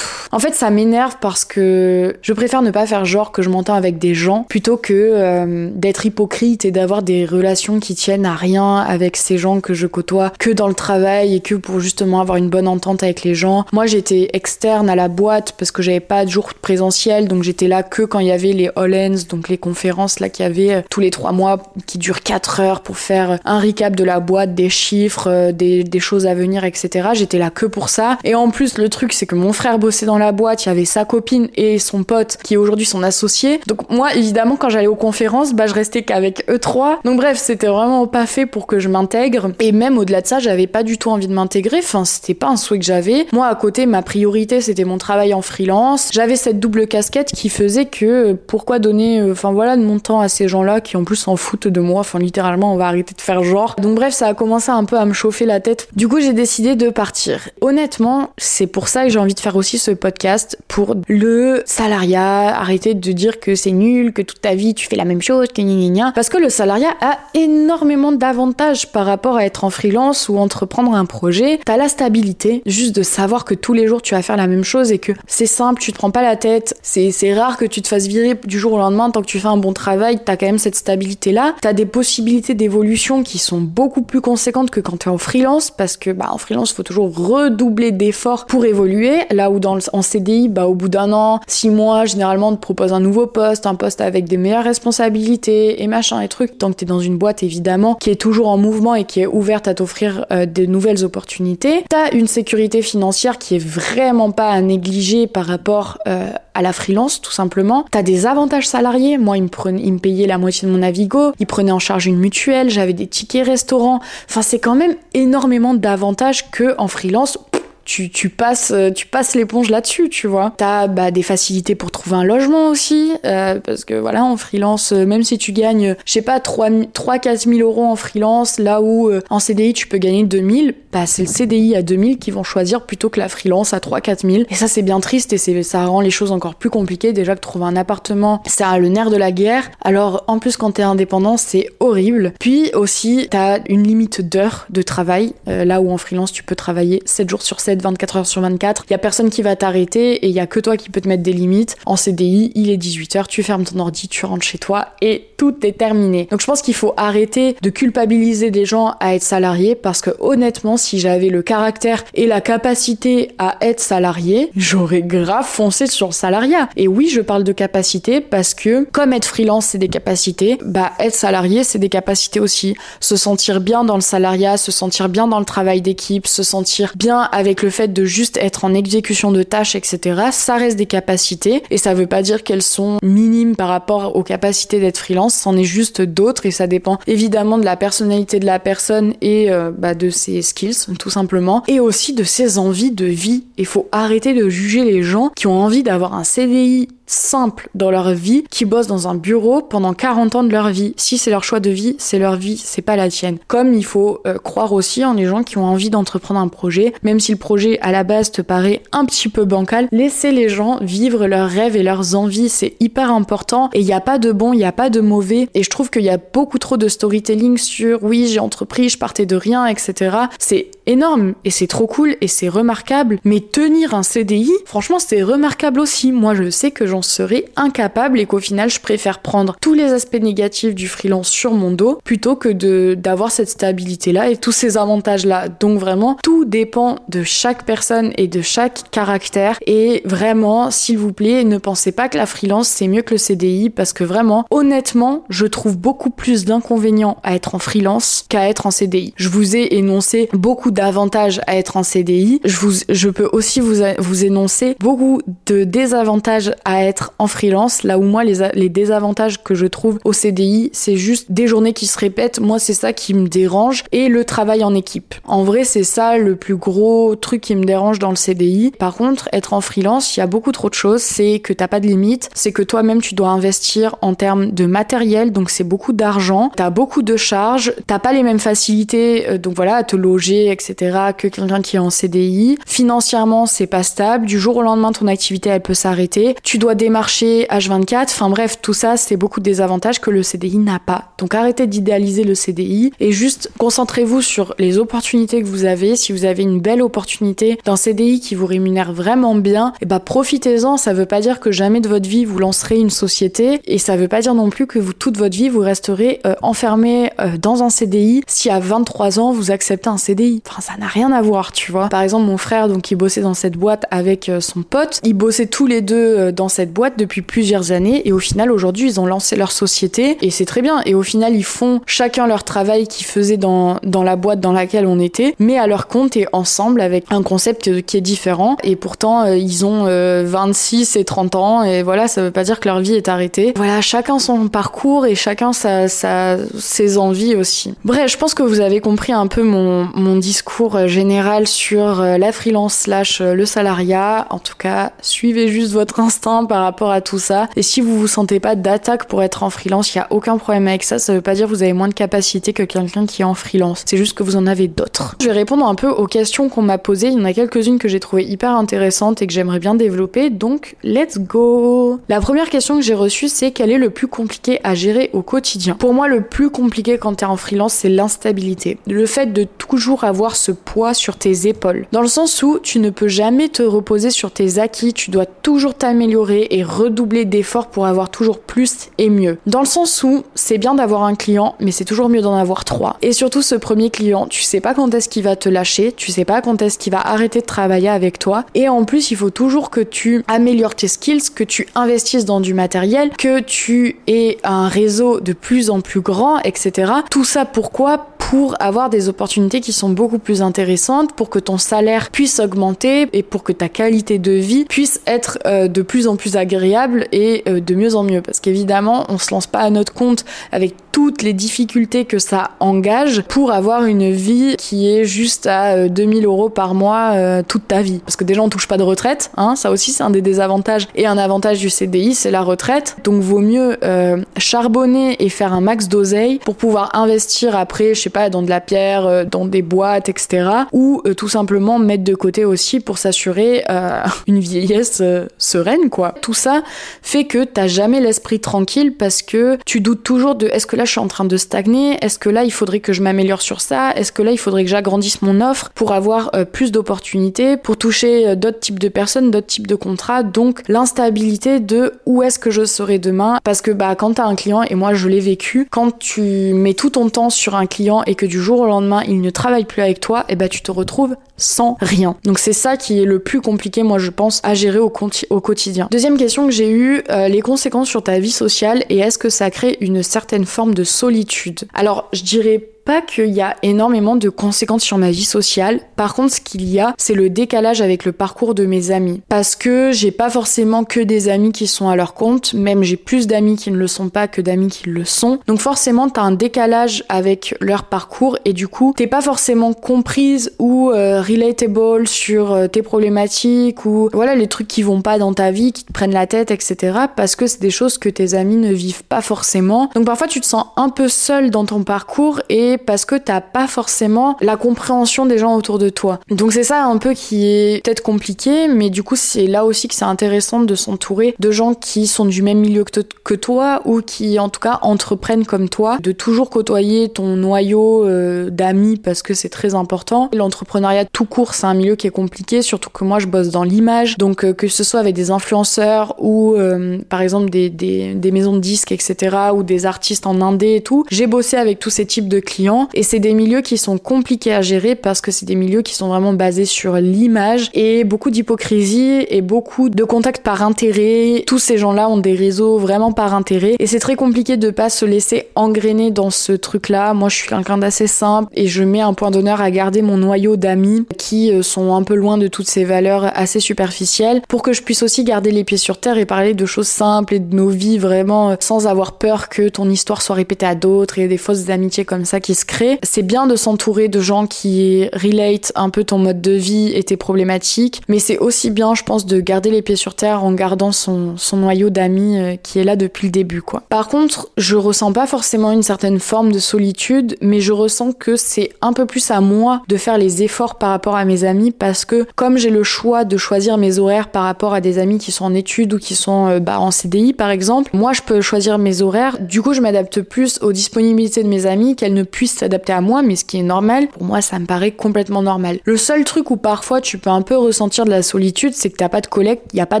en 0.32 0.38
fait 0.38 0.54
ça 0.54 0.70
m'énerve 0.70 1.16
parce 1.20 1.44
que 1.44 2.16
je 2.22 2.32
préfère 2.32 2.62
ne 2.62 2.70
pas 2.70 2.86
faire 2.86 3.04
genre 3.04 3.32
que 3.32 3.42
je 3.42 3.48
m'entends 3.48 3.74
avec 3.74 3.98
des 3.98 4.14
gens 4.14 4.44
plutôt 4.48 4.76
que 4.76 4.92
euh, 4.94 5.70
d'être 5.74 6.06
hypocrite 6.06 6.64
et 6.64 6.70
d'avoir 6.70 7.02
des 7.02 7.24
relations 7.24 7.80
qui 7.80 7.94
tiennent 7.94 8.26
à 8.26 8.34
rien 8.34 8.78
avec 8.78 9.16
ces 9.16 9.38
gens 9.38 9.60
que 9.60 9.74
je 9.74 9.86
côtoie 9.86 10.32
que 10.38 10.50
dans 10.50 10.68
le 10.68 10.74
travail 10.74 11.34
et 11.34 11.40
que 11.40 11.54
pour 11.54 11.80
justement 11.80 12.20
avoir 12.20 12.36
une 12.36 12.48
bonne 12.48 12.68
entente 12.68 13.02
avec 13.02 13.22
les 13.22 13.34
gens. 13.34 13.64
Moi 13.72 13.86
j'étais 13.86 14.30
externe 14.32 14.75
à 14.84 14.94
la 14.94 15.08
boîte 15.08 15.54
parce 15.58 15.70
que 15.70 15.82
j'avais 15.82 16.00
pas 16.00 16.24
de 16.24 16.30
jour 16.30 16.54
présentiel, 16.54 17.28
donc 17.28 17.42
j'étais 17.42 17.68
là 17.68 17.82
que 17.82 18.02
quand 18.02 18.18
il 18.18 18.26
y 18.26 18.32
avait 18.32 18.52
les 18.52 18.70
All 18.76 18.96
donc 19.28 19.48
les 19.48 19.58
conférences 19.58 20.20
là 20.20 20.28
qu'il 20.28 20.44
y 20.44 20.46
avait 20.46 20.74
euh, 20.74 20.80
tous 20.90 21.00
les 21.00 21.10
trois 21.10 21.32
mois 21.32 21.62
qui 21.86 21.98
durent 21.98 22.22
4 22.22 22.60
heures 22.60 22.80
pour 22.80 22.98
faire 22.98 23.38
un 23.44 23.60
recap 23.60 23.94
de 23.94 24.04
la 24.04 24.20
boîte, 24.20 24.54
des 24.54 24.70
chiffres, 24.70 25.28
euh, 25.28 25.52
des, 25.52 25.84
des 25.84 26.00
choses 26.00 26.26
à 26.26 26.34
venir, 26.34 26.64
etc. 26.64 27.10
J'étais 27.14 27.38
là 27.38 27.50
que 27.50 27.66
pour 27.66 27.88
ça. 27.88 28.18
Et 28.24 28.34
en 28.34 28.50
plus, 28.50 28.78
le 28.78 28.88
truc, 28.88 29.12
c'est 29.12 29.26
que 29.26 29.34
mon 29.34 29.52
frère 29.52 29.78
bossait 29.78 30.06
dans 30.06 30.18
la 30.18 30.32
boîte, 30.32 30.64
il 30.64 30.68
y 30.68 30.72
avait 30.72 30.84
sa 30.84 31.04
copine 31.04 31.48
et 31.56 31.78
son 31.78 32.04
pote 32.04 32.38
qui 32.42 32.54
est 32.54 32.56
aujourd'hui 32.56 32.86
son 32.86 33.02
associé. 33.02 33.60
Donc 33.66 33.90
moi, 33.90 34.14
évidemment, 34.14 34.56
quand 34.56 34.68
j'allais 34.68 34.86
aux 34.86 34.96
conférences, 34.96 35.54
bah 35.54 35.66
je 35.66 35.74
restais 35.74 36.02
qu'avec 36.02 36.44
eux 36.48 36.58
trois. 36.58 37.00
Donc 37.04 37.18
bref, 37.18 37.38
c'était 37.38 37.66
vraiment 37.66 38.06
pas 38.06 38.26
fait 38.26 38.46
pour 38.46 38.66
que 38.66 38.78
je 38.78 38.88
m'intègre. 38.88 39.50
Et 39.60 39.72
même 39.72 39.98
au-delà 39.98 40.20
de 40.20 40.26
ça, 40.26 40.38
j'avais 40.38 40.66
pas 40.66 40.82
du 40.82 40.98
tout 40.98 41.10
envie 41.10 41.28
de 41.28 41.34
m'intégrer. 41.34 41.78
Enfin, 41.78 42.04
c'était 42.04 42.34
pas 42.34 42.48
un 42.48 42.56
souhait 42.56 42.78
que 42.78 42.84
j'avais. 42.84 43.26
Moi, 43.32 43.46
à 43.46 43.54
côté, 43.54 43.86
ma 43.86 44.02
priorité, 44.02 44.60
c'était 44.66 44.84
mon 44.84 44.98
travail 44.98 45.32
en 45.34 45.42
freelance. 45.42 46.10
J'avais 46.12 46.36
cette 46.36 46.60
double 46.60 46.86
casquette 46.86 47.32
qui 47.32 47.48
faisait 47.48 47.86
que 47.86 48.32
pourquoi 48.32 48.78
donner, 48.78 49.20
euh, 49.20 49.32
enfin 49.32 49.52
voilà, 49.52 49.76
de 49.76 49.82
mon 49.82 49.98
temps 49.98 50.20
à 50.20 50.28
ces 50.28 50.48
gens-là 50.48 50.80
qui 50.80 50.96
en 50.96 51.04
plus 51.04 51.16
s'en 51.16 51.36
foutent 51.36 51.68
de 51.68 51.80
moi. 51.80 52.00
Enfin 52.00 52.18
littéralement, 52.18 52.72
on 52.72 52.76
va 52.76 52.86
arrêter 52.88 53.14
de 53.14 53.20
faire 53.20 53.42
genre. 53.42 53.76
Donc 53.80 53.94
bref, 53.94 54.12
ça 54.12 54.28
a 54.28 54.34
commencé 54.34 54.70
un 54.70 54.84
peu 54.84 54.98
à 54.98 55.04
me 55.04 55.12
chauffer 55.12 55.46
la 55.46 55.60
tête. 55.60 55.88
Du 55.94 56.08
coup, 56.08 56.20
j'ai 56.20 56.32
décidé 56.32 56.76
de 56.76 56.90
partir. 56.90 57.48
Honnêtement, 57.60 58.30
c'est 58.38 58.66
pour 58.66 58.88
ça 58.88 59.04
que 59.04 59.10
j'ai 59.10 59.18
envie 59.18 59.34
de 59.34 59.40
faire 59.40 59.56
aussi 59.56 59.78
ce 59.78 59.90
podcast 59.90 60.58
pour 60.68 60.96
le 61.08 61.62
salariat. 61.64 62.58
Arrêter 62.58 62.94
de 62.94 63.12
dire 63.12 63.40
que 63.40 63.54
c'est 63.54 63.70
nul, 63.70 64.12
que 64.12 64.22
toute 64.22 64.40
ta 64.40 64.54
vie 64.54 64.74
tu 64.74 64.86
fais 64.88 64.96
la 64.96 65.04
même 65.04 65.22
chose, 65.22 65.48
que 65.48 65.62
gna 65.62 65.88
gna 65.88 66.12
Parce 66.12 66.28
que 66.28 66.38
le 66.38 66.48
salariat 66.48 66.94
a 67.00 67.18
énormément 67.34 68.12
d'avantages 68.12 68.90
par 68.90 69.06
rapport 69.06 69.36
à 69.36 69.44
être 69.44 69.64
en 69.64 69.70
freelance 69.70 70.28
ou 70.28 70.38
entreprendre 70.38 70.94
un 70.94 71.04
projet. 71.04 71.60
T'as 71.64 71.76
la 71.76 71.88
stabilité, 71.88 72.62
juste 72.66 72.96
de 72.96 73.02
savoir 73.02 73.44
que 73.44 73.54
tous 73.54 73.72
les 73.72 73.86
jours 73.86 74.02
tu 74.02 74.14
vas 74.14 74.22
faire 74.22 74.36
la 74.36 74.46
même 74.46 74.55
chose 74.64 74.92
et 74.92 74.98
que 74.98 75.12
c'est 75.26 75.46
simple, 75.46 75.80
tu 75.80 75.92
te 75.92 75.98
prends 75.98 76.10
pas 76.10 76.22
la 76.22 76.36
tête. 76.36 76.76
C'est, 76.82 77.12
rare 77.34 77.56
que 77.56 77.64
tu 77.64 77.82
te 77.82 77.88
fasses 77.88 78.06
virer 78.06 78.38
du 78.44 78.58
jour 78.58 78.74
au 78.74 78.78
lendemain 78.78 79.10
tant 79.10 79.20
que 79.20 79.26
tu 79.26 79.38
fais 79.38 79.48
un 79.48 79.56
bon 79.56 79.72
travail, 79.72 80.20
t'as 80.24 80.36
quand 80.36 80.46
même 80.46 80.58
cette 80.58 80.76
stabilité-là. 80.76 81.54
T'as 81.60 81.72
des 81.72 81.86
possibilités 81.86 82.54
d'évolution 82.54 83.22
qui 83.22 83.38
sont 83.38 83.60
beaucoup 83.60 84.02
plus 84.02 84.20
conséquentes 84.20 84.70
que 84.70 84.80
quand 84.80 84.98
t'es 84.98 85.08
en 85.08 85.18
freelance 85.18 85.70
parce 85.70 85.96
que, 85.96 86.10
bah, 86.10 86.28
en 86.30 86.38
freelance, 86.38 86.72
faut 86.72 86.82
toujours 86.82 87.14
redoubler 87.14 87.92
d'efforts 87.92 88.46
pour 88.46 88.64
évoluer. 88.64 89.20
Là 89.30 89.50
où 89.50 89.58
dans 89.58 89.74
le, 89.74 89.82
en 89.92 90.02
CDI, 90.02 90.48
bah, 90.48 90.66
au 90.66 90.74
bout 90.74 90.88
d'un 90.88 91.12
an, 91.12 91.40
six 91.46 91.70
mois, 91.70 92.04
généralement, 92.04 92.48
on 92.48 92.56
te 92.56 92.60
propose 92.60 92.92
un 92.92 93.00
nouveau 93.00 93.26
poste, 93.26 93.66
un 93.66 93.74
poste 93.74 94.00
avec 94.00 94.26
des 94.26 94.36
meilleures 94.36 94.64
responsabilités 94.64 95.82
et 95.82 95.86
machin 95.86 96.20
et 96.20 96.28
trucs. 96.28 96.58
Tant 96.58 96.70
que 96.70 96.76
t'es 96.76 96.86
dans 96.86 97.00
une 97.00 97.18
boîte, 97.18 97.42
évidemment, 97.42 97.94
qui 97.94 98.10
est 98.10 98.20
toujours 98.20 98.48
en 98.48 98.56
mouvement 98.56 98.94
et 98.94 99.04
qui 99.04 99.20
est 99.20 99.26
ouverte 99.26 99.68
à 99.68 99.74
t'offrir 99.74 100.26
euh, 100.30 100.46
de 100.46 100.66
nouvelles 100.66 101.04
opportunités. 101.04 101.84
T'as 101.88 102.12
une 102.12 102.26
sécurité 102.26 102.82
financière 102.82 103.38
qui 103.38 103.56
est 103.56 103.64
vraiment 103.64 104.30
pas 104.30 104.45
à 104.48 104.60
négliger 104.60 105.26
par 105.26 105.46
rapport 105.46 105.98
euh, 106.06 106.30
à 106.54 106.62
la 106.62 106.72
freelance, 106.72 107.20
tout 107.20 107.32
simplement. 107.32 107.84
T'as 107.90 108.02
des 108.02 108.26
avantages 108.26 108.66
salariés. 108.66 109.18
Moi, 109.18 109.36
ils 109.36 109.44
me, 109.44 109.48
prenaient, 109.48 109.82
ils 109.82 109.92
me 109.92 110.26
la 110.26 110.38
moitié 110.38 110.66
de 110.66 110.72
mon 110.72 110.78
Navigo. 110.78 111.32
Ils 111.38 111.46
prenaient 111.46 111.72
en 111.72 111.78
charge 111.78 112.06
une 112.06 112.18
mutuelle. 112.18 112.70
J'avais 112.70 112.92
des 112.92 113.06
tickets 113.06 113.46
restaurants. 113.46 114.00
Enfin, 114.28 114.42
c'est 114.42 114.58
quand 114.58 114.74
même 114.74 114.94
énormément 115.14 115.74
d'avantages 115.74 116.50
que 116.50 116.74
en 116.78 116.88
freelance 116.88 117.38
tu, 117.86 118.10
tu 118.10 118.28
passes, 118.28 118.72
euh, 118.72 118.90
tu 118.90 119.06
passes 119.06 119.34
l'éponge 119.34 119.70
là-dessus, 119.70 120.10
tu 120.10 120.26
vois. 120.26 120.52
T'as 120.56 120.88
bah, 120.88 121.10
des 121.10 121.22
facilités 121.22 121.74
pour 121.74 121.90
trouver 121.90 122.16
un 122.16 122.24
logement 122.24 122.68
aussi, 122.68 123.12
euh, 123.24 123.60
parce 123.60 123.84
que 123.84 123.94
voilà, 123.94 124.24
en 124.24 124.36
freelance, 124.36 124.92
euh, 124.92 125.06
même 125.06 125.22
si 125.22 125.38
tu 125.38 125.52
gagnes, 125.52 125.94
je 126.04 126.12
sais 126.12 126.22
pas, 126.22 126.38
3-4 126.40 127.48
000 127.48 127.60
euros 127.60 127.84
en 127.84 127.96
freelance, 127.96 128.58
là 128.58 128.82
où 128.82 129.10
en 129.30 129.38
CDI 129.38 129.72
tu 129.72 129.86
peux 129.86 129.98
gagner 129.98 130.24
2000, 130.24 130.74
bah 130.92 131.06
c'est 131.06 131.22
le 131.22 131.28
CDI 131.28 131.76
à 131.76 131.82
2000 131.82 132.18
qui 132.18 132.32
vont 132.32 132.42
choisir 132.42 132.84
plutôt 132.84 133.08
que 133.08 133.20
la 133.20 133.28
freelance 133.28 133.72
à 133.72 133.78
3-4 133.78 134.28
000. 134.28 134.44
Et 134.50 134.54
ça 134.54 134.66
c'est 134.66 134.82
bien 134.82 134.98
triste 134.98 135.32
et 135.32 135.62
ça 135.62 135.86
rend 135.86 136.00
les 136.00 136.10
choses 136.10 136.32
encore 136.32 136.56
plus 136.56 136.70
compliquées. 136.70 137.12
Déjà 137.12 137.36
que 137.36 137.40
trouver 137.40 137.66
un 137.66 137.76
appartement, 137.76 138.42
c'est 138.46 138.64
le 138.78 138.88
nerf 138.88 139.10
de 139.10 139.16
la 139.16 139.30
guerre. 139.30 139.70
Alors 139.82 140.24
en 140.26 140.40
plus 140.40 140.56
quand 140.56 140.72
t'es 140.72 140.82
indépendant, 140.82 141.36
c'est 141.36 141.68
horrible. 141.78 142.32
Puis 142.40 142.72
aussi, 142.74 143.28
t'as 143.30 143.60
une 143.68 143.84
limite 143.84 144.28
d'heures 144.28 144.66
de 144.70 144.82
travail, 144.82 145.34
là 145.46 145.80
où 145.80 145.92
en 145.92 145.98
freelance 145.98 146.32
tu 146.32 146.42
peux 146.42 146.56
travailler 146.56 147.02
7 147.04 147.30
jours 147.30 147.42
sur 147.42 147.60
7 147.60 147.75
24 147.82 148.16
heures 148.16 148.26
sur 148.26 148.40
24. 148.42 148.84
Il 148.88 148.92
y 148.92 148.94
a 148.94 148.98
personne 148.98 149.30
qui 149.30 149.42
va 149.42 149.56
t'arrêter 149.56 150.14
et 150.14 150.28
il 150.28 150.34
y 150.34 150.40
a 150.40 150.46
que 150.46 150.60
toi 150.60 150.76
qui 150.76 150.90
peux 150.90 151.00
te 151.00 151.08
mettre 151.08 151.22
des 151.22 151.32
limites. 151.32 151.76
En 151.86 151.96
CDI, 151.96 152.52
il 152.54 152.70
est 152.70 152.76
18h, 152.76 153.26
tu 153.26 153.42
fermes 153.42 153.64
ton 153.64 153.78
ordi, 153.78 154.08
tu 154.08 154.26
rentres 154.26 154.44
chez 154.44 154.58
toi 154.58 154.88
et 155.00 155.28
tout 155.36 155.54
est 155.64 155.78
terminé. 155.78 156.28
Donc 156.30 156.40
je 156.40 156.46
pense 156.46 156.62
qu'il 156.62 156.74
faut 156.74 156.94
arrêter 156.96 157.56
de 157.60 157.70
culpabiliser 157.70 158.50
des 158.50 158.64
gens 158.64 158.94
à 159.00 159.14
être 159.14 159.22
salariés 159.22 159.74
parce 159.74 160.00
que 160.00 160.10
honnêtement, 160.18 160.76
si 160.76 160.98
j'avais 160.98 161.28
le 161.28 161.42
caractère 161.42 162.04
et 162.14 162.26
la 162.26 162.40
capacité 162.40 163.32
à 163.38 163.56
être 163.60 163.80
salarié, 163.80 164.50
j'aurais 164.56 165.02
grave 165.02 165.46
foncé 165.46 165.86
sur 165.86 166.08
le 166.08 166.12
salariat. 166.12 166.68
Et 166.76 166.88
oui, 166.88 167.08
je 167.08 167.20
parle 167.20 167.44
de 167.44 167.52
capacité 167.52 168.20
parce 168.20 168.54
que 168.54 168.86
comme 168.92 169.12
être 169.12 169.26
freelance, 169.26 169.66
c'est 169.66 169.78
des 169.78 169.88
capacités, 169.88 170.58
bah 170.64 170.92
être 170.98 171.14
salarié, 171.14 171.64
c'est 171.64 171.78
des 171.78 171.88
capacités 171.88 172.40
aussi. 172.40 172.74
Se 173.00 173.16
sentir 173.16 173.60
bien 173.60 173.84
dans 173.84 173.96
le 173.96 174.00
salariat, 174.00 174.56
se 174.56 174.72
sentir 174.72 175.08
bien 175.08 175.28
dans 175.28 175.38
le 175.38 175.44
travail 175.44 175.82
d'équipe, 175.82 176.26
se 176.26 176.42
sentir 176.42 176.92
bien 176.96 177.20
avec 177.32 177.62
le 177.62 177.65
le 177.66 177.70
fait 177.70 177.92
de 177.92 178.04
juste 178.04 178.36
être 178.36 178.64
en 178.64 178.74
exécution 178.74 179.32
de 179.32 179.42
tâches, 179.42 179.74
etc., 179.74 180.20
ça 180.30 180.54
reste 180.54 180.76
des 180.76 180.86
capacités. 180.86 181.64
Et 181.70 181.78
ça 181.78 181.94
veut 181.94 182.06
pas 182.06 182.22
dire 182.22 182.44
qu'elles 182.44 182.62
sont 182.62 182.98
minimes 183.02 183.56
par 183.56 183.66
rapport 183.66 184.14
aux 184.14 184.22
capacités 184.22 184.78
d'être 184.78 184.98
freelance, 184.98 185.34
c'en 185.34 185.56
est 185.56 185.64
juste 185.64 186.00
d'autres 186.00 186.46
et 186.46 186.52
ça 186.52 186.68
dépend 186.68 186.98
évidemment 187.08 187.58
de 187.58 187.64
la 187.64 187.76
personnalité 187.76 188.38
de 188.38 188.46
la 188.46 188.60
personne 188.60 189.14
et 189.20 189.50
euh, 189.50 189.72
bah, 189.76 189.94
de 189.94 190.10
ses 190.10 190.42
skills, 190.42 190.76
tout 191.00 191.10
simplement, 191.10 191.64
et 191.66 191.80
aussi 191.80 192.12
de 192.12 192.22
ses 192.22 192.58
envies 192.58 192.92
de 192.92 193.06
vie. 193.06 193.42
Il 193.58 193.66
faut 193.66 193.88
arrêter 193.90 194.32
de 194.32 194.48
juger 194.48 194.84
les 194.84 195.02
gens 195.02 195.30
qui 195.34 195.48
ont 195.48 195.60
envie 195.60 195.82
d'avoir 195.82 196.14
un 196.14 196.22
CDI 196.22 196.86
simple 197.06 197.68
dans 197.74 197.90
leur 197.90 198.10
vie, 198.12 198.44
qui 198.50 198.64
bossent 198.64 198.86
dans 198.86 199.08
un 199.08 199.14
bureau 199.14 199.62
pendant 199.62 199.94
40 199.94 200.34
ans 200.36 200.44
de 200.44 200.50
leur 200.50 200.70
vie. 200.70 200.94
Si 200.96 201.18
c'est 201.18 201.30
leur 201.30 201.44
choix 201.44 201.60
de 201.60 201.70
vie, 201.70 201.96
c'est 201.98 202.18
leur 202.18 202.36
vie, 202.36 202.56
c'est 202.56 202.82
pas 202.82 202.96
la 202.96 203.08
tienne. 203.08 203.38
Comme 203.46 203.74
il 203.74 203.84
faut 203.84 204.20
euh, 204.26 204.38
croire 204.38 204.72
aussi 204.72 205.04
en 205.04 205.14
les 205.14 205.26
gens 205.26 205.42
qui 205.42 205.58
ont 205.58 205.64
envie 205.64 205.90
d'entreprendre 205.90 206.40
un 206.40 206.48
projet, 206.48 206.92
même 207.02 207.20
si 207.20 207.32
le 207.32 207.38
projet 207.38 207.78
à 207.80 207.92
la 207.92 208.04
base 208.04 208.30
te 208.30 208.42
paraît 208.42 208.82
un 208.92 209.04
petit 209.04 209.28
peu 209.28 209.44
bancal, 209.44 209.88
laissez 209.92 210.32
les 210.32 210.48
gens 210.48 210.78
vivre 210.80 211.26
leurs 211.26 211.48
rêves 211.48 211.76
et 211.76 211.82
leurs 211.82 212.14
envies, 212.14 212.48
c'est 212.48 212.74
hyper 212.80 213.10
important 213.10 213.70
et 213.72 213.80
il 213.80 213.86
n'y 213.86 213.92
a 213.92 214.00
pas 214.00 214.18
de 214.18 214.32
bon, 214.32 214.52
il 214.52 214.58
n'y 214.58 214.64
a 214.64 214.72
pas 214.72 214.90
de 214.90 215.00
mauvais 215.00 215.48
et 215.54 215.62
je 215.62 215.70
trouve 215.70 215.90
qu'il 215.90 216.02
y 216.02 216.10
a 216.10 216.18
beaucoup 216.18 216.58
trop 216.58 216.76
de 216.76 216.88
storytelling 216.88 217.56
sur 217.58 218.02
oui 218.02 218.26
j'ai 218.26 218.40
entrepris, 218.40 218.88
je 218.88 218.98
partais 218.98 219.26
de 219.26 219.36
rien, 219.36 219.66
etc. 219.66 220.16
C'est 220.38 220.70
énorme 220.86 221.34
et 221.44 221.50
c'est 221.50 221.66
trop 221.66 221.86
cool 221.86 222.16
et 222.20 222.28
c'est 222.28 222.48
remarquable, 222.48 223.18
mais 223.24 223.40
tenir 223.40 223.94
un 223.94 224.02
CDI, 224.02 224.52
franchement 224.64 224.98
c'est 224.98 225.22
remarquable 225.22 225.80
aussi. 225.80 226.12
Moi 226.12 226.34
je 226.34 226.50
sais 226.50 226.70
que 226.70 226.86
j'en 226.86 226.95
serais 227.02 227.46
incapable 227.56 228.20
et 228.20 228.26
qu'au 228.26 228.38
final 228.38 228.70
je 228.70 228.80
préfère 228.80 229.20
prendre 229.20 229.56
tous 229.60 229.74
les 229.74 229.92
aspects 229.92 230.20
négatifs 230.20 230.74
du 230.74 230.88
freelance 230.88 231.28
sur 231.28 231.52
mon 231.52 231.70
dos 231.70 231.98
plutôt 232.04 232.36
que 232.36 232.48
de 232.48 232.94
d'avoir 232.94 233.30
cette 233.30 233.48
stabilité 233.48 234.12
là 234.12 234.30
et 234.30 234.36
tous 234.36 234.52
ces 234.52 234.76
avantages 234.76 235.26
là. 235.26 235.48
Donc 235.48 235.78
vraiment 235.78 236.16
tout 236.22 236.44
dépend 236.44 236.96
de 237.08 237.22
chaque 237.22 237.64
personne 237.64 238.12
et 238.16 238.28
de 238.28 238.42
chaque 238.42 238.90
caractère 238.90 239.58
et 239.66 240.02
vraiment 240.04 240.70
s'il 240.70 240.98
vous 240.98 241.12
plaît 241.12 241.44
ne 241.44 241.58
pensez 241.58 241.92
pas 241.92 242.08
que 242.08 242.16
la 242.16 242.26
freelance 242.26 242.68
c'est 242.68 242.88
mieux 242.88 243.02
que 243.02 243.14
le 243.14 243.18
CDI 243.18 243.70
parce 243.70 243.92
que 243.92 244.04
vraiment 244.04 244.44
honnêtement 244.50 245.24
je 245.28 245.46
trouve 245.46 245.76
beaucoup 245.76 246.10
plus 246.10 246.44
d'inconvénients 246.44 247.18
à 247.22 247.34
être 247.34 247.54
en 247.54 247.58
freelance 247.58 248.24
qu'à 248.28 248.48
être 248.48 248.66
en 248.66 248.70
CDI. 248.70 249.14
Je 249.16 249.28
vous 249.28 249.56
ai 249.56 249.74
énoncé 249.74 250.28
beaucoup 250.32 250.70
d'avantages 250.70 251.40
à 251.46 251.56
être 251.56 251.76
en 251.76 251.82
CDI. 251.82 252.40
Je 252.44 252.56
vous 252.56 252.72
je 252.88 253.08
peux 253.08 253.28
aussi 253.32 253.60
vous 253.60 253.82
vous 253.98 254.24
énoncer 254.24 254.76
beaucoup 254.80 255.20
de 255.46 255.64
désavantages 255.64 256.52
à 256.64 256.84
être 256.84 256.85
en 257.18 257.26
freelance 257.26 257.82
là 257.82 257.98
où 257.98 258.02
moi 258.02 258.24
les 258.24 258.36
les 258.54 258.68
désavantages 258.68 259.42
que 259.42 259.54
je 259.54 259.66
trouve 259.66 259.98
au 260.04 260.12
CDI 260.12 260.70
c'est 260.72 260.96
juste 260.96 261.32
des 261.32 261.46
journées 261.46 261.72
qui 261.72 261.86
se 261.86 261.98
répètent. 261.98 262.40
Moi 262.40 262.58
c'est 262.58 262.74
ça 262.74 262.92
qui 262.92 263.14
me 263.14 263.28
dérange 263.28 263.84
et 263.92 264.08
le 264.08 264.24
travail 264.24 264.64
en 264.64 264.74
équipe. 264.74 265.14
En 265.24 265.44
vrai 265.44 265.64
c'est 265.64 265.84
ça 265.84 266.18
le 266.18 266.36
plus 266.36 266.56
gros 266.56 267.16
truc 267.16 267.40
qui 267.40 267.56
me 267.56 267.64
dérange 267.64 267.98
dans 267.98 268.10
le 268.10 268.16
CDI. 268.16 268.72
Par 268.78 268.94
contre 268.94 269.28
être 269.32 269.52
en 269.52 269.60
freelance 269.60 270.16
il 270.16 270.20
y 270.20 270.22
a 270.22 270.26
beaucoup 270.26 270.52
trop 270.52 270.68
de 270.68 270.74
choses. 270.74 271.02
C'est 271.02 271.40
que 271.40 271.52
t'as 271.52 271.68
pas 271.68 271.80
de 271.80 271.86
limite. 271.86 272.28
C'est 272.34 272.52
que 272.52 272.62
toi-même 272.62 273.00
tu 273.00 273.14
dois 273.14 273.28
investir 273.28 273.96
en 274.02 274.14
termes 274.14 274.50
de 274.50 274.66
matériel 274.66 275.32
donc 275.32 275.50
c'est 275.50 275.64
beaucoup 275.64 275.92
d'argent. 275.92 276.50
T'as 276.56 276.70
beaucoup 276.70 277.02
de 277.02 277.16
charges. 277.16 277.74
T'as 277.86 277.98
pas 277.98 278.12
les 278.12 278.22
mêmes 278.22 278.38
facilités 278.38 279.28
euh, 279.28 279.38
donc 279.38 279.54
voilà 279.54 279.76
à 279.76 279.84
te 279.84 279.96
loger 279.96 280.50
etc 280.50 280.98
que 281.16 281.28
quelqu'un 281.28 281.62
qui 281.62 281.76
est 281.76 281.80
en 281.80 281.90
CDI. 281.90 282.58
Financièrement 282.66 283.46
c'est 283.46 283.66
pas 283.66 283.82
stable. 283.82 284.26
Du 284.26 284.38
jour 284.38 284.56
au 284.56 284.62
lendemain 284.62 284.92
ton 284.92 285.06
activité 285.06 285.50
elle 285.50 285.62
peut 285.62 285.74
s'arrêter. 285.74 286.36
Tu 286.42 286.58
dois 286.58 286.74
démarcher 286.76 287.46
H24. 287.50 288.04
Enfin 288.04 288.30
bref 288.30 288.58
tout 288.62 288.74
ça 288.74 288.96
c'est 288.96 289.16
beaucoup 289.16 289.40
de 289.40 289.44
désavantages 289.44 290.00
que 290.00 290.10
le 290.10 290.22
CDI 290.22 290.58
n'a 290.58 290.78
pas. 290.78 291.12
Donc 291.18 291.34
arrêtez 291.34 291.66
d'idéaliser 291.66 292.24
le 292.24 292.34
CDI 292.34 292.92
et 293.00 293.12
juste 293.12 293.50
concentrez-vous 293.58 294.22
sur 294.22 294.54
les 294.58 294.78
opportunités 294.78 295.42
que 295.42 295.46
vous 295.46 295.64
avez. 295.64 295.96
Si 295.96 296.12
vous 296.12 296.24
avez 296.24 296.42
une 296.42 296.60
belle 296.60 296.82
opportunité 296.82 297.58
d'un 297.64 297.76
CDI 297.76 298.20
qui 298.20 298.34
vous 298.34 298.46
rémunère 298.46 298.92
vraiment 298.92 299.34
bien, 299.34 299.72
et 299.76 299.78
eh 299.82 299.86
bah 299.86 300.00
profitez-en. 300.00 300.76
Ça 300.76 300.92
veut 300.92 301.06
pas 301.06 301.20
dire 301.20 301.40
que 301.40 301.50
jamais 301.50 301.80
de 301.80 301.88
votre 301.88 302.08
vie 302.08 302.24
vous 302.24 302.38
lancerez 302.38 302.78
une 302.78 302.90
société 302.90 303.60
et 303.64 303.78
ça 303.78 303.96
veut 303.96 304.08
pas 304.08 304.20
dire 304.20 304.34
non 304.34 304.50
plus 304.50 304.66
que 304.66 304.78
vous 304.78 304.92
toute 304.92 305.16
votre 305.16 305.36
vie 305.36 305.48
vous 305.48 305.60
resterez 305.60 306.20
euh, 306.26 306.34
enfermé 306.42 307.10
euh, 307.20 307.36
dans 307.38 307.62
un 307.62 307.70
CDI 307.70 308.22
si 308.26 308.50
à 308.50 308.60
23 308.60 309.18
ans 309.18 309.32
vous 309.32 309.50
acceptez 309.50 309.88
un 309.88 309.98
CDI. 309.98 310.42
Enfin 310.46 310.60
ça 310.60 310.78
n'a 310.78 310.86
rien 310.86 311.12
à 311.12 311.22
voir, 311.22 311.52
tu 311.52 311.72
vois. 311.72 311.88
Par 311.88 312.02
exemple 312.02 312.26
mon 312.26 312.36
frère 312.36 312.68
donc 312.68 312.90
il 312.90 312.96
bossait 312.96 313.22
dans 313.22 313.34
cette 313.34 313.56
boîte 313.56 313.86
avec 313.90 314.28
euh, 314.28 314.40
son 314.40 314.62
pote, 314.62 315.00
ils 315.04 315.14
bossaient 315.14 315.46
tous 315.46 315.66
les 315.66 315.80
deux 315.80 316.32
dans 316.32 316.48
cette 316.48 316.65
boîte 316.72 316.98
depuis 316.98 317.22
plusieurs 317.22 317.72
années 317.72 318.06
et 318.06 318.12
au 318.12 318.18
final 318.18 318.50
aujourd'hui 318.50 318.88
ils 318.88 319.00
ont 319.00 319.06
lancé 319.06 319.36
leur 319.36 319.52
société 319.52 320.18
et 320.20 320.30
c'est 320.30 320.44
très 320.44 320.62
bien. 320.62 320.80
Et 320.86 320.94
au 320.94 321.02
final 321.02 321.34
ils 321.34 321.44
font 321.44 321.80
chacun 321.86 322.26
leur 322.26 322.44
travail 322.44 322.86
qu'ils 322.86 323.06
faisaient 323.06 323.36
dans, 323.36 323.78
dans 323.82 324.02
la 324.02 324.16
boîte 324.16 324.40
dans 324.40 324.52
laquelle 324.52 324.86
on 324.86 325.00
était 325.00 325.34
mais 325.38 325.58
à 325.58 325.66
leur 325.66 325.86
compte 325.86 326.16
et 326.16 326.26
ensemble 326.32 326.80
avec 326.80 327.04
un 327.10 327.22
concept 327.22 327.82
qui 327.82 327.96
est 327.96 328.00
différent. 328.00 328.56
Et 328.62 328.76
pourtant 328.76 329.22
euh, 329.24 329.36
ils 329.36 329.64
ont 329.64 329.84
26 329.84 330.96
euh, 330.96 331.00
et 331.00 331.04
30 331.04 331.34
ans 331.34 331.62
et 331.62 331.82
voilà 331.82 332.08
ça 332.08 332.22
veut 332.22 332.30
pas 332.30 332.44
dire 332.44 332.60
que 332.60 332.68
leur 332.68 332.80
vie 332.80 332.94
est 332.94 333.08
arrêtée. 333.08 333.52
Voilà 333.56 333.80
chacun 333.80 334.18
son 334.18 334.48
parcours 334.48 335.06
et 335.06 335.14
chacun 335.14 335.52
sa, 335.52 335.88
sa 335.88 336.36
ses 336.58 336.98
envies 336.98 337.34
aussi. 337.34 337.74
Bref 337.84 338.10
je 338.10 338.16
pense 338.16 338.34
que 338.34 338.42
vous 338.42 338.60
avez 338.60 338.80
compris 338.80 339.12
un 339.12 339.26
peu 339.26 339.42
mon, 339.42 339.88
mon 339.94 340.16
discours 340.16 340.76
euh, 340.76 340.86
général 340.86 341.46
sur 341.46 342.02
la 342.02 342.32
freelance 342.32 342.74
slash 342.74 343.20
le 343.20 343.46
salariat. 343.46 344.26
En 344.30 344.38
tout 344.38 344.54
cas 344.58 344.92
suivez 345.02 345.48
juste 345.48 345.72
votre 345.72 346.00
instinct 346.00 346.44
rapport 346.62 346.90
à 346.90 347.00
tout 347.00 347.18
ça 347.18 347.48
et 347.56 347.62
si 347.62 347.80
vous 347.80 347.98
vous 347.98 348.06
sentez 348.06 348.40
pas 348.40 348.56
d'attaque 348.56 349.06
pour 349.06 349.22
être 349.22 349.42
en 349.42 349.50
freelance 349.50 349.94
il 349.94 349.98
y 349.98 350.00
a 350.00 350.06
aucun 350.10 350.38
problème 350.38 350.68
avec 350.68 350.82
ça 350.82 350.98
ça 350.98 351.14
veut 351.14 351.20
pas 351.20 351.34
dire 351.34 351.46
que 351.46 351.50
vous 351.50 351.62
avez 351.62 351.72
moins 351.72 351.88
de 351.88 351.94
capacité 351.94 352.52
que 352.52 352.62
quelqu'un 352.62 353.06
qui 353.06 353.22
est 353.22 353.24
en 353.24 353.34
freelance 353.34 353.82
c'est 353.84 353.96
juste 353.96 354.16
que 354.16 354.22
vous 354.22 354.36
en 354.36 354.46
avez 354.46 354.68
d'autres 354.68 355.16
je 355.20 355.26
vais 355.26 355.32
répondre 355.32 355.66
un 355.66 355.74
peu 355.74 355.88
aux 355.88 356.06
questions 356.06 356.48
qu'on 356.48 356.62
m'a 356.62 356.78
posées. 356.78 357.08
Il 357.08 357.14
y 357.14 357.20
en 357.20 357.24
a 357.24 357.32
quelques-unes 357.32 357.78
que 357.78 357.88
j'ai 357.88 358.00
trouvées 358.00 358.24
hyper 358.24 358.52
intéressantes 358.52 359.22
et 359.22 359.26
que 359.26 359.32
j'aimerais 359.32 359.58
bien 359.58 359.74
développer. 359.74 360.30
Donc, 360.30 360.76
let's 360.82 361.18
go 361.18 361.98
La 362.08 362.20
première 362.20 362.48
question 362.48 362.76
que 362.76 362.82
j'ai 362.82 362.94
reçue, 362.94 363.28
c'est 363.28 363.50
quel 363.50 363.70
est 363.70 363.78
le 363.78 363.90
plus 363.90 364.08
compliqué 364.08 364.60
à 364.64 364.74
gérer 364.74 365.10
au 365.12 365.22
quotidien? 365.22 365.74
Pour 365.74 365.94
moi, 365.94 366.08
le 366.08 366.22
plus 366.22 366.50
compliqué 366.50 366.98
quand 366.98 367.14
t'es 367.14 367.26
en 367.26 367.36
freelance, 367.36 367.74
c'est 367.74 367.88
l'instabilité. 367.88 368.78
Le 368.86 369.06
fait 369.06 369.32
de 369.32 369.44
toujours 369.44 370.04
avoir 370.04 370.36
ce 370.36 370.52
poids 370.52 370.94
sur 370.94 371.16
tes 371.16 371.48
épaules. 371.48 371.86
Dans 371.92 372.02
le 372.02 372.08
sens 372.08 372.42
où 372.42 372.58
tu 372.62 372.78
ne 372.78 372.90
peux 372.90 373.08
jamais 373.08 373.48
te 373.48 373.62
reposer 373.62 374.10
sur 374.10 374.30
tes 374.30 374.58
acquis, 374.58 374.92
tu 374.92 375.10
dois 375.10 375.26
toujours 375.26 375.74
t'améliorer 375.74 376.45
et 376.50 376.62
redoubler 376.62 377.24
d'efforts 377.24 377.68
pour 377.68 377.86
avoir 377.86 378.10
toujours 378.10 378.38
plus 378.38 378.88
et 378.98 379.10
mieux. 379.10 379.38
Dans 379.46 379.60
le 379.60 379.66
sens 379.66 380.02
où 380.02 380.24
c'est 380.34 380.58
bien 380.58 380.74
d'avoir 380.74 381.04
un 381.04 381.14
client, 381.14 381.54
mais 381.60 381.70
c'est 381.70 381.84
toujours 381.84 382.08
mieux 382.08 382.22
d'en 382.22 382.36
avoir 382.36 382.64
trois. 382.64 382.96
Et 383.02 383.12
surtout 383.12 383.42
ce 383.42 383.54
premier 383.54 383.90
client, 383.90 384.26
tu 384.26 384.42
sais 384.42 384.60
pas 384.60 384.74
quand 384.74 384.94
est-ce 384.94 385.08
qu'il 385.08 385.22
va 385.22 385.36
te 385.36 385.48
lâcher, 385.48 385.92
tu 385.92 386.12
sais 386.12 386.24
pas 386.24 386.42
quand 386.42 386.62
est-ce 386.62 386.78
qu'il 386.78 386.92
va 386.92 387.00
arrêter 387.00 387.40
de 387.40 387.46
travailler 387.46 387.88
avec 387.88 388.18
toi. 388.18 388.44
Et 388.54 388.68
en 388.68 388.84
plus, 388.84 389.10
il 389.10 389.16
faut 389.16 389.30
toujours 389.30 389.70
que 389.70 389.80
tu 389.80 390.24
améliores 390.28 390.74
tes 390.74 390.88
skills, 390.88 391.30
que 391.34 391.44
tu 391.44 391.66
investisses 391.74 392.24
dans 392.24 392.40
du 392.40 392.54
matériel, 392.54 393.10
que 393.16 393.40
tu 393.40 394.00
aies 394.06 394.38
un 394.44 394.68
réseau 394.68 395.20
de 395.20 395.32
plus 395.32 395.70
en 395.70 395.80
plus 395.80 396.00
grand, 396.00 396.38
etc. 396.40 396.92
Tout 397.10 397.24
ça 397.24 397.44
pourquoi? 397.44 398.08
Pour 398.18 398.56
avoir 398.58 398.90
des 398.90 399.08
opportunités 399.08 399.60
qui 399.60 399.72
sont 399.72 399.88
beaucoup 399.88 400.18
plus 400.18 400.42
intéressantes, 400.42 401.12
pour 401.12 401.30
que 401.30 401.38
ton 401.38 401.58
salaire 401.58 402.10
puisse 402.10 402.40
augmenter 402.40 403.08
et 403.12 403.22
pour 403.22 403.44
que 403.44 403.52
ta 403.52 403.68
qualité 403.68 404.18
de 404.18 404.32
vie 404.32 404.64
puisse 404.64 405.00
être 405.06 405.38
euh, 405.46 405.68
de 405.68 405.82
plus 405.82 406.08
en 406.08 406.16
plus 406.16 406.25
agréable 406.34 407.06
et 407.12 407.44
euh, 407.48 407.60
de 407.60 407.74
mieux 407.74 407.94
en 407.94 408.02
mieux. 408.02 408.22
Parce 408.22 408.40
qu'évidemment, 408.40 409.04
on 409.08 409.18
se 409.18 409.30
lance 409.30 409.46
pas 409.46 409.60
à 409.60 409.70
notre 409.70 409.92
compte 409.92 410.24
avec 410.50 410.74
toutes 410.96 411.20
les 411.20 411.34
difficultés 411.34 412.06
que 412.06 412.18
ça 412.18 412.52
engage 412.58 413.20
pour 413.28 413.52
avoir 413.52 413.84
une 413.84 414.10
vie 414.10 414.56
qui 414.56 414.90
est 414.90 415.04
juste 415.04 415.46
à 415.46 415.88
2000 415.88 416.24
euh, 416.24 416.26
euros 416.26 416.48
par 416.48 416.72
mois 416.72 417.10
euh, 417.12 417.42
toute 417.46 417.68
ta 417.68 417.82
vie. 417.82 417.98
Parce 417.98 418.16
que 418.16 418.24
déjà 418.24 418.40
on 418.40 418.48
touche 418.48 418.66
pas 418.66 418.78
de 418.78 418.82
retraite, 418.82 419.30
hein, 419.36 419.56
ça 419.56 419.70
aussi 419.70 419.92
c'est 419.92 420.02
un 420.02 420.08
des 420.08 420.22
désavantages. 420.22 420.88
Et 420.94 421.06
un 421.06 421.18
avantage 421.18 421.58
du 421.58 421.68
CDI, 421.68 422.14
c'est 422.14 422.30
la 422.30 422.40
retraite. 422.40 422.96
Donc 423.04 423.20
vaut 423.20 423.40
mieux 423.40 423.76
euh, 423.84 424.22
charbonner 424.38 425.22
et 425.22 425.28
faire 425.28 425.52
un 425.52 425.60
max 425.60 425.88
d'oseille 425.88 426.38
pour 426.38 426.56
pouvoir 426.56 426.88
investir 426.94 427.54
après, 427.54 427.94
je 427.94 428.00
sais 428.00 428.08
pas, 428.08 428.30
dans 428.30 428.40
de 428.40 428.48
la 428.48 428.62
pierre, 428.62 429.26
dans 429.26 429.44
des 429.44 429.60
boîtes, 429.60 430.08
etc. 430.08 430.48
Ou 430.72 431.02
tout 431.14 431.28
simplement 431.28 431.78
mettre 431.78 432.04
de 432.04 432.14
côté 432.14 432.46
aussi 432.46 432.80
pour 432.80 432.96
s'assurer 432.96 433.64
une 434.26 434.38
vieillesse 434.38 435.02
sereine, 435.36 435.90
quoi. 435.90 436.14
Tout 436.20 436.34
ça 436.34 436.62
fait 437.02 437.24
que 437.24 437.44
t'as 437.44 437.68
jamais 437.68 438.00
l'esprit 438.00 438.40
tranquille 438.40 438.94
parce 438.96 439.22
que 439.22 439.58
tu 439.64 439.80
doutes 439.80 440.02
toujours 440.02 440.34
de 440.34 440.46
est-ce 440.46 440.66
que 440.66 440.76
là 440.76 440.84
je 440.84 440.90
suis 440.90 441.00
en 441.00 441.08
train 441.08 441.24
de 441.24 441.36
stagner, 441.36 441.98
est-ce 442.02 442.18
que 442.18 442.28
là 442.28 442.44
il 442.44 442.50
faudrait 442.50 442.80
que 442.80 442.92
je 442.92 443.02
m'améliore 443.02 443.42
sur 443.42 443.60
ça, 443.60 443.92
est-ce 443.94 444.12
que 444.12 444.22
là 444.22 444.32
il 444.32 444.38
faudrait 444.38 444.64
que 444.64 444.70
j'agrandisse 444.70 445.22
mon 445.22 445.40
offre 445.40 445.70
pour 445.74 445.92
avoir 445.92 446.30
euh, 446.34 446.44
plus 446.44 446.72
d'opportunités, 446.72 447.56
pour 447.56 447.76
toucher 447.76 448.28
euh, 448.28 448.34
d'autres 448.34 448.60
types 448.60 448.78
de 448.78 448.88
personnes, 448.88 449.30
d'autres 449.30 449.46
types 449.46 449.66
de 449.66 449.74
contrats? 449.74 450.22
Donc 450.22 450.62
l'instabilité 450.68 451.60
de 451.60 451.92
où 452.06 452.22
est-ce 452.22 452.38
que 452.38 452.50
je 452.50 452.64
serai 452.64 452.98
demain? 452.98 453.38
Parce 453.44 453.62
que 453.62 453.70
bah 453.70 453.94
quand 453.94 454.14
t'as 454.14 454.26
un 454.26 454.34
client, 454.34 454.62
et 454.62 454.74
moi 454.74 454.94
je 454.94 455.08
l'ai 455.08 455.20
vécu, 455.20 455.68
quand 455.70 455.98
tu 455.98 456.22
mets 456.54 456.74
tout 456.74 456.90
ton 456.90 457.08
temps 457.08 457.30
sur 457.30 457.54
un 457.54 457.66
client 457.66 458.02
et 458.06 458.14
que 458.14 458.26
du 458.26 458.40
jour 458.40 458.60
au 458.60 458.66
lendemain 458.66 459.02
il 459.06 459.20
ne 459.20 459.30
travaille 459.30 459.64
plus 459.64 459.82
avec 459.82 460.00
toi, 460.00 460.24
et 460.28 460.36
bah 460.36 460.48
tu 460.48 460.62
te 460.62 460.70
retrouves 460.70 461.16
sans 461.36 461.76
rien. 461.80 462.16
Donc 462.24 462.38
c'est 462.38 462.52
ça 462.52 462.76
qui 462.76 463.00
est 463.00 463.04
le 463.04 463.18
plus 463.18 463.40
compliqué, 463.40 463.82
moi 463.82 463.98
je 463.98 464.10
pense, 464.10 464.40
à 464.42 464.54
gérer 464.54 464.78
au, 464.78 464.92
au 465.30 465.40
quotidien. 465.40 465.88
Deuxième 465.90 466.05
question 466.14 466.46
que 466.46 466.52
j'ai 466.52 466.70
eue, 466.70 467.02
euh, 467.10 467.28
les 467.28 467.40
conséquences 467.40 467.88
sur 467.88 468.02
ta 468.02 468.20
vie 468.20 468.30
sociale 468.30 468.84
et 468.88 468.98
est-ce 468.98 469.18
que 469.18 469.28
ça 469.28 469.50
crée 469.50 469.76
une 469.80 470.02
certaine 470.02 470.44
forme 470.44 470.74
de 470.74 470.84
solitude? 470.84 471.60
Alors 471.74 472.08
je 472.12 472.22
dirais 472.22 472.68
pas 472.86 473.02
qu'il 473.02 473.34
y 473.34 473.42
a 473.42 473.56
énormément 473.62 474.16
de 474.16 474.30
conséquences 474.30 474.84
sur 474.84 474.96
ma 474.96 475.10
vie 475.10 475.24
sociale. 475.24 475.80
Par 475.96 476.14
contre, 476.14 476.34
ce 476.34 476.40
qu'il 476.40 476.64
y 476.64 476.78
a, 476.78 476.94
c'est 476.96 477.14
le 477.14 477.28
décalage 477.28 477.82
avec 477.82 478.04
le 478.04 478.12
parcours 478.12 478.54
de 478.54 478.64
mes 478.64 478.92
amis. 478.92 479.20
Parce 479.28 479.56
que 479.56 479.90
j'ai 479.92 480.12
pas 480.12 480.30
forcément 480.30 480.84
que 480.84 481.00
des 481.00 481.28
amis 481.28 481.52
qui 481.52 481.66
sont 481.66 481.88
à 481.88 481.96
leur 481.96 482.14
compte, 482.14 482.54
même 482.54 482.84
j'ai 482.84 482.96
plus 482.96 483.26
d'amis 483.26 483.56
qui 483.56 483.70
ne 483.72 483.76
le 483.76 483.88
sont 483.88 484.08
pas 484.08 484.28
que 484.28 484.40
d'amis 484.40 484.68
qui 484.68 484.88
le 484.88 485.04
sont. 485.04 485.40
Donc 485.48 485.58
forcément, 485.58 486.08
t'as 486.08 486.22
un 486.22 486.32
décalage 486.32 487.04
avec 487.08 487.56
leur 487.60 487.84
parcours 487.84 488.38
et 488.44 488.52
du 488.52 488.68
coup, 488.68 488.94
t'es 488.96 489.08
pas 489.08 489.20
forcément 489.20 489.72
comprise 489.72 490.52
ou 490.60 490.90
euh, 490.90 491.20
relatable 491.20 492.06
sur 492.06 492.52
euh, 492.52 492.68
tes 492.68 492.82
problématiques 492.82 493.84
ou 493.84 494.08
voilà 494.12 494.36
les 494.36 494.46
trucs 494.46 494.68
qui 494.68 494.82
vont 494.82 495.02
pas 495.02 495.18
dans 495.18 495.34
ta 495.34 495.50
vie, 495.50 495.72
qui 495.72 495.84
te 495.84 495.92
prennent 495.92 496.14
la 496.14 496.28
tête, 496.28 496.52
etc. 496.52 496.98
Parce 497.16 497.34
que 497.34 497.48
c'est 497.48 497.60
des 497.60 497.70
choses 497.70 497.98
que 497.98 498.08
tes 498.08 498.34
amis 498.34 498.56
ne 498.56 498.72
vivent 498.72 499.04
pas 499.04 499.22
forcément. 499.22 499.90
Donc 499.96 500.04
parfois, 500.04 500.28
tu 500.28 500.40
te 500.40 500.46
sens 500.46 500.66
un 500.76 500.88
peu 500.88 501.08
seul 501.08 501.50
dans 501.50 501.64
ton 501.64 501.82
parcours 501.82 502.40
et 502.48 502.75
parce 502.78 503.04
que 503.04 503.14
t'as 503.14 503.40
pas 503.40 503.66
forcément 503.66 504.36
la 504.40 504.56
compréhension 504.56 505.26
des 505.26 505.38
gens 505.38 505.54
autour 505.54 505.78
de 505.78 505.88
toi. 505.88 506.20
Donc 506.30 506.52
c'est 506.52 506.64
ça 506.64 506.84
un 506.84 506.98
peu 506.98 507.14
qui 507.14 507.46
est 507.46 507.84
peut-être 507.84 508.02
compliqué, 508.02 508.68
mais 508.68 508.90
du 508.90 509.02
coup 509.02 509.16
c'est 509.16 509.46
là 509.46 509.64
aussi 509.64 509.88
que 509.88 509.94
c'est 509.94 510.04
intéressant 510.04 510.60
de 510.60 510.74
s'entourer 510.74 511.34
de 511.38 511.50
gens 511.50 511.74
qui 511.74 512.06
sont 512.06 512.24
du 512.24 512.42
même 512.42 512.58
milieu 512.58 512.84
que, 512.84 513.34
toi 513.34 513.82
ou 513.84 514.00
qui 514.00 514.38
en 514.38 514.48
tout 514.48 514.60
cas 514.60 514.78
entreprennent 514.82 515.44
comme 515.44 515.68
toi, 515.68 515.98
de 516.00 516.12
toujours 516.12 516.50
côtoyer 516.50 517.08
ton 517.08 517.36
noyau 517.36 518.04
euh, 518.04 518.50
d'amis 518.50 518.96
parce 518.96 519.22
que 519.22 519.34
c'est 519.34 519.48
très 519.48 519.74
important. 519.74 520.30
L'entrepreneuriat 520.32 521.04
tout 521.04 521.24
court 521.24 521.54
c'est 521.54 521.66
un 521.66 521.74
milieu 521.74 521.96
qui 521.96 522.06
est 522.06 522.10
compliqué, 522.10 522.62
surtout 522.62 522.90
que 522.90 523.04
moi 523.04 523.18
je 523.18 523.26
bosse 523.26 523.48
dans 523.48 523.64
l'image, 523.64 524.16
donc 524.18 524.44
euh, 524.44 524.52
que 524.52 524.68
ce 524.68 524.84
soit 524.84 525.00
avec 525.00 525.14
des 525.14 525.30
influenceurs 525.30 526.14
ou 526.18 526.54
euh, 526.54 526.98
par 527.08 527.20
exemple 527.20 527.50
des, 527.50 527.68
des 527.70 528.30
maisons 528.30 528.54
de 528.54 528.60
disques 528.60 528.92
etc 528.92 529.36
ou 529.54 529.62
des 529.62 529.86
artistes 529.86 530.26
en 530.26 530.40
indé 530.40 530.76
et 530.76 530.80
tout, 530.80 531.04
j'ai 531.10 531.26
bossé 531.26 531.56
avec 531.56 531.78
tous 531.78 531.90
ces 531.90 532.06
types 532.06 532.28
de 532.28 532.40
clients 532.40 532.65
et 532.94 533.02
c'est 533.02 533.18
des 533.18 533.34
milieux 533.34 533.60
qui 533.60 533.78
sont 533.78 533.98
compliqués 533.98 534.54
à 534.54 534.62
gérer 534.62 534.94
parce 534.94 535.20
que 535.20 535.30
c'est 535.30 535.46
des 535.46 535.54
milieux 535.54 535.82
qui 535.82 535.94
sont 535.94 536.08
vraiment 536.08 536.32
basés 536.32 536.64
sur 536.64 536.96
l'image 536.96 537.70
et 537.74 538.04
beaucoup 538.04 538.30
d'hypocrisie 538.30 539.26
et 539.28 539.40
beaucoup 539.40 539.88
de 539.88 540.04
contacts 540.04 540.42
par 540.42 540.62
intérêt. 540.62 541.44
Tous 541.46 541.58
ces 541.58 541.78
gens-là 541.78 542.08
ont 542.08 542.18
des 542.18 542.34
réseaux 542.34 542.78
vraiment 542.78 543.12
par 543.12 543.34
intérêt 543.34 543.76
et 543.78 543.86
c'est 543.86 543.98
très 543.98 544.16
compliqué 544.16 544.56
de 544.56 544.70
pas 544.70 544.90
se 544.90 545.04
laisser 545.04 545.48
engrainer 545.54 546.10
dans 546.10 546.30
ce 546.30 546.52
truc-là. 546.52 547.14
Moi, 547.14 547.28
je 547.28 547.36
suis 547.36 547.48
quelqu'un 547.48 547.78
d'assez 547.78 548.06
simple 548.06 548.50
et 548.54 548.66
je 548.66 548.82
mets 548.82 549.00
un 549.00 549.14
point 549.14 549.30
d'honneur 549.30 549.60
à 549.60 549.70
garder 549.70 550.02
mon 550.02 550.16
noyau 550.16 550.56
d'amis 550.56 551.06
qui 551.18 551.52
euh, 551.52 551.62
sont 551.62 551.94
un 551.94 552.02
peu 552.02 552.14
loin 552.14 552.38
de 552.38 552.48
toutes 552.48 552.68
ces 552.68 552.84
valeurs 552.84 553.30
assez 553.34 553.60
superficielles 553.60 554.42
pour 554.48 554.62
que 554.62 554.72
je 554.72 554.82
puisse 554.82 555.02
aussi 555.02 555.24
garder 555.24 555.50
les 555.50 555.64
pieds 555.64 555.78
sur 555.78 555.98
terre 555.98 556.18
et 556.18 556.26
parler 556.26 556.54
de 556.54 556.66
choses 556.66 556.88
simples 556.88 557.34
et 557.34 557.38
de 557.38 557.54
nos 557.54 557.68
vies 557.68 557.98
vraiment 557.98 558.50
euh, 558.50 558.56
sans 558.60 558.86
avoir 558.86 559.12
peur 559.12 559.48
que 559.48 559.68
ton 559.68 559.88
histoire 559.88 560.22
soit 560.22 560.36
répétée 560.36 560.66
à 560.66 560.74
d'autres 560.74 561.18
et 561.18 561.28
des 561.28 561.38
fausses 561.38 561.68
amitiés 561.68 562.04
comme 562.04 562.24
ça 562.24 562.40
qui 562.40 562.54
C'est 563.02 563.22
bien 563.22 563.46
de 563.46 563.56
s'entourer 563.56 564.08
de 564.08 564.20
gens 564.20 564.46
qui 564.46 565.08
relate 565.12 565.72
un 565.74 565.90
peu 565.90 566.04
ton 566.04 566.18
mode 566.18 566.40
de 566.40 566.52
vie 566.52 566.92
et 566.94 567.02
tes 567.02 567.16
problématiques, 567.16 568.02
mais 568.08 568.18
c'est 568.18 568.38
aussi 568.38 568.70
bien, 568.70 568.94
je 568.94 569.02
pense, 569.02 569.26
de 569.26 569.40
garder 569.40 569.70
les 569.70 569.82
pieds 569.82 569.96
sur 569.96 570.14
terre 570.14 570.44
en 570.44 570.52
gardant 570.52 570.92
son, 570.92 571.36
son 571.36 571.56
noyau 571.56 571.90
d'amis 571.90 572.38
euh, 572.38 572.56
qui 572.56 572.78
est 572.78 572.84
là 572.84 572.96
depuis 572.96 573.28
le 573.28 573.32
début, 573.32 573.62
quoi. 573.62 573.82
Par 573.88 574.08
contre, 574.08 574.50
je 574.56 574.76
ressens 574.76 575.12
pas 575.12 575.26
forcément 575.26 575.72
une 575.72 575.82
certaine 575.82 576.18
forme 576.18 576.52
de 576.52 576.58
solitude, 576.58 577.36
mais 577.40 577.60
je 577.60 577.72
ressens 577.72 578.12
que 578.12 578.36
c'est 578.36 578.70
un 578.80 578.92
peu 578.92 579.06
plus 579.06 579.30
à 579.30 579.40
moi 579.40 579.82
de 579.88 579.96
faire 579.96 580.18
les 580.18 580.42
efforts 580.42 580.76
par 580.76 580.90
rapport 580.90 581.16
à 581.16 581.24
mes 581.24 581.44
amis 581.44 581.70
parce 581.70 582.04
que 582.04 582.26
comme 582.34 582.58
j'ai 582.58 582.70
le 582.70 582.82
choix 582.82 583.24
de 583.24 583.36
choisir 583.36 583.78
mes 583.78 583.98
horaires 583.98 584.28
par 584.28 584.44
rapport 584.44 584.74
à 584.74 584.80
des 584.80 584.98
amis 584.98 585.18
qui 585.18 585.32
sont 585.32 585.44
en 585.44 585.54
études 585.54 585.94
ou 585.94 585.98
qui 585.98 586.14
sont 586.14 586.46
euh, 586.48 586.60
bah, 586.60 586.80
en 586.80 586.90
CDI 586.90 587.32
par 587.32 587.50
exemple, 587.50 587.90
moi 587.94 588.12
je 588.12 588.22
peux 588.22 588.40
choisir 588.40 588.78
mes 588.78 589.02
horaires. 589.02 589.38
Du 589.40 589.62
coup, 589.62 589.72
je 589.72 589.80
m'adapte 589.80 590.20
plus 590.20 590.58
aux 590.62 590.72
disponibilités 590.72 591.42
de 591.42 591.48
mes 591.48 591.66
amis 591.66 591.96
qu'elles 591.96 592.14
ne 592.14 592.22
puissent 592.22 592.45
s'adapter 592.54 592.92
à 592.92 593.00
moi, 593.00 593.22
mais 593.22 593.36
ce 593.36 593.44
qui 593.44 593.58
est 593.58 593.62
normal, 593.62 594.08
pour 594.08 594.24
moi 594.24 594.40
ça 594.40 594.58
me 594.58 594.66
paraît 594.66 594.92
complètement 594.92 595.42
normal. 595.42 595.78
Le 595.84 595.96
seul 595.96 596.24
truc 596.24 596.50
où 596.50 596.56
parfois 596.56 597.00
tu 597.00 597.18
peux 597.18 597.30
un 597.30 597.42
peu 597.42 597.56
ressentir 597.56 598.04
de 598.04 598.10
la 598.10 598.22
solitude, 598.22 598.72
c'est 598.74 598.90
que 598.90 598.96
t'as 598.96 599.08
pas 599.08 599.20
de 599.20 599.26
collègues, 599.26 599.60
il 599.72 599.78
y 599.78 599.82
a 599.82 599.86
pas 599.86 600.00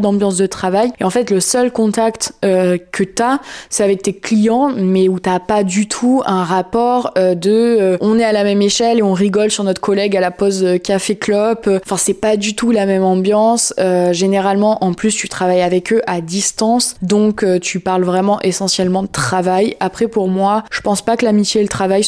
d'ambiance 0.00 0.36
de 0.36 0.46
travail, 0.46 0.90
et 1.00 1.04
en 1.04 1.10
fait 1.10 1.30
le 1.30 1.40
seul 1.40 1.72
contact 1.72 2.32
euh, 2.44 2.78
que 2.92 3.04
t'as, 3.04 3.38
c'est 3.70 3.84
avec 3.84 4.02
tes 4.02 4.14
clients, 4.14 4.70
mais 4.76 5.08
où 5.08 5.18
t'as 5.18 5.40
pas 5.40 5.64
du 5.64 5.88
tout 5.88 6.22
un 6.26 6.44
rapport 6.44 7.12
euh, 7.18 7.34
de 7.34 7.50
euh, 7.50 7.96
on 8.00 8.18
est 8.18 8.24
à 8.24 8.32
la 8.32 8.44
même 8.44 8.62
échelle 8.62 8.98
et 8.98 9.02
on 9.02 9.12
rigole 9.12 9.50
sur 9.50 9.64
notre 9.64 9.80
collègue 9.80 10.16
à 10.16 10.20
la 10.20 10.30
pause 10.30 10.66
café 10.82 11.16
clope. 11.16 11.68
Enfin 11.84 11.96
c'est 11.96 12.14
pas 12.14 12.36
du 12.36 12.54
tout 12.54 12.70
la 12.70 12.86
même 12.86 13.04
ambiance. 13.04 13.74
généralement 14.12 14.84
en 14.84 14.92
plus 14.92 15.14
tu 15.14 15.28
travailles 15.28 15.62
avec 15.62 15.92
eux 15.92 16.02
à 16.06 16.20
distance, 16.20 16.94
donc 17.02 17.44
tu 17.60 17.80
parles 17.80 18.04
vraiment 18.04 18.40
essentiellement 18.42 19.02
de 19.02 19.08
travail. 19.08 19.76
Après 19.80 20.08
pour 20.08 20.28
moi, 20.28 20.64
je 20.70 20.80
pense 20.80 21.02
pas 21.02 21.16
que 21.16 21.24
l'amitié 21.24 21.60
et 21.60 21.64
le 21.64 21.68
travail 21.68 22.04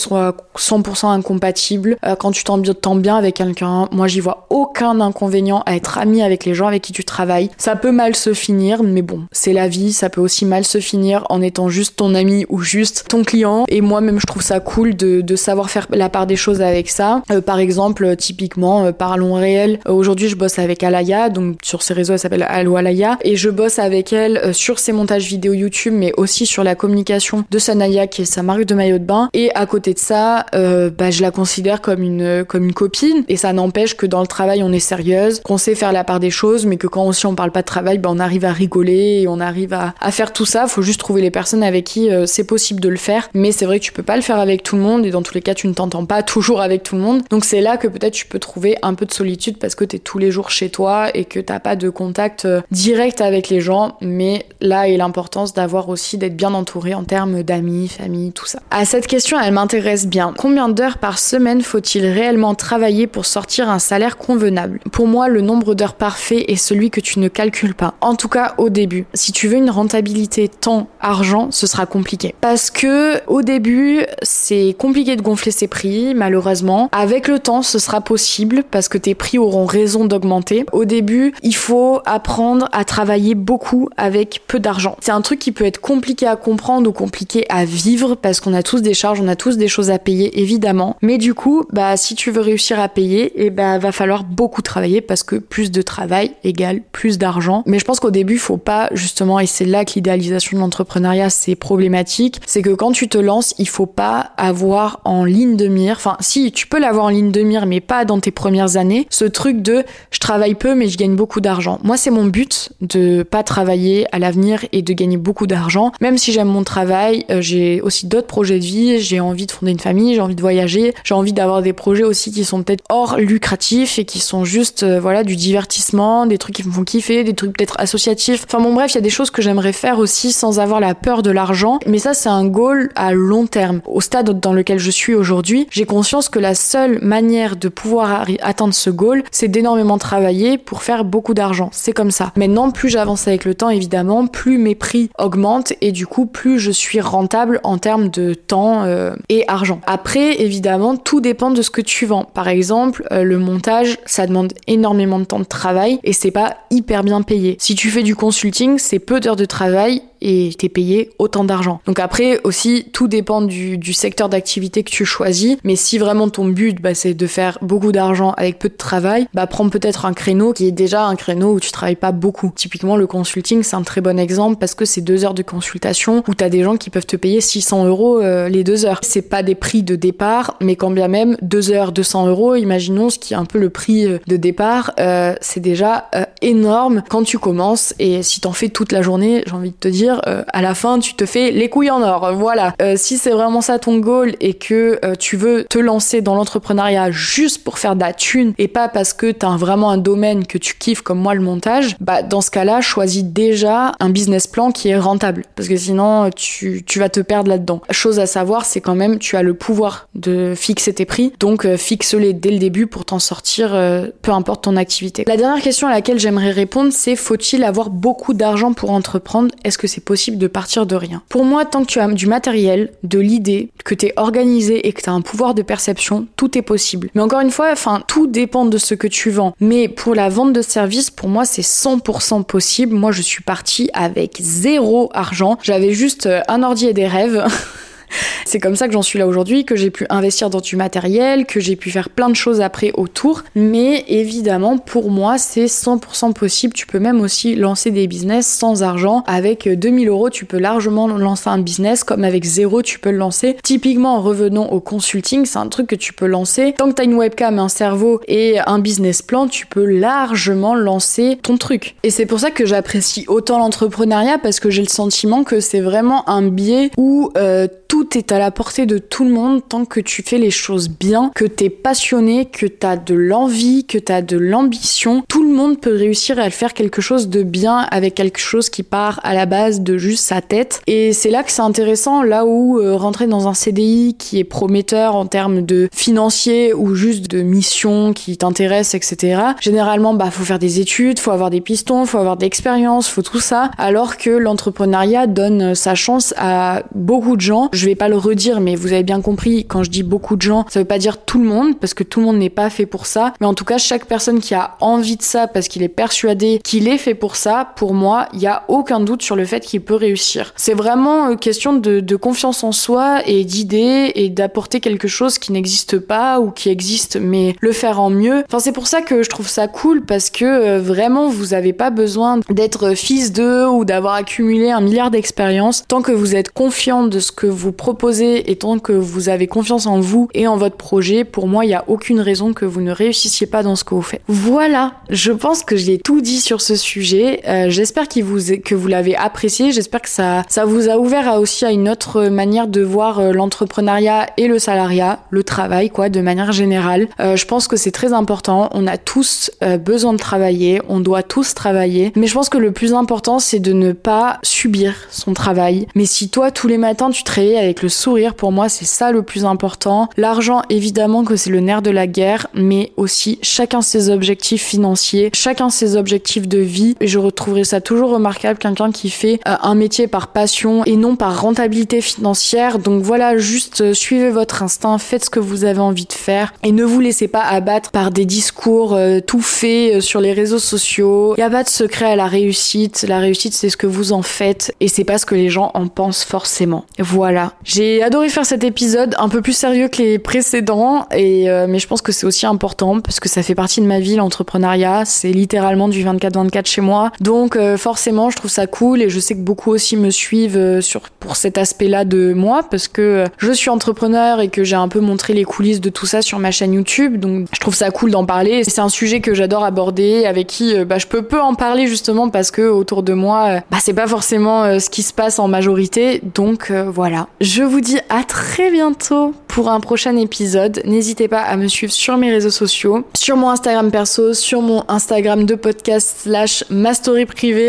soient 0.56 0.78
100% 0.78 1.06
incompatibles. 1.08 1.96
quand 2.18 2.32
tu 2.32 2.44
t'entends 2.44 2.96
bien 2.96 3.16
avec 3.16 3.36
quelqu'un, 3.36 3.88
moi 3.92 4.06
j'y 4.06 4.20
vois 4.20 4.46
aucun 4.50 5.00
inconvénient 5.00 5.62
à 5.66 5.76
être 5.76 5.98
ami 5.98 6.22
avec 6.22 6.44
les 6.44 6.54
gens 6.54 6.66
avec 6.66 6.82
qui 6.82 6.92
tu 6.92 7.04
travailles. 7.04 7.50
Ça 7.58 7.76
peut 7.76 7.92
mal 7.92 8.14
se 8.14 8.34
finir, 8.34 8.82
mais 8.82 9.02
bon, 9.02 9.22
c'est 9.32 9.52
la 9.52 9.68
vie, 9.68 9.92
ça 9.92 10.10
peut 10.10 10.20
aussi 10.20 10.44
mal 10.44 10.64
se 10.64 10.78
finir 10.78 11.24
en 11.28 11.42
étant 11.42 11.68
juste 11.68 11.96
ton 11.96 12.14
ami 12.14 12.46
ou 12.48 12.60
juste 12.60 13.06
ton 13.08 13.24
client. 13.24 13.64
Et 13.68 13.80
moi-même, 13.80 14.20
je 14.20 14.26
trouve 14.26 14.42
ça 14.42 14.60
cool 14.60 14.96
de, 14.96 15.36
savoir 15.36 15.70
faire 15.70 15.86
la 15.90 16.08
part 16.08 16.26
des 16.26 16.36
choses 16.36 16.60
avec 16.60 16.88
ça. 16.90 17.22
Euh, 17.30 17.40
par 17.40 17.58
exemple, 17.58 18.04
euh, 18.04 18.16
typiquement, 18.16 18.86
euh, 18.86 18.92
parlons 18.92 19.34
réel. 19.34 19.78
Aujourd'hui, 19.86 20.28
je 20.28 20.34
bosse 20.34 20.58
avec 20.58 20.82
Alaya, 20.82 21.28
donc 21.28 21.58
sur 21.62 21.82
ses 21.82 21.94
réseaux, 21.94 22.14
elle 22.14 22.18
s'appelle 22.18 22.46
Allo 22.48 22.76
Alaya, 22.76 23.18
et 23.22 23.36
je 23.36 23.50
bosse 23.50 23.78
avec 23.78 24.12
elle 24.12 24.52
sur 24.52 24.78
ses 24.78 24.92
montages 24.92 25.26
vidéo 25.26 25.52
YouTube, 25.52 25.94
mais 25.96 26.12
aussi 26.16 26.44
sur 26.44 26.64
la 26.64 26.74
communication 26.74 27.44
de 27.50 27.58
Sanaya, 27.58 28.06
qui 28.06 28.22
est 28.22 28.24
sa 28.24 28.42
marque 28.42 28.64
de 28.64 28.74
maillot 28.74 28.98
de 28.98 29.04
bain. 29.04 29.28
Et 29.32 29.54
à 29.54 29.66
côté 29.66 29.94
de 29.94 29.98
ça, 29.98 30.07
bah, 30.14 31.10
je 31.10 31.22
la 31.22 31.30
considère 31.30 31.80
comme 31.80 32.02
une 32.02 32.44
comme 32.46 32.64
une 32.64 32.72
copine, 32.72 33.24
et 33.28 33.36
ça 33.36 33.52
n'empêche 33.52 33.96
que 33.96 34.06
dans 34.06 34.20
le 34.20 34.26
travail, 34.26 34.62
on 34.62 34.72
est 34.72 34.78
sérieuse, 34.78 35.40
qu'on 35.40 35.58
sait 35.58 35.74
faire 35.74 35.92
la 35.92 36.04
part 36.04 36.20
des 36.20 36.30
choses, 36.30 36.66
mais 36.66 36.76
que 36.76 36.86
quand 36.86 37.06
aussi 37.06 37.26
on 37.26 37.34
parle 37.34 37.52
pas 37.52 37.62
de 37.62 37.66
travail, 37.66 37.98
bah, 37.98 38.10
on 38.12 38.18
arrive 38.18 38.44
à 38.44 38.52
rigoler 38.52 39.20
et 39.22 39.28
on 39.28 39.40
arrive 39.40 39.72
à, 39.72 39.94
faire 40.10 40.32
tout 40.32 40.46
ça. 40.46 40.66
Faut 40.66 40.82
juste 40.82 41.00
trouver 41.00 41.20
les 41.20 41.30
personnes 41.30 41.62
avec 41.62 41.84
qui 41.84 42.08
c'est 42.26 42.44
possible 42.44 42.80
de 42.80 42.88
le 42.88 42.96
faire. 42.96 43.28
Mais 43.34 43.52
c'est 43.52 43.66
vrai 43.66 43.78
que 43.78 43.84
tu 43.84 43.92
peux 43.92 44.02
pas 44.02 44.16
le 44.16 44.22
faire 44.22 44.38
avec 44.38 44.62
tout 44.62 44.76
le 44.76 44.82
monde 44.82 45.06
et 45.06 45.10
dans 45.10 45.22
tous 45.22 45.34
les 45.34 45.42
cas, 45.42 45.54
tu 45.54 45.68
ne 45.68 45.74
t'entends 45.74 46.06
pas 46.06 46.22
toujours 46.38 46.60
avec 46.60 46.82
tout 46.82 46.96
le 46.96 47.02
monde. 47.02 47.22
Donc 47.30 47.44
c'est 47.44 47.60
là 47.60 47.76
que 47.76 47.88
peut-être 47.88 48.14
tu 48.14 48.26
peux 48.26 48.38
trouver 48.38 48.76
un 48.82 48.94
peu 48.94 49.06
de 49.06 49.12
solitude 49.12 49.58
parce 49.58 49.74
que 49.74 49.84
tu 49.84 49.96
es 49.96 49.98
tous 49.98 50.18
les 50.18 50.30
jours 50.30 50.50
chez 50.50 50.70
toi 50.70 51.08
et 51.14 51.24
que 51.24 51.40
t'as 51.40 51.60
pas 51.60 51.76
de 51.76 51.88
contact 51.90 52.44
euh, 52.44 52.60
direct 52.70 53.20
avec 53.20 53.48
les 53.48 53.60
gens. 53.60 53.96
Mais 54.00 54.46
là 54.60 54.88
est 54.88 54.96
l'importance 54.96 55.54
d'avoir 55.54 55.88
aussi 55.88 56.18
d'être 56.18 56.36
bien 56.36 56.54
entouré 56.54 56.94
en 56.94 57.04
termes 57.04 57.42
d'amis, 57.42 57.88
famille, 57.88 58.32
tout 58.32 58.46
ça. 58.46 58.60
À 58.70 58.84
cette 58.84 59.06
question, 59.06 59.38
elle 59.40 59.52
m'intéresse 59.52 59.97
bien. 60.06 60.34
Combien 60.36 60.68
d'heures 60.68 60.98
par 60.98 61.18
semaine 61.18 61.62
faut-il 61.62 62.06
réellement 62.06 62.54
travailler 62.54 63.06
pour 63.06 63.26
sortir 63.26 63.68
un 63.68 63.78
salaire 63.78 64.16
convenable? 64.16 64.80
Pour 64.92 65.06
moi, 65.06 65.28
le 65.28 65.40
nombre 65.40 65.74
d'heures 65.74 65.94
parfait 65.94 66.44
est 66.48 66.56
celui 66.56 66.90
que 66.90 67.00
tu 67.00 67.18
ne 67.18 67.28
calcules 67.28 67.74
pas. 67.74 67.94
En 68.00 68.14
tout 68.14 68.28
cas, 68.28 68.54
au 68.58 68.68
début. 68.68 69.06
Si 69.14 69.32
tu 69.32 69.48
veux 69.48 69.56
une 69.56 69.70
rentabilité 69.70 70.48
temps-argent, 70.48 71.48
ce 71.50 71.66
sera 71.66 71.86
compliqué. 71.86 72.34
Parce 72.40 72.70
que 72.70 73.20
au 73.26 73.42
début, 73.42 74.00
c'est 74.22 74.74
compliqué 74.78 75.16
de 75.16 75.22
gonfler 75.22 75.50
ses 75.50 75.68
prix, 75.68 76.14
malheureusement. 76.14 76.88
Avec 76.92 77.28
le 77.28 77.38
temps, 77.38 77.62
ce 77.62 77.78
sera 77.78 78.00
possible 78.00 78.64
parce 78.70 78.88
que 78.88 78.98
tes 78.98 79.14
prix 79.14 79.38
auront 79.38 79.66
raison 79.66 80.04
d'augmenter. 80.04 80.64
Au 80.72 80.84
début, 80.84 81.34
il 81.42 81.54
faut 81.54 82.00
apprendre 82.04 82.68
à 82.72 82.84
travailler 82.84 83.34
beaucoup 83.34 83.88
avec 83.96 84.42
peu 84.46 84.60
d'argent. 84.60 84.96
C'est 85.00 85.12
un 85.12 85.20
truc 85.20 85.38
qui 85.38 85.52
peut 85.52 85.64
être 85.64 85.80
compliqué 85.80 86.26
à 86.26 86.36
comprendre 86.36 86.88
ou 86.90 86.92
compliqué 86.92 87.46
à 87.48 87.64
vivre 87.64 88.14
parce 88.14 88.40
qu'on 88.40 88.54
a 88.54 88.62
tous 88.62 88.82
des 88.82 88.94
charges, 88.94 89.20
on 89.20 89.28
a 89.28 89.36
tous 89.36 89.56
des 89.56 89.68
choses 89.68 89.87
à 89.90 89.98
payer, 89.98 90.40
évidemment. 90.40 90.96
Mais 91.02 91.18
du 91.18 91.34
coup, 91.34 91.64
bah, 91.72 91.96
si 91.96 92.14
tu 92.14 92.30
veux 92.30 92.40
réussir 92.40 92.80
à 92.80 92.88
payer, 92.88 93.24
et 93.40 93.46
eh 93.46 93.50
bah, 93.50 93.78
va 93.78 93.92
falloir 93.92 94.24
beaucoup 94.24 94.62
travailler 94.62 95.00
parce 95.00 95.22
que 95.22 95.36
plus 95.36 95.70
de 95.70 95.82
travail 95.82 96.32
égale 96.44 96.80
plus 96.92 97.18
d'argent. 97.18 97.62
Mais 97.66 97.78
je 97.78 97.84
pense 97.84 98.00
qu'au 98.00 98.10
début, 98.10 98.38
faut 98.38 98.56
pas, 98.56 98.88
justement, 98.92 99.40
et 99.40 99.46
c'est 99.46 99.64
là 99.64 99.84
que 99.84 99.92
l'idéalisation 99.94 100.56
de 100.56 100.62
l'entrepreneuriat, 100.62 101.30
c'est 101.30 101.54
problématique, 101.54 102.40
c'est 102.46 102.62
que 102.62 102.70
quand 102.70 102.92
tu 102.92 103.08
te 103.08 103.18
lances, 103.18 103.54
il 103.58 103.68
faut 103.68 103.86
pas 103.86 104.30
avoir 104.36 105.00
en 105.04 105.24
ligne 105.24 105.56
de 105.56 105.66
mire, 105.68 105.94
enfin 105.96 106.16
si 106.20 106.52
tu 106.52 106.66
peux 106.66 106.78
l'avoir 106.78 107.06
en 107.06 107.08
ligne 107.08 107.30
de 107.30 107.42
mire 107.42 107.66
mais 107.66 107.80
pas 107.80 108.04
dans 108.04 108.20
tes 108.20 108.30
premières 108.30 108.76
années, 108.76 109.06
ce 109.10 109.24
truc 109.24 109.62
de 109.62 109.84
je 110.10 110.18
travaille 110.18 110.54
peu 110.54 110.74
mais 110.74 110.88
je 110.88 110.96
gagne 110.96 111.16
beaucoup 111.16 111.40
d'argent. 111.40 111.78
Moi 111.82 111.96
c'est 111.96 112.10
mon 112.10 112.24
but 112.24 112.70
de 112.80 113.22
pas 113.22 113.42
travailler 113.42 114.06
à 114.12 114.18
l'avenir 114.18 114.64
et 114.72 114.82
de 114.82 114.92
gagner 114.92 115.16
beaucoup 115.16 115.46
d'argent. 115.46 115.92
Même 116.00 116.18
si 116.18 116.32
j'aime 116.32 116.48
mon 116.48 116.64
travail, 116.64 117.24
euh, 117.30 117.40
j'ai 117.40 117.80
aussi 117.80 118.06
d'autres 118.06 118.26
projets 118.26 118.58
de 118.58 118.64
vie, 118.64 119.00
j'ai 119.00 119.20
envie 119.20 119.46
de 119.46 119.52
fonder 119.52 119.72
famille, 119.80 120.14
j'ai 120.14 120.20
envie 120.20 120.34
de 120.34 120.40
voyager, 120.40 120.94
j'ai 121.04 121.14
envie 121.14 121.32
d'avoir 121.32 121.62
des 121.62 121.72
projets 121.72 122.04
aussi 122.04 122.30
qui 122.30 122.44
sont 122.44 122.62
peut-être 122.62 122.84
hors 122.88 123.16
lucratifs 123.18 123.98
et 123.98 124.04
qui 124.04 124.20
sont 124.20 124.44
juste 124.44 124.82
euh, 124.82 125.00
voilà 125.00 125.24
du 125.24 125.36
divertissement, 125.36 126.26
des 126.26 126.38
trucs 126.38 126.56
qui 126.56 126.66
me 126.66 126.72
font 126.72 126.84
kiffer, 126.84 127.24
des 127.24 127.34
trucs 127.34 127.56
peut-être 127.56 127.76
associatifs. 127.78 128.44
Enfin 128.46 128.62
bon 128.62 128.74
bref, 128.74 128.92
il 128.92 128.96
y 128.96 128.98
a 128.98 129.02
des 129.02 129.10
choses 129.10 129.30
que 129.30 129.42
j'aimerais 129.42 129.72
faire 129.72 129.98
aussi 129.98 130.32
sans 130.32 130.60
avoir 130.60 130.80
la 130.80 130.94
peur 130.94 131.22
de 131.22 131.30
l'argent, 131.30 131.78
mais 131.86 131.98
ça 131.98 132.14
c'est 132.14 132.28
un 132.28 132.46
goal 132.46 132.90
à 132.94 133.12
long 133.12 133.46
terme. 133.46 133.80
Au 133.86 134.00
stade 134.00 134.40
dans 134.40 134.52
lequel 134.52 134.78
je 134.78 134.90
suis 134.90 135.14
aujourd'hui, 135.14 135.66
j'ai 135.70 135.84
conscience 135.84 136.28
que 136.28 136.38
la 136.38 136.54
seule 136.54 136.98
manière 137.02 137.56
de 137.56 137.68
pouvoir 137.68 138.26
atteindre 138.42 138.74
ce 138.74 138.90
goal, 138.90 139.22
c'est 139.30 139.48
d'énormément 139.48 139.98
travailler 139.98 140.58
pour 140.58 140.82
faire 140.82 141.04
beaucoup 141.04 141.34
d'argent. 141.34 141.70
C'est 141.72 141.92
comme 141.92 142.10
ça. 142.10 142.32
Maintenant, 142.36 142.70
plus 142.70 142.88
j'avance 142.88 143.28
avec 143.28 143.44
le 143.44 143.54
temps, 143.54 143.70
évidemment, 143.70 144.26
plus 144.26 144.58
mes 144.58 144.74
prix 144.74 145.10
augmentent 145.18 145.72
et 145.80 145.92
du 145.92 146.06
coup, 146.06 146.26
plus 146.26 146.58
je 146.58 146.70
suis 146.70 147.00
rentable 147.00 147.60
en 147.64 147.78
termes 147.78 148.08
de 148.08 148.34
temps 148.34 148.84
euh, 148.84 149.14
et 149.28 149.44
argent. 149.48 149.67
Après, 149.86 150.40
évidemment, 150.40 150.96
tout 150.96 151.20
dépend 151.20 151.50
de 151.50 151.62
ce 151.62 151.70
que 151.70 151.80
tu 151.80 152.06
vends. 152.06 152.24
Par 152.24 152.48
exemple, 152.48 153.06
euh, 153.12 153.22
le 153.22 153.38
montage, 153.38 153.98
ça 154.06 154.26
demande 154.26 154.52
énormément 154.66 155.18
de 155.18 155.24
temps 155.24 155.38
de 155.38 155.44
travail 155.44 155.98
et 156.04 156.12
c'est 156.12 156.30
pas 156.30 156.56
hyper 156.70 157.04
bien 157.04 157.22
payé. 157.22 157.56
Si 157.60 157.74
tu 157.74 157.90
fais 157.90 158.02
du 158.02 158.14
consulting, 158.14 158.78
c'est 158.78 158.98
peu 158.98 159.20
d'heures 159.20 159.36
de 159.36 159.44
travail 159.44 160.02
et 160.20 160.50
t'es 160.58 160.68
payé 160.68 161.10
autant 161.18 161.44
d'argent. 161.44 161.80
Donc 161.86 161.98
après 161.98 162.40
aussi, 162.44 162.86
tout 162.92 163.08
dépend 163.08 163.42
du, 163.42 163.78
du 163.78 163.92
secteur 163.92 164.28
d'activité 164.28 164.82
que 164.82 164.90
tu 164.90 165.04
choisis. 165.04 165.56
Mais 165.64 165.76
si 165.76 165.98
vraiment 165.98 166.28
ton 166.28 166.46
but, 166.46 166.80
bah, 166.80 166.94
c'est 166.94 167.14
de 167.14 167.26
faire 167.26 167.58
beaucoup 167.62 167.92
d'argent 167.92 168.32
avec 168.36 168.58
peu 168.58 168.68
de 168.68 168.76
travail, 168.76 169.26
bah, 169.34 169.46
prends 169.46 169.68
peut-être 169.68 170.06
un 170.06 170.12
créneau 170.12 170.52
qui 170.52 170.66
est 170.66 170.72
déjà 170.72 171.04
un 171.04 171.16
créneau 171.16 171.52
où 171.52 171.60
tu 171.60 171.72
travailles 171.72 171.96
pas 171.96 172.12
beaucoup. 172.12 172.52
Typiquement, 172.54 172.96
le 172.96 173.06
consulting, 173.06 173.62
c'est 173.62 173.76
un 173.76 173.82
très 173.82 174.00
bon 174.00 174.18
exemple 174.18 174.58
parce 174.58 174.74
que 174.74 174.84
c'est 174.84 175.00
deux 175.00 175.24
heures 175.24 175.34
de 175.34 175.42
consultation 175.42 176.22
où 176.28 176.34
t'as 176.34 176.48
des 176.48 176.62
gens 176.62 176.76
qui 176.76 176.90
peuvent 176.90 177.06
te 177.06 177.16
payer 177.16 177.40
600 177.40 177.86
euros 177.86 178.20
euh, 178.20 178.48
les 178.48 178.64
deux 178.64 178.86
heures. 178.86 179.00
C'est 179.02 179.22
pas 179.22 179.42
des 179.42 179.54
prix 179.54 179.82
de 179.82 179.96
départ, 179.96 180.56
mais 180.60 180.76
quand 180.76 180.90
bien 180.90 181.08
même 181.08 181.36
deux 181.42 181.70
heures 181.70 181.92
200 181.92 182.28
euros, 182.28 182.54
imaginons 182.54 183.10
ce 183.10 183.18
qui 183.18 183.34
est 183.34 183.36
un 183.36 183.44
peu 183.44 183.58
le 183.58 183.70
prix 183.70 184.06
euh, 184.06 184.18
de 184.26 184.36
départ, 184.36 184.92
euh, 184.98 185.34
c'est 185.40 185.60
déjà 185.60 186.10
énorme 186.42 187.02
quand 187.08 187.22
tu 187.22 187.38
commences 187.38 187.94
et 187.98 188.22
si 188.22 188.40
t'en 188.40 188.52
fais 188.52 188.68
toute 188.68 188.92
la 188.92 189.02
journée, 189.02 189.42
j'ai 189.46 189.52
envie 189.52 189.70
de 189.70 189.76
te 189.76 189.88
dire, 189.88 190.07
à 190.24 190.62
la 190.62 190.74
fin 190.74 190.98
tu 190.98 191.14
te 191.14 191.26
fais 191.26 191.50
les 191.50 191.68
couilles 191.68 191.90
en 191.90 192.02
or. 192.02 192.32
Voilà. 192.34 192.74
si 192.96 193.18
c'est 193.18 193.30
vraiment 193.30 193.60
ça 193.60 193.78
ton 193.78 193.98
goal 193.98 194.34
et 194.40 194.54
que 194.54 194.98
tu 195.18 195.36
veux 195.36 195.64
te 195.64 195.78
lancer 195.78 196.20
dans 196.20 196.34
l'entrepreneuriat 196.34 197.10
juste 197.10 197.64
pour 197.64 197.78
faire 197.78 197.94
de 197.94 198.00
la 198.00 198.12
thune 198.12 198.54
et 198.58 198.68
pas 198.68 198.88
parce 198.88 199.12
que 199.12 199.30
t'as 199.30 199.56
vraiment 199.56 199.90
un 199.90 199.98
domaine 199.98 200.46
que 200.46 200.58
tu 200.58 200.74
kiffes 200.78 201.02
comme 201.02 201.18
moi 201.18 201.34
le 201.34 201.40
montage, 201.40 201.96
bah 202.00 202.22
dans 202.22 202.40
ce 202.40 202.50
cas-là, 202.50 202.80
choisis 202.80 203.24
déjà 203.24 203.92
un 204.00 204.10
business 204.10 204.46
plan 204.46 204.70
qui 204.70 204.88
est 204.88 204.98
rentable 204.98 205.44
parce 205.56 205.68
que 205.68 205.76
sinon 205.76 206.30
tu, 206.34 206.82
tu 206.86 206.98
vas 206.98 207.08
te 207.08 207.20
perdre 207.20 207.48
là-dedans. 207.48 207.80
Chose 207.90 208.18
à 208.18 208.26
savoir, 208.26 208.64
c'est 208.64 208.80
quand 208.80 208.94
même 208.94 209.18
tu 209.18 209.36
as 209.36 209.42
le 209.42 209.54
pouvoir 209.54 210.08
de 210.14 210.54
fixer 210.56 210.92
tes 210.92 211.04
prix, 211.04 211.32
donc 211.40 211.64
euh, 211.64 211.76
fixe-les 211.76 212.32
dès 212.32 212.50
le 212.50 212.58
début 212.58 212.86
pour 212.86 213.04
t'en 213.04 213.18
sortir, 213.18 213.74
euh, 213.74 214.08
peu 214.22 214.32
importe 214.32 214.64
ton 214.64 214.76
activité. 214.76 215.24
La 215.26 215.36
dernière 215.36 215.62
question 215.62 215.88
à 215.88 215.90
laquelle 215.90 216.18
j'aimerais 216.18 216.50
répondre, 216.50 216.92
c'est 216.92 217.16
faut-il 217.16 217.64
avoir 217.64 217.90
beaucoup 217.90 218.34
d'argent 218.34 218.72
pour 218.72 218.90
entreprendre? 218.90 219.50
Est-ce 219.64 219.78
que 219.78 219.86
c'est 219.86 219.97
possible 220.00 220.38
de 220.38 220.46
partir 220.46 220.86
de 220.86 220.96
rien 220.96 221.22
Pour 221.28 221.44
moi, 221.44 221.64
tant 221.64 221.82
que 221.82 221.86
tu 221.86 222.00
as 222.00 222.08
du 222.08 222.26
matériel, 222.26 222.92
de 223.02 223.18
l'idée, 223.18 223.70
que 223.84 223.94
tu 223.94 224.06
es 224.06 224.12
organisé 224.16 224.86
et 224.86 224.92
que 224.92 225.02
tu 225.02 225.10
as 225.10 225.12
un 225.12 225.20
pouvoir 225.20 225.54
de 225.54 225.62
perception, 225.62 226.26
tout 226.36 226.56
est 226.56 226.62
possible. 226.62 227.10
Mais 227.14 227.22
encore 227.22 227.40
une 227.40 227.50
fois, 227.50 227.70
enfin, 227.72 228.02
tout 228.06 228.26
dépend 228.26 228.64
de 228.64 228.78
ce 228.78 228.94
que 228.94 229.06
tu 229.06 229.30
vends. 229.30 229.54
Mais 229.60 229.88
pour 229.88 230.14
la 230.14 230.28
vente 230.28 230.52
de 230.52 230.62
services, 230.62 231.10
pour 231.10 231.28
moi, 231.28 231.44
c'est 231.44 231.62
100% 231.62 232.44
possible. 232.44 232.94
Moi, 232.94 233.12
je 233.12 233.22
suis 233.22 233.42
partie 233.42 233.90
avec 233.92 234.38
zéro 234.40 235.10
argent. 235.12 235.58
J'avais 235.62 235.92
juste 235.92 236.26
euh, 236.26 236.40
un 236.48 236.62
ordi 236.62 236.86
et 236.86 236.94
des 236.94 237.06
rêves. 237.06 237.44
C'est 238.44 238.58
comme 238.58 238.76
ça 238.76 238.86
que 238.86 238.92
j'en 238.92 239.02
suis 239.02 239.18
là 239.18 239.26
aujourd'hui, 239.26 239.64
que 239.64 239.76
j'ai 239.76 239.90
pu 239.90 240.06
investir 240.10 240.50
dans 240.50 240.60
du 240.60 240.76
matériel, 240.76 241.46
que 241.46 241.60
j'ai 241.60 241.76
pu 241.76 241.90
faire 241.90 242.08
plein 242.08 242.28
de 242.28 242.34
choses 242.34 242.60
après 242.60 242.92
autour. 242.94 243.42
Mais 243.54 244.04
évidemment, 244.08 244.78
pour 244.78 245.10
moi, 245.10 245.38
c'est 245.38 245.66
100% 245.66 246.32
possible. 246.32 246.72
Tu 246.72 246.86
peux 246.86 246.98
même 246.98 247.20
aussi 247.20 247.54
lancer 247.54 247.90
des 247.90 248.06
business 248.06 248.46
sans 248.46 248.82
argent. 248.82 249.22
Avec 249.26 249.68
2000 249.68 250.08
euros, 250.08 250.30
tu 250.30 250.44
peux 250.44 250.58
largement 250.58 251.08
lancer 251.08 251.48
un 251.50 251.58
business, 251.58 252.04
comme 252.04 252.24
avec 252.24 252.44
zéro, 252.44 252.82
tu 252.82 252.98
peux 252.98 253.10
le 253.10 253.18
lancer. 253.18 253.56
Typiquement, 253.62 254.16
en 254.16 254.22
revenant 254.22 254.66
au 254.66 254.80
consulting, 254.80 255.44
c'est 255.44 255.58
un 255.58 255.68
truc 255.68 255.86
que 255.86 255.96
tu 255.96 256.12
peux 256.12 256.26
lancer. 256.26 256.74
Tant 256.76 256.88
que 256.88 256.94
tu 256.94 257.02
as 257.02 257.04
une 257.04 257.14
webcam, 257.14 257.58
un 257.58 257.68
cerveau 257.68 258.20
et 258.28 258.58
un 258.66 258.78
business 258.78 259.22
plan, 259.22 259.46
tu 259.46 259.66
peux 259.66 259.84
largement 259.84 260.74
lancer 260.74 261.38
ton 261.42 261.56
truc. 261.56 261.96
Et 262.02 262.10
c'est 262.10 262.26
pour 262.26 262.40
ça 262.40 262.50
que 262.50 262.66
j'apprécie 262.66 263.24
autant 263.28 263.58
l'entrepreneuriat 263.58 264.38
parce 264.38 264.60
que 264.60 264.70
j'ai 264.70 264.82
le 264.82 264.88
sentiment 264.88 265.44
que 265.44 265.60
c'est 265.60 265.80
vraiment 265.80 266.28
un 266.28 266.42
biais 266.48 266.90
où 266.96 267.30
euh, 267.36 267.66
tout 267.88 267.97
est 268.14 268.32
à 268.32 268.38
la 268.38 268.50
portée 268.50 268.86
de 268.86 268.98
tout 268.98 269.24
le 269.24 269.30
monde 269.30 269.62
tant 269.68 269.84
que 269.84 270.00
tu 270.00 270.22
fais 270.22 270.38
les 270.38 270.50
choses 270.50 270.88
bien, 270.88 271.30
que 271.34 271.44
t'es 271.44 271.70
passionné, 271.70 272.46
que 272.46 272.66
t'as 272.66 272.96
de 272.96 273.14
l'envie, 273.14 273.84
que 273.84 273.98
t'as 273.98 274.22
de 274.22 274.36
l'ambition. 274.36 275.22
Tout 275.28 275.42
le 275.42 275.52
monde 275.52 275.80
peut 275.80 275.94
réussir 275.94 276.38
à 276.38 276.50
faire 276.50 276.74
quelque 276.74 277.00
chose 277.00 277.28
de 277.28 277.42
bien 277.42 277.78
avec 277.90 278.14
quelque 278.14 278.38
chose 278.38 278.70
qui 278.70 278.82
part 278.82 279.20
à 279.22 279.34
la 279.34 279.46
base 279.46 279.80
de 279.80 279.98
juste 279.98 280.24
sa 280.24 280.40
tête. 280.40 280.80
Et 280.86 281.12
c'est 281.12 281.30
là 281.30 281.42
que 281.42 281.50
c'est 281.50 281.62
intéressant, 281.62 282.22
là 282.22 282.44
où 282.44 282.78
euh, 282.78 282.96
rentrer 282.96 283.26
dans 283.26 283.48
un 283.48 283.54
CDI 283.54 284.16
qui 284.18 284.38
est 284.38 284.44
prometteur 284.44 285.16
en 285.16 285.26
termes 285.26 285.62
de 285.62 285.88
financier 285.92 286.72
ou 286.74 286.94
juste 286.94 287.30
de 287.30 287.42
mission 287.42 288.12
qui 288.12 288.36
t'intéresse, 288.36 288.94
etc. 288.94 289.42
Généralement, 289.60 290.14
bah, 290.14 290.30
faut 290.30 290.44
faire 290.44 290.58
des 290.58 290.80
études, 290.80 291.18
faut 291.18 291.30
avoir 291.30 291.50
des 291.50 291.60
pistons, 291.60 292.06
faut 292.06 292.18
avoir 292.18 292.36
de 292.36 292.42
l'expérience, 292.42 293.08
faut 293.08 293.22
tout 293.22 293.40
ça. 293.40 293.70
Alors 293.78 294.16
que 294.16 294.30
l'entrepreneuriat 294.30 295.26
donne 295.26 295.74
sa 295.74 295.94
chance 295.94 296.34
à 296.36 296.82
beaucoup 296.94 297.36
de 297.36 297.40
gens. 297.40 297.68
Vais 297.88 297.94
pas 297.94 298.08
le 298.08 298.16
redire, 298.16 298.60
mais 298.60 298.76
vous 298.76 298.92
avez 298.92 299.02
bien 299.02 299.20
compris, 299.20 299.64
quand 299.66 299.82
je 299.82 299.90
dis 299.90 300.02
beaucoup 300.02 300.36
de 300.36 300.42
gens, 300.42 300.64
ça 300.68 300.80
veut 300.80 300.86
pas 300.86 300.98
dire 300.98 301.18
tout 301.18 301.38
le 301.38 301.46
monde, 301.46 301.78
parce 301.78 301.94
que 301.94 302.04
tout 302.04 302.20
le 302.20 302.26
monde 302.26 302.38
n'est 302.38 302.50
pas 302.50 302.70
fait 302.70 302.86
pour 302.86 303.06
ça. 303.06 303.32
Mais 303.40 303.46
en 303.46 303.54
tout 303.54 303.64
cas, 303.64 303.78
chaque 303.78 304.06
personne 304.06 304.40
qui 304.40 304.54
a 304.54 304.76
envie 304.80 305.16
de 305.16 305.22
ça, 305.22 305.46
parce 305.46 305.68
qu'il 305.68 305.82
est 305.82 305.88
persuadé 305.88 306.60
qu'il 306.64 306.88
est 306.88 306.98
fait 306.98 307.14
pour 307.14 307.36
ça, 307.36 307.72
pour 307.76 307.94
moi, 307.94 308.28
il 308.32 308.40
y 308.40 308.46
a 308.46 308.64
aucun 308.68 309.00
doute 309.00 309.22
sur 309.22 309.36
le 309.36 309.44
fait 309.44 309.60
qu'il 309.60 309.80
peut 309.80 309.94
réussir. 309.94 310.52
C'est 310.56 310.74
vraiment 310.74 311.30
une 311.30 311.38
question 311.38 311.72
de, 311.74 312.16
confiance 312.18 312.64
en 312.64 312.72
soi 312.72 313.20
et 313.26 313.44
d'idées 313.44 314.10
et 314.16 314.28
d'apporter 314.28 314.80
quelque 314.80 315.06
chose 315.06 315.38
qui 315.38 315.52
n'existe 315.52 315.98
pas 316.00 316.40
ou 316.40 316.50
qui 316.50 316.68
existe, 316.68 317.16
mais 317.16 317.54
le 317.60 317.70
faire 317.70 318.00
en 318.00 318.10
mieux. 318.10 318.42
Enfin, 318.46 318.58
c'est 318.58 318.72
pour 318.72 318.88
ça 318.88 319.02
que 319.02 319.22
je 319.22 319.30
trouve 319.30 319.48
ça 319.48 319.68
cool, 319.68 320.04
parce 320.04 320.30
que 320.30 320.44
euh, 320.44 320.80
vraiment, 320.80 321.28
vous 321.28 321.54
avez 321.54 321.72
pas 321.72 321.90
besoin 321.90 322.40
d'être 322.50 322.94
fils 322.94 323.32
d'eux 323.32 323.68
ou 323.68 323.84
d'avoir 323.84 324.14
accumulé 324.14 324.70
un 324.70 324.80
milliard 324.80 325.10
d'expériences. 325.10 325.84
Tant 325.86 326.02
que 326.02 326.12
vous 326.12 326.34
êtes 326.34 326.50
confiant 326.50 327.04
de 327.04 327.20
ce 327.20 327.30
que 327.30 327.46
vous 327.46 327.68
vous 327.68 327.72
proposez 327.78 328.50
et 328.50 328.56
tant 328.56 328.78
que 328.78 328.92
vous 328.92 329.30
avez 329.30 329.46
confiance 329.46 329.86
en 329.86 330.00
vous 330.00 330.28
et 330.34 330.46
en 330.46 330.58
votre 330.58 330.76
projet, 330.76 331.24
pour 331.24 331.48
moi, 331.48 331.64
il 331.64 331.68
n'y 331.68 331.74
a 331.74 331.84
aucune 331.86 332.20
raison 332.20 332.52
que 332.52 332.66
vous 332.66 332.82
ne 332.82 332.92
réussissiez 332.92 333.46
pas 333.46 333.62
dans 333.62 333.76
ce 333.76 333.84
que 333.84 333.94
vous 333.94 334.02
faites. 334.02 334.20
Voilà, 334.28 334.92
je 335.08 335.32
pense 335.32 335.62
que 335.62 335.76
j'ai 335.76 335.98
tout 335.98 336.20
dit 336.20 336.40
sur 336.40 336.60
ce 336.60 336.76
sujet. 336.76 337.40
Euh, 337.48 337.70
j'espère 337.70 338.08
qu'il 338.08 338.24
vous, 338.24 338.40
que 338.62 338.74
vous 338.74 338.88
l'avez 338.88 339.16
apprécié. 339.16 339.72
J'espère 339.72 340.02
que 340.02 340.08
ça, 340.10 340.42
ça 340.48 340.64
vous 340.66 340.90
a 340.90 340.98
ouvert 340.98 341.38
aussi 341.40 341.64
à 341.64 341.70
une 341.70 341.88
autre 341.88 342.24
manière 342.24 342.66
de 342.66 342.82
voir 342.82 343.20
euh, 343.20 343.32
l'entrepreneuriat 343.32 344.26
et 344.36 344.48
le 344.48 344.58
salariat, 344.58 345.20
le 345.30 345.44
travail, 345.44 345.88
quoi, 345.88 346.08
de 346.08 346.20
manière 346.20 346.52
générale. 346.52 347.08
Euh, 347.20 347.36
je 347.36 347.46
pense 347.46 347.68
que 347.68 347.76
c'est 347.76 347.92
très 347.92 348.12
important. 348.12 348.68
On 348.72 348.86
a 348.86 348.98
tous 348.98 349.50
besoin 349.80 350.12
de 350.12 350.18
travailler. 350.18 350.82
On 350.88 350.98
doit 350.98 351.22
tous 351.22 351.54
travailler. 351.54 352.12
Mais 352.16 352.26
je 352.26 352.34
pense 352.34 352.48
que 352.48 352.58
le 352.58 352.72
plus 352.72 352.92
important, 352.92 353.38
c'est 353.38 353.60
de 353.60 353.72
ne 353.72 353.92
pas 353.92 354.40
subir 354.42 354.94
son 355.10 355.32
travail. 355.32 355.86
Mais 355.94 356.06
si 356.06 356.28
toi, 356.28 356.50
tous 356.50 356.66
les 356.66 356.78
matins, 356.78 357.10
tu 357.10 357.22
te 357.22 357.30
réveilles 357.30 357.56
avec 357.56 357.67
le 357.82 357.88
sourire, 357.88 358.34
pour 358.34 358.52
moi, 358.52 358.68
c'est 358.68 358.84
ça 358.84 359.12
le 359.12 359.22
plus 359.22 359.44
important. 359.44 360.08
L'argent, 360.16 360.62
évidemment 360.70 361.24
que 361.24 361.36
c'est 361.36 361.50
le 361.50 361.60
nerf 361.60 361.82
de 361.82 361.90
la 361.90 362.06
guerre, 362.06 362.48
mais 362.54 362.92
aussi 362.96 363.38
chacun 363.42 363.82
ses 363.82 364.10
objectifs 364.10 364.62
financiers, 364.62 365.30
chacun 365.32 365.70
ses 365.70 365.96
objectifs 365.96 366.48
de 366.48 366.58
vie. 366.58 366.96
Et 367.00 367.06
je 367.06 367.18
retrouverai 367.18 367.64
ça 367.64 367.80
toujours 367.80 368.10
remarquable, 368.10 368.58
quelqu'un 368.58 368.90
qui 368.92 369.10
fait 369.10 369.40
euh, 369.46 369.54
un 369.62 369.74
métier 369.74 370.06
par 370.06 370.28
passion 370.28 370.84
et 370.84 370.96
non 370.96 371.16
par 371.16 371.40
rentabilité 371.40 372.00
financière. 372.00 372.78
Donc 372.78 373.02
voilà, 373.02 373.38
juste 373.38 373.80
euh, 373.80 373.94
suivez 373.94 374.30
votre 374.30 374.62
instinct, 374.62 374.98
faites 374.98 375.24
ce 375.24 375.30
que 375.30 375.40
vous 375.40 375.64
avez 375.64 375.80
envie 375.80 376.06
de 376.06 376.12
faire 376.12 376.52
et 376.62 376.72
ne 376.72 376.84
vous 376.84 377.00
laissez 377.00 377.28
pas 377.28 377.42
abattre 377.42 377.90
par 377.90 378.10
des 378.10 378.24
discours 378.24 378.94
euh, 378.94 379.20
tout 379.20 379.40
faits 379.40 380.00
sur 380.00 380.20
les 380.20 380.32
réseaux 380.32 380.58
sociaux. 380.58 381.34
Il 381.36 381.40
n'y 381.40 381.46
a 381.46 381.50
pas 381.50 381.64
de 381.64 381.68
secret 381.68 382.06
à 382.06 382.16
la 382.16 382.26
réussite. 382.26 383.04
La 383.08 383.18
réussite, 383.18 383.54
c'est 383.54 383.70
ce 383.70 383.76
que 383.76 383.86
vous 383.86 384.12
en 384.12 384.22
faites 384.22 384.74
et 384.80 384.88
c'est 384.88 385.04
pas 385.04 385.18
ce 385.18 385.26
que 385.26 385.34
les 385.34 385.50
gens 385.50 385.70
en 385.74 385.88
pensent 385.88 386.24
forcément. 386.24 386.84
Voilà. 386.98 387.52
J'ai 387.64 388.02
adoré 388.02 388.28
faire 388.28 388.46
cet 388.46 388.64
épisode 388.64 389.14
un 389.18 389.28
peu 389.28 389.42
plus 389.42 389.52
sérieux 389.52 389.88
que 389.88 390.00
les 390.00 390.18
précédents, 390.18 391.06
et 391.12 391.50
euh, 391.50 391.66
mais 391.68 391.78
je 391.78 391.86
pense 391.86 392.02
que 392.02 392.12
c'est 392.12 392.26
aussi 392.26 392.46
important 392.46 393.00
parce 393.00 393.20
que 393.20 393.28
ça 393.28 393.42
fait 393.42 393.54
partie 393.54 393.80
de 393.80 393.86
ma 393.86 394.00
vie, 394.00 394.16
l'entrepreneuriat. 394.16 395.04
C'est 395.04 395.30
littéralement 395.30 395.88
du 395.88 396.04
24-24 396.04 396.66
chez 396.66 396.80
moi. 396.80 397.10
Donc 397.20 397.56
euh, 397.56 397.76
forcément, 397.76 398.30
je 398.30 398.36
trouve 398.36 398.50
ça 398.50 398.66
cool 398.66 399.02
et 399.02 399.10
je 399.10 399.20
sais 399.20 399.34
que 399.34 399.40
beaucoup 399.40 399.70
aussi 399.70 399.96
me 399.96 400.10
suivent 400.10 400.56
euh, 400.56 400.80
sur, 400.80 401.02
pour 401.20 401.36
cet 401.36 401.58
aspect-là 401.58 402.04
de 402.04 402.32
moi 402.32 402.62
parce 402.70 402.88
que 402.88 403.24
je 403.38 403.52
suis 403.52 403.70
entrepreneur 403.70 404.40
et 404.40 404.48
que 404.48 404.64
j'ai 404.64 404.76
un 404.76 404.88
peu 404.88 405.00
montré 405.00 405.34
les 405.34 405.44
coulisses 405.44 405.80
de 405.80 405.90
tout 405.90 406.06
ça 406.06 406.22
sur 406.22 406.38
ma 406.38 406.50
chaîne 406.50 406.72
YouTube. 406.72 407.18
Donc 407.18 407.48
je 407.52 407.60
trouve 407.60 407.74
ça 407.74 407.90
cool 407.90 408.10
d'en 408.10 408.24
parler. 408.24 408.64
C'est 408.64 408.80
un 408.80 408.88
sujet 408.88 409.20
que 409.20 409.34
j'adore 409.34 409.64
aborder, 409.64 410.24
avec 410.26 410.46
qui 410.46 410.74
bah, 410.84 410.98
je 410.98 411.06
peux 411.06 411.22
peu 411.22 411.40
en 411.40 411.54
parler 411.54 411.86
justement 411.86 412.30
parce 412.30 412.50
que 412.50 412.62
autour 412.62 413.02
de 413.02 413.12
moi, 413.12 413.60
bah, 413.70 413.78
c'est 413.80 413.94
pas 413.94 414.06
forcément 414.06 414.78
ce 414.78 414.88
qui 414.90 415.02
se 415.02 415.12
passe 415.12 415.38
en 415.38 415.48
majorité. 415.48 416.22
Donc 416.34 416.70
voilà. 416.70 417.26
Je 417.50 417.62
vous 417.62 417.80
dis 417.80 417.98
à 418.10 418.24
très 418.24 418.70
bientôt 418.70 419.32
pour 419.46 419.70
un 419.70 419.80
prochain 419.80 420.14
épisode. 420.18 420.82
N'hésitez 420.84 421.28
pas 421.28 421.40
à 421.40 421.56
me 421.56 421.66
suivre 421.66 421.90
sur 421.90 422.18
mes 422.18 422.30
réseaux 422.30 422.50
sociaux, 422.50 423.06
sur 423.16 423.38
mon 423.38 423.48
Instagram 423.48 423.90
perso, 423.90 424.34
sur 424.34 424.60
mon 424.60 424.84
Instagram 424.86 425.46
de 425.46 425.54
podcast 425.54 426.24
slash 426.24 426.62
ma 426.68 426.92
story 426.92 427.26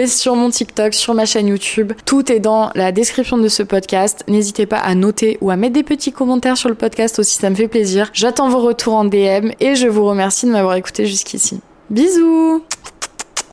sur 0.08 0.36
mon 0.36 0.50
TikTok, 0.50 0.94
sur 0.94 1.14
ma 1.14 1.26
chaîne 1.26 1.48
YouTube. 1.48 1.94
Tout 2.04 2.30
est 2.30 2.42
dans 2.42 2.72
la 2.76 2.92
description 2.92 3.38
de 3.38 3.48
ce 3.48 3.64
podcast. 3.64 4.26
N'hésitez 4.28 4.66
pas 4.66 4.80
à 4.80 4.96
noter 4.96 5.38
ou 5.40 5.50
à 5.50 5.56
mettre 5.56 5.76
des 5.76 5.84
petits 5.84 6.12
commentaires 6.12 6.58
sur 6.58 6.68
le 6.68 6.76
podcast 6.76 7.18
aussi, 7.18 7.38
ça 7.38 7.50
me 7.50 7.56
fait 7.56 7.70
plaisir. 7.70 8.10
J'attends 8.12 8.50
vos 8.50 8.60
retours 8.60 8.96
en 8.96 9.06
DM 9.06 9.52
et 9.62 9.76
je 9.76 9.88
vous 9.88 10.04
remercie 10.04 10.46
de 10.46 10.52
m'avoir 10.52 10.76
écouté 10.76 11.06
jusqu'ici. 11.06 11.62
Bisous 11.90 12.66